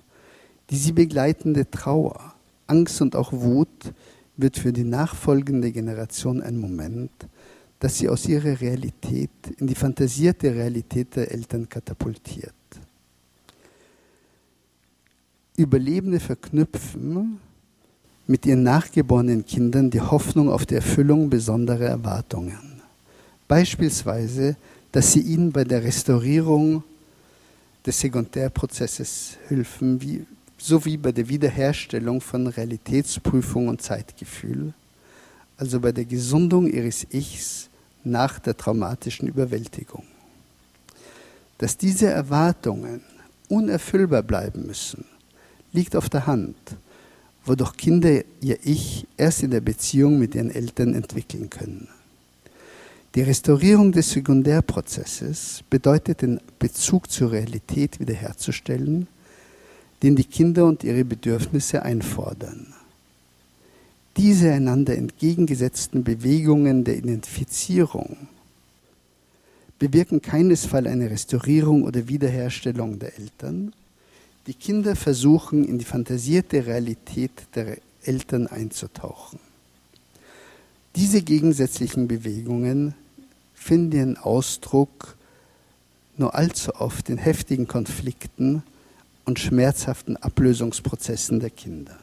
die 0.70 0.78
sie 0.78 0.92
begleitende 0.92 1.70
Trauer, 1.70 2.34
Angst 2.68 3.02
und 3.02 3.16
auch 3.16 3.32
Wut 3.32 3.94
wird 4.36 4.58
für 4.58 4.74
die 4.74 4.84
nachfolgende 4.84 5.72
Generation 5.72 6.42
ein 6.42 6.58
Moment, 6.58 7.12
das 7.80 7.98
sie 7.98 8.10
aus 8.10 8.28
ihrer 8.28 8.60
Realität 8.60 9.30
in 9.58 9.68
die 9.68 9.76
fantasierte 9.76 10.54
Realität 10.54 11.16
der 11.16 11.32
Eltern 11.32 11.68
katapultiert. 11.68 12.54
Überlebende 15.58 16.20
verknüpfen 16.20 17.40
mit 18.26 18.46
ihren 18.46 18.64
nachgeborenen 18.64 19.46
Kindern 19.46 19.90
die 19.90 20.02
Hoffnung 20.02 20.50
auf 20.50 20.66
die 20.66 20.76
Erfüllung 20.76 21.30
besonderer 21.30 21.86
Erwartungen. 21.86 22.82
Beispielsweise 23.48 24.56
dass 24.92 25.12
sie 25.12 25.22
ihnen 25.22 25.52
bei 25.52 25.64
der 25.64 25.84
Restaurierung 25.84 26.84
des 27.86 28.00
Sekundärprozesses 28.00 29.38
helfen, 29.48 30.02
wie, 30.02 30.26
sowie 30.58 30.98
bei 30.98 31.12
der 31.12 31.30
Wiederherstellung 31.30 32.22
von 32.22 32.48
Realitätsprüfung 32.48 33.68
und 33.68 33.82
Zeitgefühl, 33.82 34.74
also 35.58 35.80
bei 35.80 35.92
der 35.92 36.06
Gesundung 36.06 36.68
ihres 36.68 37.06
Ichs 37.12 37.70
nach 38.04 38.40
der 38.40 38.56
traumatischen 38.56 39.28
Überwältigung. 39.28 40.04
Dass 41.58 41.78
diese 41.78 42.08
Erwartungen 42.08 43.02
unerfüllbar 43.50 44.24
bleiben 44.24 44.66
müssen, 44.68 45.06
liegt 45.78 45.96
auf 45.96 46.10
der 46.10 46.26
Hand, 46.26 46.58
wodurch 47.46 47.78
Kinder 47.78 48.24
ihr 48.42 48.58
Ich 48.64 49.06
erst 49.16 49.44
in 49.44 49.52
der 49.52 49.62
Beziehung 49.62 50.18
mit 50.18 50.34
ihren 50.34 50.50
Eltern 50.50 50.96
entwickeln 50.96 51.50
können. 51.50 51.88
Die 53.14 53.22
Restaurierung 53.22 53.92
des 53.92 54.12
Sekundärprozesses 54.12 55.64
bedeutet, 55.70 56.24
den 56.24 56.40
Bezug 56.60 57.10
zur 57.12 57.32
Realität 57.32 58.00
wiederherzustellen, 58.00 59.08
den 60.02 60.16
die 60.16 60.24
Kinder 60.24 60.66
und 60.66 60.84
ihre 60.84 61.06
Bedürfnisse 61.06 61.84
einfordern. 61.84 62.74
Diese 64.18 64.52
einander 64.52 64.96
entgegengesetzten 64.96 66.04
Bewegungen 66.04 66.84
der 66.84 66.98
Identifizierung 66.98 68.18
bewirken 69.78 70.24
keinesfalls 70.24 70.88
eine 70.88 71.12
Restaurierung 71.12 71.84
oder 71.84 72.08
Wiederherstellung 72.08 72.98
der 72.98 73.18
Eltern. 73.18 73.74
Die 74.48 74.54
Kinder 74.54 74.96
versuchen, 74.96 75.66
in 75.66 75.78
die 75.78 75.86
fantasierte 75.86 76.66
Realität 76.66 77.32
der 77.54 77.78
Eltern 78.04 78.48
einzutauchen. 78.48 79.40
Diese 80.96 81.22
gegensätzlichen 81.22 82.08
Bewegungen 82.08 82.96
finden 83.54 83.98
ihren 83.98 84.18
Ausdruck 84.18 85.18
nur 86.16 86.34
allzu 86.34 86.74
oft 86.76 87.10
in 87.10 87.18
heftigen 87.18 87.68
Konflikten 87.68 88.64
und 89.26 89.38
schmerzhaften 89.38 90.16
Ablösungsprozessen 90.16 91.42
der 91.42 91.50
Kinder. 91.50 91.98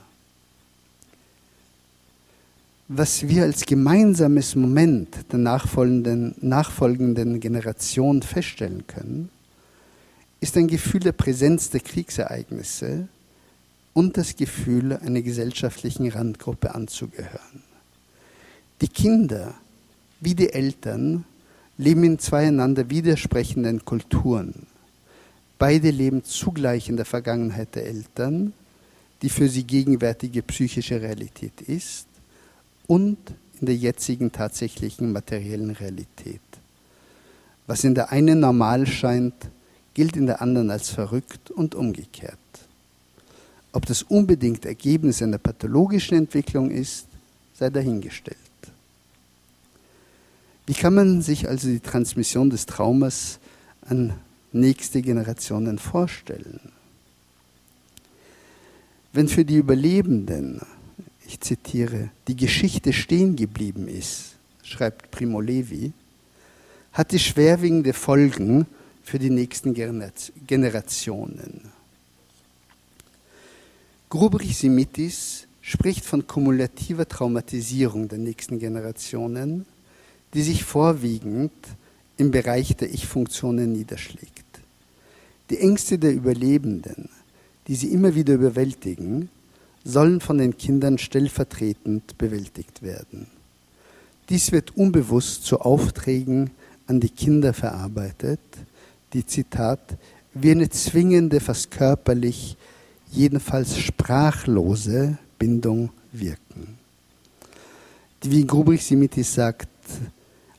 Was 2.88 3.26
wir 3.26 3.44
als 3.44 3.64
gemeinsames 3.64 4.54
Moment 4.54 5.32
der 5.32 5.38
nachfolgenden, 5.38 6.34
nachfolgenden 6.42 7.40
Generation 7.40 8.20
feststellen 8.20 8.86
können, 8.86 9.30
ist 10.44 10.58
ein 10.58 10.66
Gefühl 10.66 11.00
der 11.00 11.12
Präsenz 11.12 11.70
der 11.70 11.80
Kriegsereignisse 11.80 13.08
und 13.94 14.18
das 14.18 14.36
Gefühl, 14.36 14.92
einer 14.92 15.22
gesellschaftlichen 15.22 16.06
Randgruppe 16.10 16.74
anzugehören. 16.74 17.62
Die 18.82 18.88
Kinder 18.88 19.54
wie 20.20 20.34
die 20.34 20.52
Eltern 20.52 21.24
leben 21.78 22.04
in 22.04 22.18
zweieinander 22.18 22.90
widersprechenden 22.90 23.86
Kulturen. 23.86 24.66
Beide 25.58 25.88
leben 25.88 26.24
zugleich 26.24 26.90
in 26.90 26.98
der 26.98 27.06
Vergangenheit 27.06 27.74
der 27.74 27.86
Eltern, 27.86 28.52
die 29.22 29.30
für 29.30 29.48
sie 29.48 29.64
gegenwärtige 29.64 30.42
psychische 30.42 31.00
Realität 31.00 31.62
ist, 31.62 32.06
und 32.86 33.16
in 33.60 33.64
der 33.64 33.76
jetzigen 33.76 34.30
tatsächlichen 34.30 35.10
materiellen 35.10 35.70
Realität. 35.70 36.42
Was 37.66 37.82
in 37.82 37.94
der 37.94 38.12
einen 38.12 38.40
normal 38.40 38.86
scheint, 38.86 39.32
gilt 39.94 40.16
in 40.16 40.26
der 40.26 40.42
anderen 40.42 40.70
als 40.70 40.90
verrückt 40.90 41.50
und 41.50 41.74
umgekehrt. 41.74 42.38
Ob 43.72 43.86
das 43.86 44.02
unbedingt 44.02 44.64
Ergebnis 44.66 45.22
einer 45.22 45.38
pathologischen 45.38 46.16
Entwicklung 46.16 46.70
ist, 46.70 47.06
sei 47.54 47.70
dahingestellt. 47.70 48.38
Wie 50.66 50.74
kann 50.74 50.94
man 50.94 51.22
sich 51.22 51.48
also 51.48 51.68
die 51.68 51.80
Transmission 51.80 52.50
des 52.50 52.66
Traumas 52.66 53.38
an 53.82 54.14
nächste 54.52 55.02
Generationen 55.02 55.78
vorstellen? 55.78 56.60
Wenn 59.12 59.28
für 59.28 59.44
die 59.44 59.56
Überlebenden, 59.56 60.60
ich 61.26 61.40
zitiere, 61.40 62.10
die 62.26 62.36
Geschichte 62.36 62.92
stehen 62.92 63.36
geblieben 63.36 63.88
ist, 63.88 64.36
schreibt 64.62 65.10
Primo 65.10 65.40
Levi, 65.40 65.92
hat 66.92 67.12
die 67.12 67.18
schwerwiegende 67.18 67.92
Folgen 67.92 68.66
für 69.04 69.18
die 69.18 69.30
nächsten 69.30 69.74
Generationen. 69.74 71.60
Grubrich-Simitis 74.08 75.46
spricht 75.60 76.04
von 76.04 76.26
kumulativer 76.26 77.06
Traumatisierung 77.06 78.08
der 78.08 78.18
nächsten 78.18 78.58
Generationen 78.58 79.66
die 80.34 80.42
sich 80.42 80.64
vorwiegend 80.64 81.52
im 82.16 82.30
Bereich 82.30 82.76
der 82.76 82.92
Ich-Funktionen 82.92 83.72
niederschlägt. 83.72 84.44
Die 85.50 85.58
Ängste 85.58 85.98
der 85.98 86.12
Überlebenden, 86.12 87.08
die 87.68 87.76
sie 87.76 87.88
immer 87.88 88.14
wieder 88.14 88.34
überwältigen, 88.34 89.30
sollen 89.84 90.20
von 90.20 90.38
den 90.38 90.56
Kindern 90.58 90.98
stellvertretend 90.98 92.18
bewältigt 92.18 92.82
werden. 92.82 93.28
Dies 94.28 94.52
wird 94.52 94.76
unbewusst 94.76 95.44
zu 95.44 95.60
Aufträgen 95.60 96.50
an 96.86 97.00
die 97.00 97.10
Kinder 97.10 97.52
verarbeitet, 97.52 98.40
die 99.14 99.24
Zitat 99.24 99.96
wie 100.34 100.50
eine 100.50 100.68
zwingende, 100.68 101.40
fast 101.40 101.70
körperlich, 101.70 102.56
jedenfalls 103.10 103.78
sprachlose 103.78 105.16
Bindung 105.38 105.90
wirken. 106.12 106.78
Die, 108.22 108.30
wie 108.30 108.46
Grubrich 108.46 108.84
Simitis 108.84 109.34
sagt, 109.34 109.68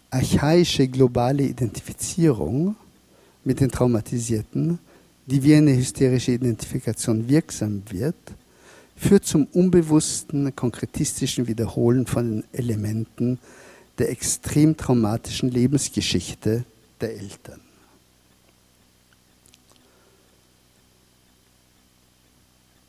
archaische 0.09 0.87
globale 0.87 1.43
Identifizierung 1.43 2.75
mit 3.43 3.59
den 3.59 3.69
Traumatisierten, 3.69 4.79
die 5.25 5.43
wie 5.43 5.55
eine 5.55 5.75
hysterische 5.75 6.31
Identifikation 6.31 7.27
wirksam 7.27 7.83
wird, 7.89 8.15
führt 8.95 9.25
zum 9.25 9.45
unbewussten, 9.51 10.55
konkretistischen 10.55 11.47
Wiederholen 11.47 12.05
von 12.05 12.45
Elementen 12.53 13.39
der 13.97 14.09
extrem 14.09 14.77
traumatischen 14.77 15.51
Lebensgeschichte 15.51 16.63
der 17.01 17.17
Eltern. 17.17 17.64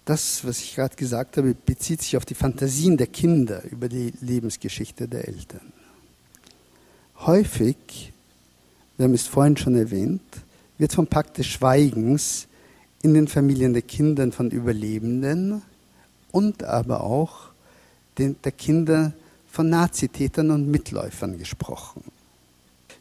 Das, 0.06 0.46
was 0.46 0.60
ich 0.60 0.76
gerade 0.76 0.94
gesagt 0.94 1.36
habe, 1.36 1.52
bezieht 1.52 2.00
sich 2.00 2.16
auf 2.16 2.24
die 2.24 2.36
Fantasien 2.36 2.96
der 2.96 3.08
Kinder 3.08 3.64
über 3.64 3.88
die 3.88 4.12
Lebensgeschichte 4.20 5.08
der 5.08 5.26
Eltern. 5.26 5.72
Häufig, 7.18 8.12
wir 8.96 9.04
haben 9.04 9.14
es 9.14 9.26
vorhin 9.26 9.56
schon 9.56 9.74
erwähnt, 9.74 10.22
wird 10.78 10.92
vom 10.92 11.08
Pakt 11.08 11.38
des 11.38 11.46
Schweigens 11.46 12.46
in 13.02 13.14
den 13.14 13.26
Familien 13.26 13.72
der 13.72 13.82
Kinder 13.82 14.30
von 14.30 14.50
Überlebenden 14.52 15.62
und 16.30 16.62
aber 16.62 17.02
auch 17.02 17.50
den, 18.16 18.36
der 18.44 18.52
Kinder 18.52 19.12
von 19.50 19.68
Nazitätern 19.68 20.52
und 20.52 20.70
Mitläufern 20.70 21.36
gesprochen. 21.36 22.04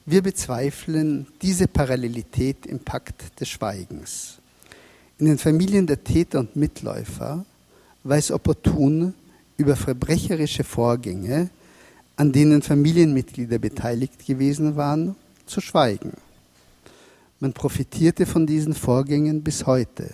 Wir 0.07 0.23
bezweifeln 0.23 1.27
diese 1.43 1.67
Parallelität 1.67 2.65
im 2.65 2.79
Pakt 2.79 3.39
des 3.39 3.49
Schweigens. 3.49 4.39
In 5.17 5.27
den 5.27 5.37
Familien 5.37 5.87
der 5.87 6.03
Täter 6.03 6.39
und 6.39 6.57
Mitläufer 6.57 7.45
war 8.03 8.17
es 8.17 8.31
opportun, 8.31 9.13
über 9.57 9.77
verbrecherische 9.77 10.65
Vorgänge, 10.65 11.49
an 12.17 12.33
denen 12.33 12.61
Familienmitglieder 12.61 13.57
beteiligt 13.57 14.25
gewesen 14.25 14.75
waren, 14.75 15.15
zu 15.45 15.61
schweigen. 15.61 16.11
Man 17.39 17.53
profitierte 17.53 18.25
von 18.25 18.45
diesen 18.45 18.73
Vorgängen 18.73 19.41
bis 19.41 19.65
heute. 19.65 20.09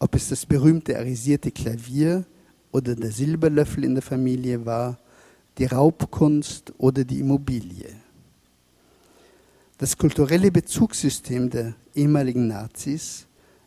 Ob 0.00 0.16
es 0.16 0.28
das 0.28 0.46
berühmte 0.46 0.98
arisierte 0.98 1.52
Klavier 1.52 2.24
oder 2.72 2.96
der 2.96 3.12
Silberlöffel 3.12 3.84
in 3.84 3.94
der 3.94 4.02
Familie 4.02 4.66
war, 4.66 4.98
die 5.58 5.66
Raubkunst 5.66 6.72
oder 6.78 7.04
die 7.04 7.20
Immobilie. 7.20 7.90
Das 9.78 9.96
kulturelle 9.96 10.50
Bezugssystem 10.50 11.50
der 11.50 11.74
ehemaligen 11.94 12.48
Nazis 12.48 13.26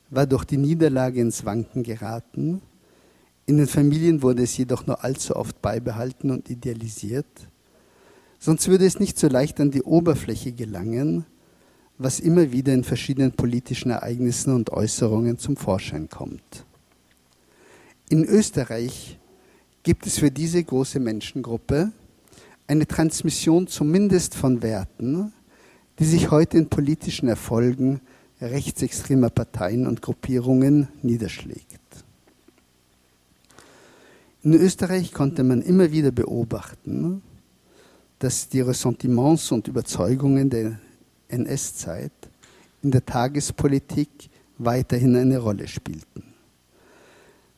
war 0.10 0.26
durch 0.26 0.46
die 0.46 0.58
Niederlage 0.58 1.22
ins 1.22 1.46
Wanken 1.46 1.84
geraten. 1.84 2.62
In 3.46 3.58
den 3.58 3.68
Familien 3.68 4.22
wurde 4.22 4.44
es 4.44 4.58
jedoch 4.58 4.88
nur 4.88 5.04
allzu 5.04 5.36
oft 5.36 5.62
beibehalten 5.62 6.32
und 6.32 6.50
idealisiert. 6.50 7.26
Sonst 8.40 8.68
würde 8.68 8.86
es 8.86 9.00
nicht 9.00 9.18
so 9.18 9.28
leicht 9.28 9.60
an 9.60 9.72
die 9.72 9.84
Oberfläche 9.84 10.52
gelangen, 10.52 11.26
was 11.98 12.20
immer 12.20 12.52
wieder 12.52 12.74
in 12.74 12.84
verschiedenen 12.84 13.32
politischen 13.32 13.92
Ereignissen 13.92 14.54
und 14.54 14.72
Äußerungen 14.72 15.38
zum 15.38 15.56
Vorschein 15.56 16.10
kommt. 16.10 16.66
In 18.10 18.24
Österreich 18.26 19.18
gibt 19.84 20.06
es 20.06 20.20
für 20.20 20.30
diese 20.30 20.64
große 20.64 21.00
Menschengruppe 21.00 21.92
eine 22.68 22.88
Transmission 22.88 23.68
zumindest 23.68 24.36
von 24.36 24.62
Werten, 24.62 25.34
die 26.00 26.06
sich 26.06 26.32
heute 26.32 26.58
in 26.58 26.70
politischen 26.70 27.30
Erfolgen 27.30 28.02
rechtsextremer 28.42 29.30
Parteien 29.30 29.88
und 29.88 30.02
Gruppierungen 30.02 30.88
niederschlägt. 31.02 31.80
In 34.44 34.54
Österreich 34.54 35.12
konnte 35.12 35.44
man 35.44 35.62
immer 35.62 35.92
wieder 35.92 36.12
beobachten, 36.12 37.22
dass 38.20 38.48
die 38.48 38.62
Ressentiments 38.62 39.52
und 39.52 39.68
Überzeugungen 39.68 40.50
der 40.50 40.80
NS-Zeit 41.30 42.12
in 42.84 42.92
der 42.92 43.06
Tagespolitik 43.06 44.10
weiterhin 44.58 45.16
eine 45.16 45.40
Rolle 45.40 45.68
spielten. 45.68 46.24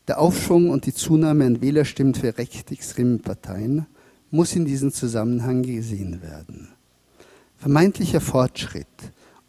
Der 0.08 0.20
Aufschwung 0.20 0.70
und 0.70 0.86
die 0.86 0.94
Zunahme 0.94 1.46
an 1.46 1.62
Wählerstimmen 1.62 2.14
für 2.14 2.38
rechtsextreme 2.38 3.18
Parteien 3.18 3.86
muss 4.32 4.56
in 4.56 4.64
diesem 4.64 4.92
Zusammenhang 4.92 5.64
gesehen 5.64 6.22
werden. 6.22 6.70
Vermeintlicher 7.58 8.22
Fortschritt 8.22 8.88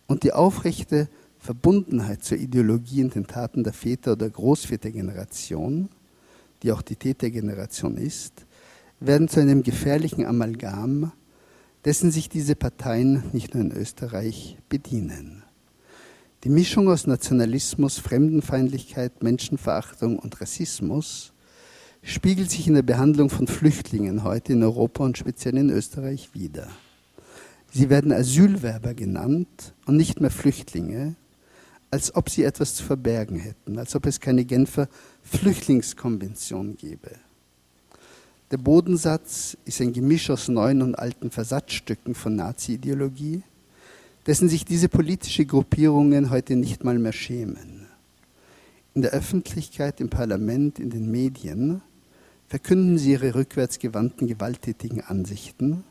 und 0.09 0.25
die 0.25 0.33
aufrechte 0.33 1.09
Verbundenheit 1.39 2.25
zur 2.25 2.39
Ideologie 2.39 3.05
und 3.05 3.15
den 3.15 3.29
Taten 3.29 3.63
der 3.63 3.73
Väter 3.73 4.13
oder 4.13 4.29
Großvätergeneration, 4.29 5.89
die 6.63 6.73
auch 6.73 6.83
die 6.83 6.97
Tätergeneration 6.97 7.97
ist, 7.97 8.47
werden 8.99 9.29
zu 9.29 9.39
einem 9.39 9.63
gefährlichen 9.63 10.27
Amalgam, 10.27 11.13
dessen 11.85 12.11
sich 12.11 12.29
diese 12.29 12.57
Parteien 12.57 13.23
nicht 13.33 13.55
nur 13.55 13.63
in 13.63 13.71
Österreich 13.71 14.59
bedienen. 14.69 15.45
Die 16.45 16.49
Mischung 16.49 16.89
aus 16.89 17.07
Nationalismus, 17.07 17.99
Fremdenfeindlichkeit, 17.99 19.23
Menschenverachtung 19.23 20.19
und 20.19 20.41
Rassismus 20.41 21.33
spiegelt 22.03 22.51
sich 22.51 22.67
in 22.67 22.75
der 22.75 22.83
Behandlung 22.83 23.29
von 23.29 23.47
Flüchtlingen 23.47 24.25
heute 24.25 24.55
in 24.55 24.63
Europa 24.63 25.05
und 25.05 25.19
speziell 25.19 25.57
in 25.57 25.71
Österreich 25.71 26.31
wider. 26.33 26.69
Sie 27.79 27.91
werden 27.91 28.11
Asylwerber 28.11 28.93
genannt 28.93 29.73
und 29.87 29.97
nicht 29.97 30.21
mehr 30.21 30.33
Flüchtlinge, 30.33 31.15
als 31.93 32.13
ob 32.13 32.29
sie 32.29 32.43
etwas 32.43 32.75
zu 32.75 32.83
verbergen 32.83 33.39
hätten, 33.39 33.79
als 33.79 33.95
ob 33.95 34.07
es 34.07 34.19
keine 34.19 34.45
Genfer 34.45 34.89
Flüchtlingskonvention 35.23 36.77
gäbe. 36.77 37.13
Der 38.51 38.57
Bodensatz 38.57 39.57
ist 39.65 39.81
ein 39.81 39.93
Gemisch 39.93 40.29
aus 40.29 40.49
neuen 40.49 40.83
und 40.83 40.97
alten 40.97 41.31
Versatzstücken 41.31 42.17
von 42.17 42.35
Nazi-Ideologie, 42.35 43.43
dessen 44.27 44.49
sich 44.49 44.65
diese 44.65 44.89
politische 44.89 45.47
Gruppierungen 45.47 46.31
heute 46.31 46.57
nicht 46.57 46.83
mal 46.83 46.99
mehr 46.99 47.13
schämen. 47.13 47.87
In 48.95 49.03
der 49.03 49.13
Öffentlichkeit, 49.13 50.01
im 50.01 50.11
Parlament, 50.11 50.81
in 50.81 50.91
den 50.91 51.13
Medien 51.13 51.81
verkünden 52.49 52.99
sie 52.99 53.13
ihre 53.13 53.37
rückwärtsgewandten, 53.37 54.27
gewalttätigen 54.27 55.01
Ansichten, 55.01 55.85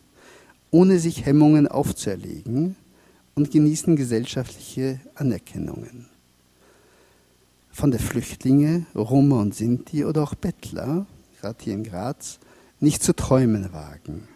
ohne 0.77 0.99
sich 0.99 1.25
Hemmungen 1.25 1.67
aufzuerlegen, 1.67 2.75
und 3.33 3.49
genießen 3.49 3.95
gesellschaftliche 3.95 4.99
Anerkennungen. 5.15 6.05
Von 7.71 7.89
der 7.89 7.99
Flüchtlinge, 7.99 8.85
Roma 8.93 9.41
und 9.41 9.55
Sinti 9.55 10.05
oder 10.05 10.21
auch 10.21 10.35
Bettler, 10.35 11.07
gerade 11.41 11.57
hier 11.63 11.73
in 11.73 11.83
Graz, 11.83 12.37
nicht 12.79 13.01
zu 13.01 13.15
träumen 13.15 13.73
wagen. 13.73 14.27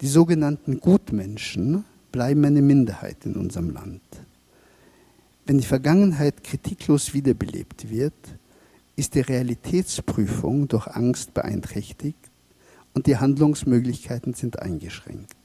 Die 0.00 0.06
sogenannten 0.06 0.78
Gutmenschen 0.78 1.84
bleiben 2.12 2.44
eine 2.44 2.62
Minderheit 2.62 3.26
in 3.26 3.34
unserem 3.34 3.70
Land. 3.70 4.02
Wenn 5.44 5.58
die 5.58 5.66
Vergangenheit 5.66 6.44
kritiklos 6.44 7.14
wiederbelebt 7.14 7.90
wird, 7.90 8.14
ist 8.94 9.16
die 9.16 9.20
Realitätsprüfung 9.20 10.68
durch 10.68 10.86
Angst 10.86 11.34
beeinträchtigt 11.34 12.19
und 12.94 13.06
die 13.06 13.16
Handlungsmöglichkeiten 13.16 14.34
sind 14.34 14.58
eingeschränkt. 14.60 15.36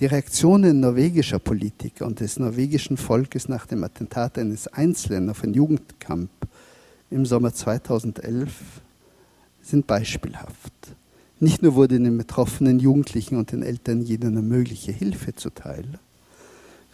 Die 0.00 0.06
Reaktionen 0.06 0.80
norwegischer 0.80 1.38
Politiker 1.38 2.06
und 2.06 2.20
des 2.20 2.38
norwegischen 2.38 2.96
Volkes 2.96 3.48
nach 3.48 3.66
dem 3.66 3.82
Attentat 3.82 4.38
eines 4.38 4.68
Einzelnen 4.68 5.30
auf 5.30 5.42
ein 5.42 5.54
Jugendcamp 5.54 6.30
im 7.10 7.24
Sommer 7.24 7.54
2011 7.54 8.50
sind 9.62 9.86
beispielhaft. 9.86 10.72
Nicht 11.40 11.62
nur 11.62 11.74
wurde 11.74 11.98
den 11.98 12.18
betroffenen 12.18 12.78
Jugendlichen 12.78 13.36
und 13.36 13.52
den 13.52 13.62
Eltern 13.62 14.02
jede 14.02 14.30
mögliche 14.30 14.92
Hilfe 14.92 15.34
zuteil, 15.34 15.84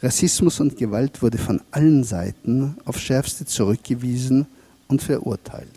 Rassismus 0.03 0.59
und 0.59 0.77
Gewalt 0.77 1.23
wurde 1.23 1.39
von 1.39 1.61
allen 1.71 2.03
Seiten 2.03 2.77
auf 2.85 2.99
schärfste 2.99 3.47
zurückgewiesen 3.47 4.47
und 4.89 5.01
verurteilt. 5.01 5.69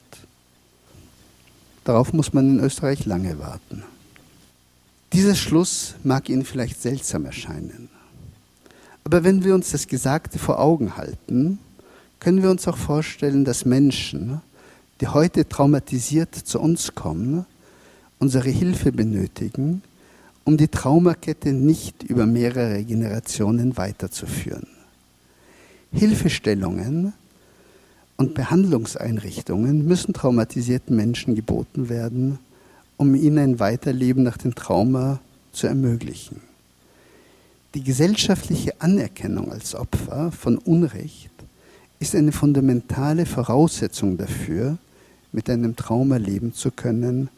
Darauf 1.85 2.13
muss 2.13 2.33
man 2.33 2.57
in 2.57 2.59
Österreich 2.59 3.05
lange 3.05 3.39
warten. 3.39 3.83
Dieser 5.13 5.35
Schluss 5.35 5.95
mag 6.03 6.27
Ihnen 6.29 6.43
vielleicht 6.43 6.81
seltsam 6.81 7.25
erscheinen. 7.25 7.89
Aber 9.03 9.23
wenn 9.23 9.43
wir 9.43 9.53
uns 9.53 9.71
das 9.71 9.87
Gesagte 9.87 10.39
vor 10.39 10.59
Augen 10.59 10.97
halten, 10.97 11.59
können 12.19 12.41
wir 12.41 12.49
uns 12.49 12.67
auch 12.67 12.75
vorstellen, 12.75 13.45
dass 13.45 13.65
Menschen, 13.65 14.41
die 14.99 15.07
heute 15.07 15.47
traumatisiert 15.47 16.33
zu 16.33 16.59
uns 16.59 16.95
kommen, 16.95 17.45
unsere 18.17 18.49
Hilfe 18.49 18.91
benötigen, 18.91 19.83
um 20.43 20.57
die 20.57 20.69
Traumakette 20.69 21.53
nicht 21.53 22.01
über 22.01 22.25
mehrere 22.25 22.83
Generationen 22.83 23.77
weiterzuführen. 23.77 24.67
Hilfestellungen 25.91 27.13
und 28.17 28.33
Behandlungseinrichtungen 28.33 29.85
müssen 29.85 30.13
traumatisierten 30.13 30.95
Menschen 30.95 31.35
geboten 31.35 31.89
werden, 31.89 32.39
um 32.97 33.13
ihnen 33.15 33.37
ein 33.39 33.59
Weiterleben 33.59 34.23
nach 34.23 34.37
dem 34.37 34.55
Trauma 34.55 35.19
zu 35.51 35.67
ermöglichen. 35.67 36.41
Die 37.73 37.83
gesellschaftliche 37.83 38.79
Anerkennung 38.79 39.51
als 39.51 39.75
Opfer 39.75 40.31
von 40.31 40.57
Unrecht 40.57 41.29
ist 41.99 42.15
eine 42.15 42.31
fundamentale 42.31 43.25
Voraussetzung 43.25 44.17
dafür, 44.17 44.77
mit 45.33 45.49
einem 45.49 45.75
Trauma 45.75 46.15
leben 46.15 46.53
zu 46.53 46.71
können, 46.71 47.29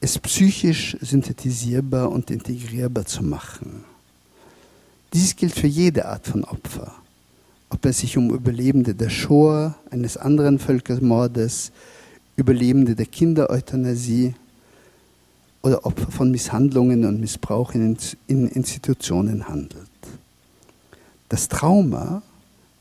es 0.00 0.18
psychisch 0.18 0.96
synthetisierbar 1.00 2.12
und 2.12 2.30
integrierbar 2.30 3.06
zu 3.06 3.24
machen. 3.24 3.84
Dies 5.12 5.34
gilt 5.34 5.54
für 5.54 5.66
jede 5.66 6.06
Art 6.06 6.26
von 6.26 6.44
Opfer, 6.44 6.94
ob 7.70 7.84
es 7.84 7.98
sich 7.98 8.16
um 8.16 8.30
Überlebende 8.30 8.94
der 8.94 9.10
Shoah, 9.10 9.74
eines 9.90 10.16
anderen 10.16 10.58
Völkermordes, 10.58 11.72
Überlebende 12.36 12.94
der 12.94 13.06
Kindereuthanasie 13.06 14.34
oder 15.62 15.84
Opfer 15.84 16.10
von 16.10 16.30
Misshandlungen 16.30 17.04
und 17.04 17.20
Missbrauch 17.20 17.72
in, 17.72 17.96
Institutionen 18.28 19.48
handelt. 19.48 19.88
Das 21.28 21.48
Trauma 21.48 22.22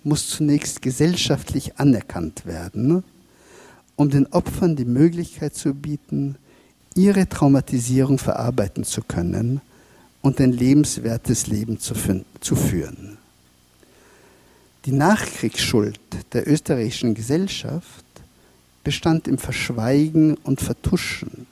muss 0.04 0.30
zunächst 0.30 0.82
gesellschaftlich 0.82 1.80
anerkannt 1.80 2.46
werden, 2.46 3.04
um 3.96 4.10
den 4.10 4.28
Opfern 4.28 4.76
die 4.76 4.86
Möglichkeit 4.86 5.56
zu 5.56 5.74
bieten, 5.74 6.36
ihre 6.96 7.28
Traumatisierung 7.28 8.20
verarbeiten 8.20 8.84
zu 8.84 9.02
können 9.02 9.62
und 10.22 10.40
ein 10.40 10.52
lebenswertes 10.52 11.48
Leben 11.48 11.80
zu, 11.80 11.96
zu 12.40 12.56
führen. 12.56 13.15
Die 14.86 14.92
Nachkriegsschuld 14.92 16.00
der 16.34 16.48
österreichischen 16.48 17.16
Gesellschaft 17.16 18.06
bestand 18.84 19.28
im 19.28 19.40
Verschweigen 19.40 20.36
und 20.44 20.62
Vertuschen, 20.62 21.48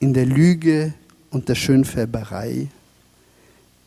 in 0.00 0.14
der 0.14 0.26
Lüge 0.26 0.92
und 1.30 1.48
der 1.48 1.54
Schönfärberei, 1.54 2.66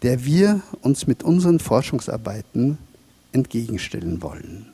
der 0.02 0.24
wir 0.24 0.62
uns 0.82 1.08
mit 1.08 1.24
unseren 1.24 1.60
Forschungsarbeiten 1.60 2.78
entgegenstellen 3.34 4.22
wollen. 4.22 4.68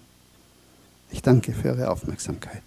Ich 1.09 1.23
danke 1.23 1.53
für 1.53 1.69
Ihre 1.69 1.89
Aufmerksamkeit. 1.89 2.61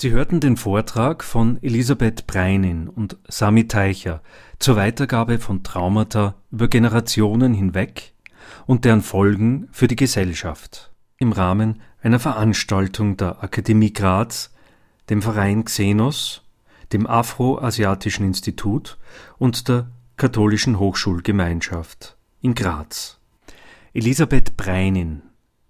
Sie 0.00 0.12
hörten 0.12 0.38
den 0.38 0.56
Vortrag 0.56 1.24
von 1.24 1.60
Elisabeth 1.60 2.28
Breinin 2.28 2.88
und 2.88 3.16
Sami 3.26 3.66
Teicher 3.66 4.22
zur 4.60 4.76
Weitergabe 4.76 5.40
von 5.40 5.64
Traumata 5.64 6.36
über 6.52 6.68
Generationen 6.68 7.52
hinweg 7.52 8.12
und 8.66 8.84
deren 8.84 9.02
Folgen 9.02 9.66
für 9.72 9.88
die 9.88 9.96
Gesellschaft 9.96 10.92
im 11.16 11.32
Rahmen 11.32 11.82
einer 12.00 12.20
Veranstaltung 12.20 13.16
der 13.16 13.42
Akademie 13.42 13.92
Graz, 13.92 14.54
dem 15.10 15.20
Verein 15.20 15.64
Xenos, 15.64 16.42
dem 16.92 17.08
Afro-Asiatischen 17.08 18.24
Institut 18.24 18.98
und 19.36 19.66
der 19.66 19.88
Katholischen 20.16 20.78
Hochschulgemeinschaft 20.78 22.16
in 22.40 22.54
Graz. 22.54 23.18
Elisabeth 23.94 24.56
Breinin 24.56 25.22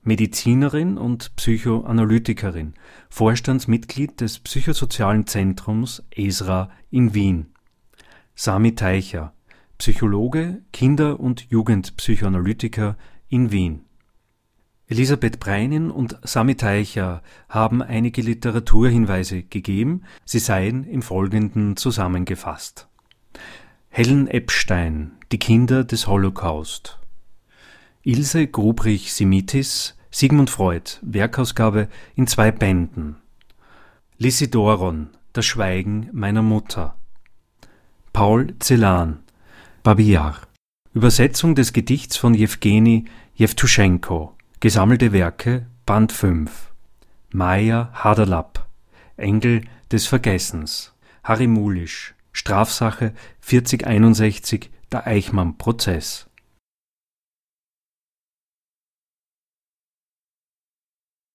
Medizinerin 0.08 0.96
und 0.96 1.36
Psychoanalytikerin, 1.36 2.72
Vorstandsmitglied 3.10 4.22
des 4.22 4.38
Psychosozialen 4.38 5.26
Zentrums 5.26 6.02
ESRA 6.16 6.70
in 6.90 7.12
Wien. 7.12 7.48
Sami 8.34 8.74
Teicher, 8.74 9.34
Psychologe, 9.76 10.62
Kinder- 10.72 11.20
und 11.20 11.50
Jugendpsychoanalytiker 11.50 12.96
in 13.28 13.52
Wien. 13.52 13.84
Elisabeth 14.86 15.40
Breinin 15.40 15.90
und 15.90 16.18
Sami 16.22 16.54
Teicher 16.54 17.22
haben 17.50 17.82
einige 17.82 18.22
Literaturhinweise 18.22 19.42
gegeben, 19.42 20.04
sie 20.24 20.38
seien 20.38 20.84
im 20.84 21.02
Folgenden 21.02 21.76
zusammengefasst. 21.76 22.88
Helen 23.90 24.26
Epstein, 24.26 25.18
Die 25.32 25.38
Kinder 25.38 25.84
des 25.84 26.06
Holocaust. 26.06 26.98
Ilse 28.04 28.46
Grubrich-Simitis, 28.46 29.97
Sigmund 30.10 30.50
Freud, 30.50 30.98
Werkausgabe 31.02 31.88
in 32.14 32.26
zwei 32.26 32.50
Bänden. 32.50 33.16
Lisidoron, 34.16 35.10
Das 35.32 35.46
Schweigen 35.46 36.08
meiner 36.12 36.42
Mutter. 36.42 36.96
Paul 38.12 38.54
Celan, 38.58 39.20
Babillar. 39.82 40.40
Übersetzung 40.94 41.54
des 41.54 41.72
Gedichts 41.72 42.16
von 42.16 42.34
Jewgeni 42.34 43.04
Jewtuschenko. 43.34 44.34
Gesammelte 44.60 45.12
Werke, 45.12 45.66
Band 45.86 46.12
5. 46.12 46.72
Maja 47.30 47.90
Haderlapp, 47.92 48.66
Engel 49.16 49.62
des 49.92 50.06
Vergessens. 50.06 50.94
Harry 51.22 51.46
Mulisch, 51.46 52.14
Strafsache 52.32 53.12
4061, 53.40 54.70
der 54.90 55.06
Eichmann-Prozess. 55.06 56.27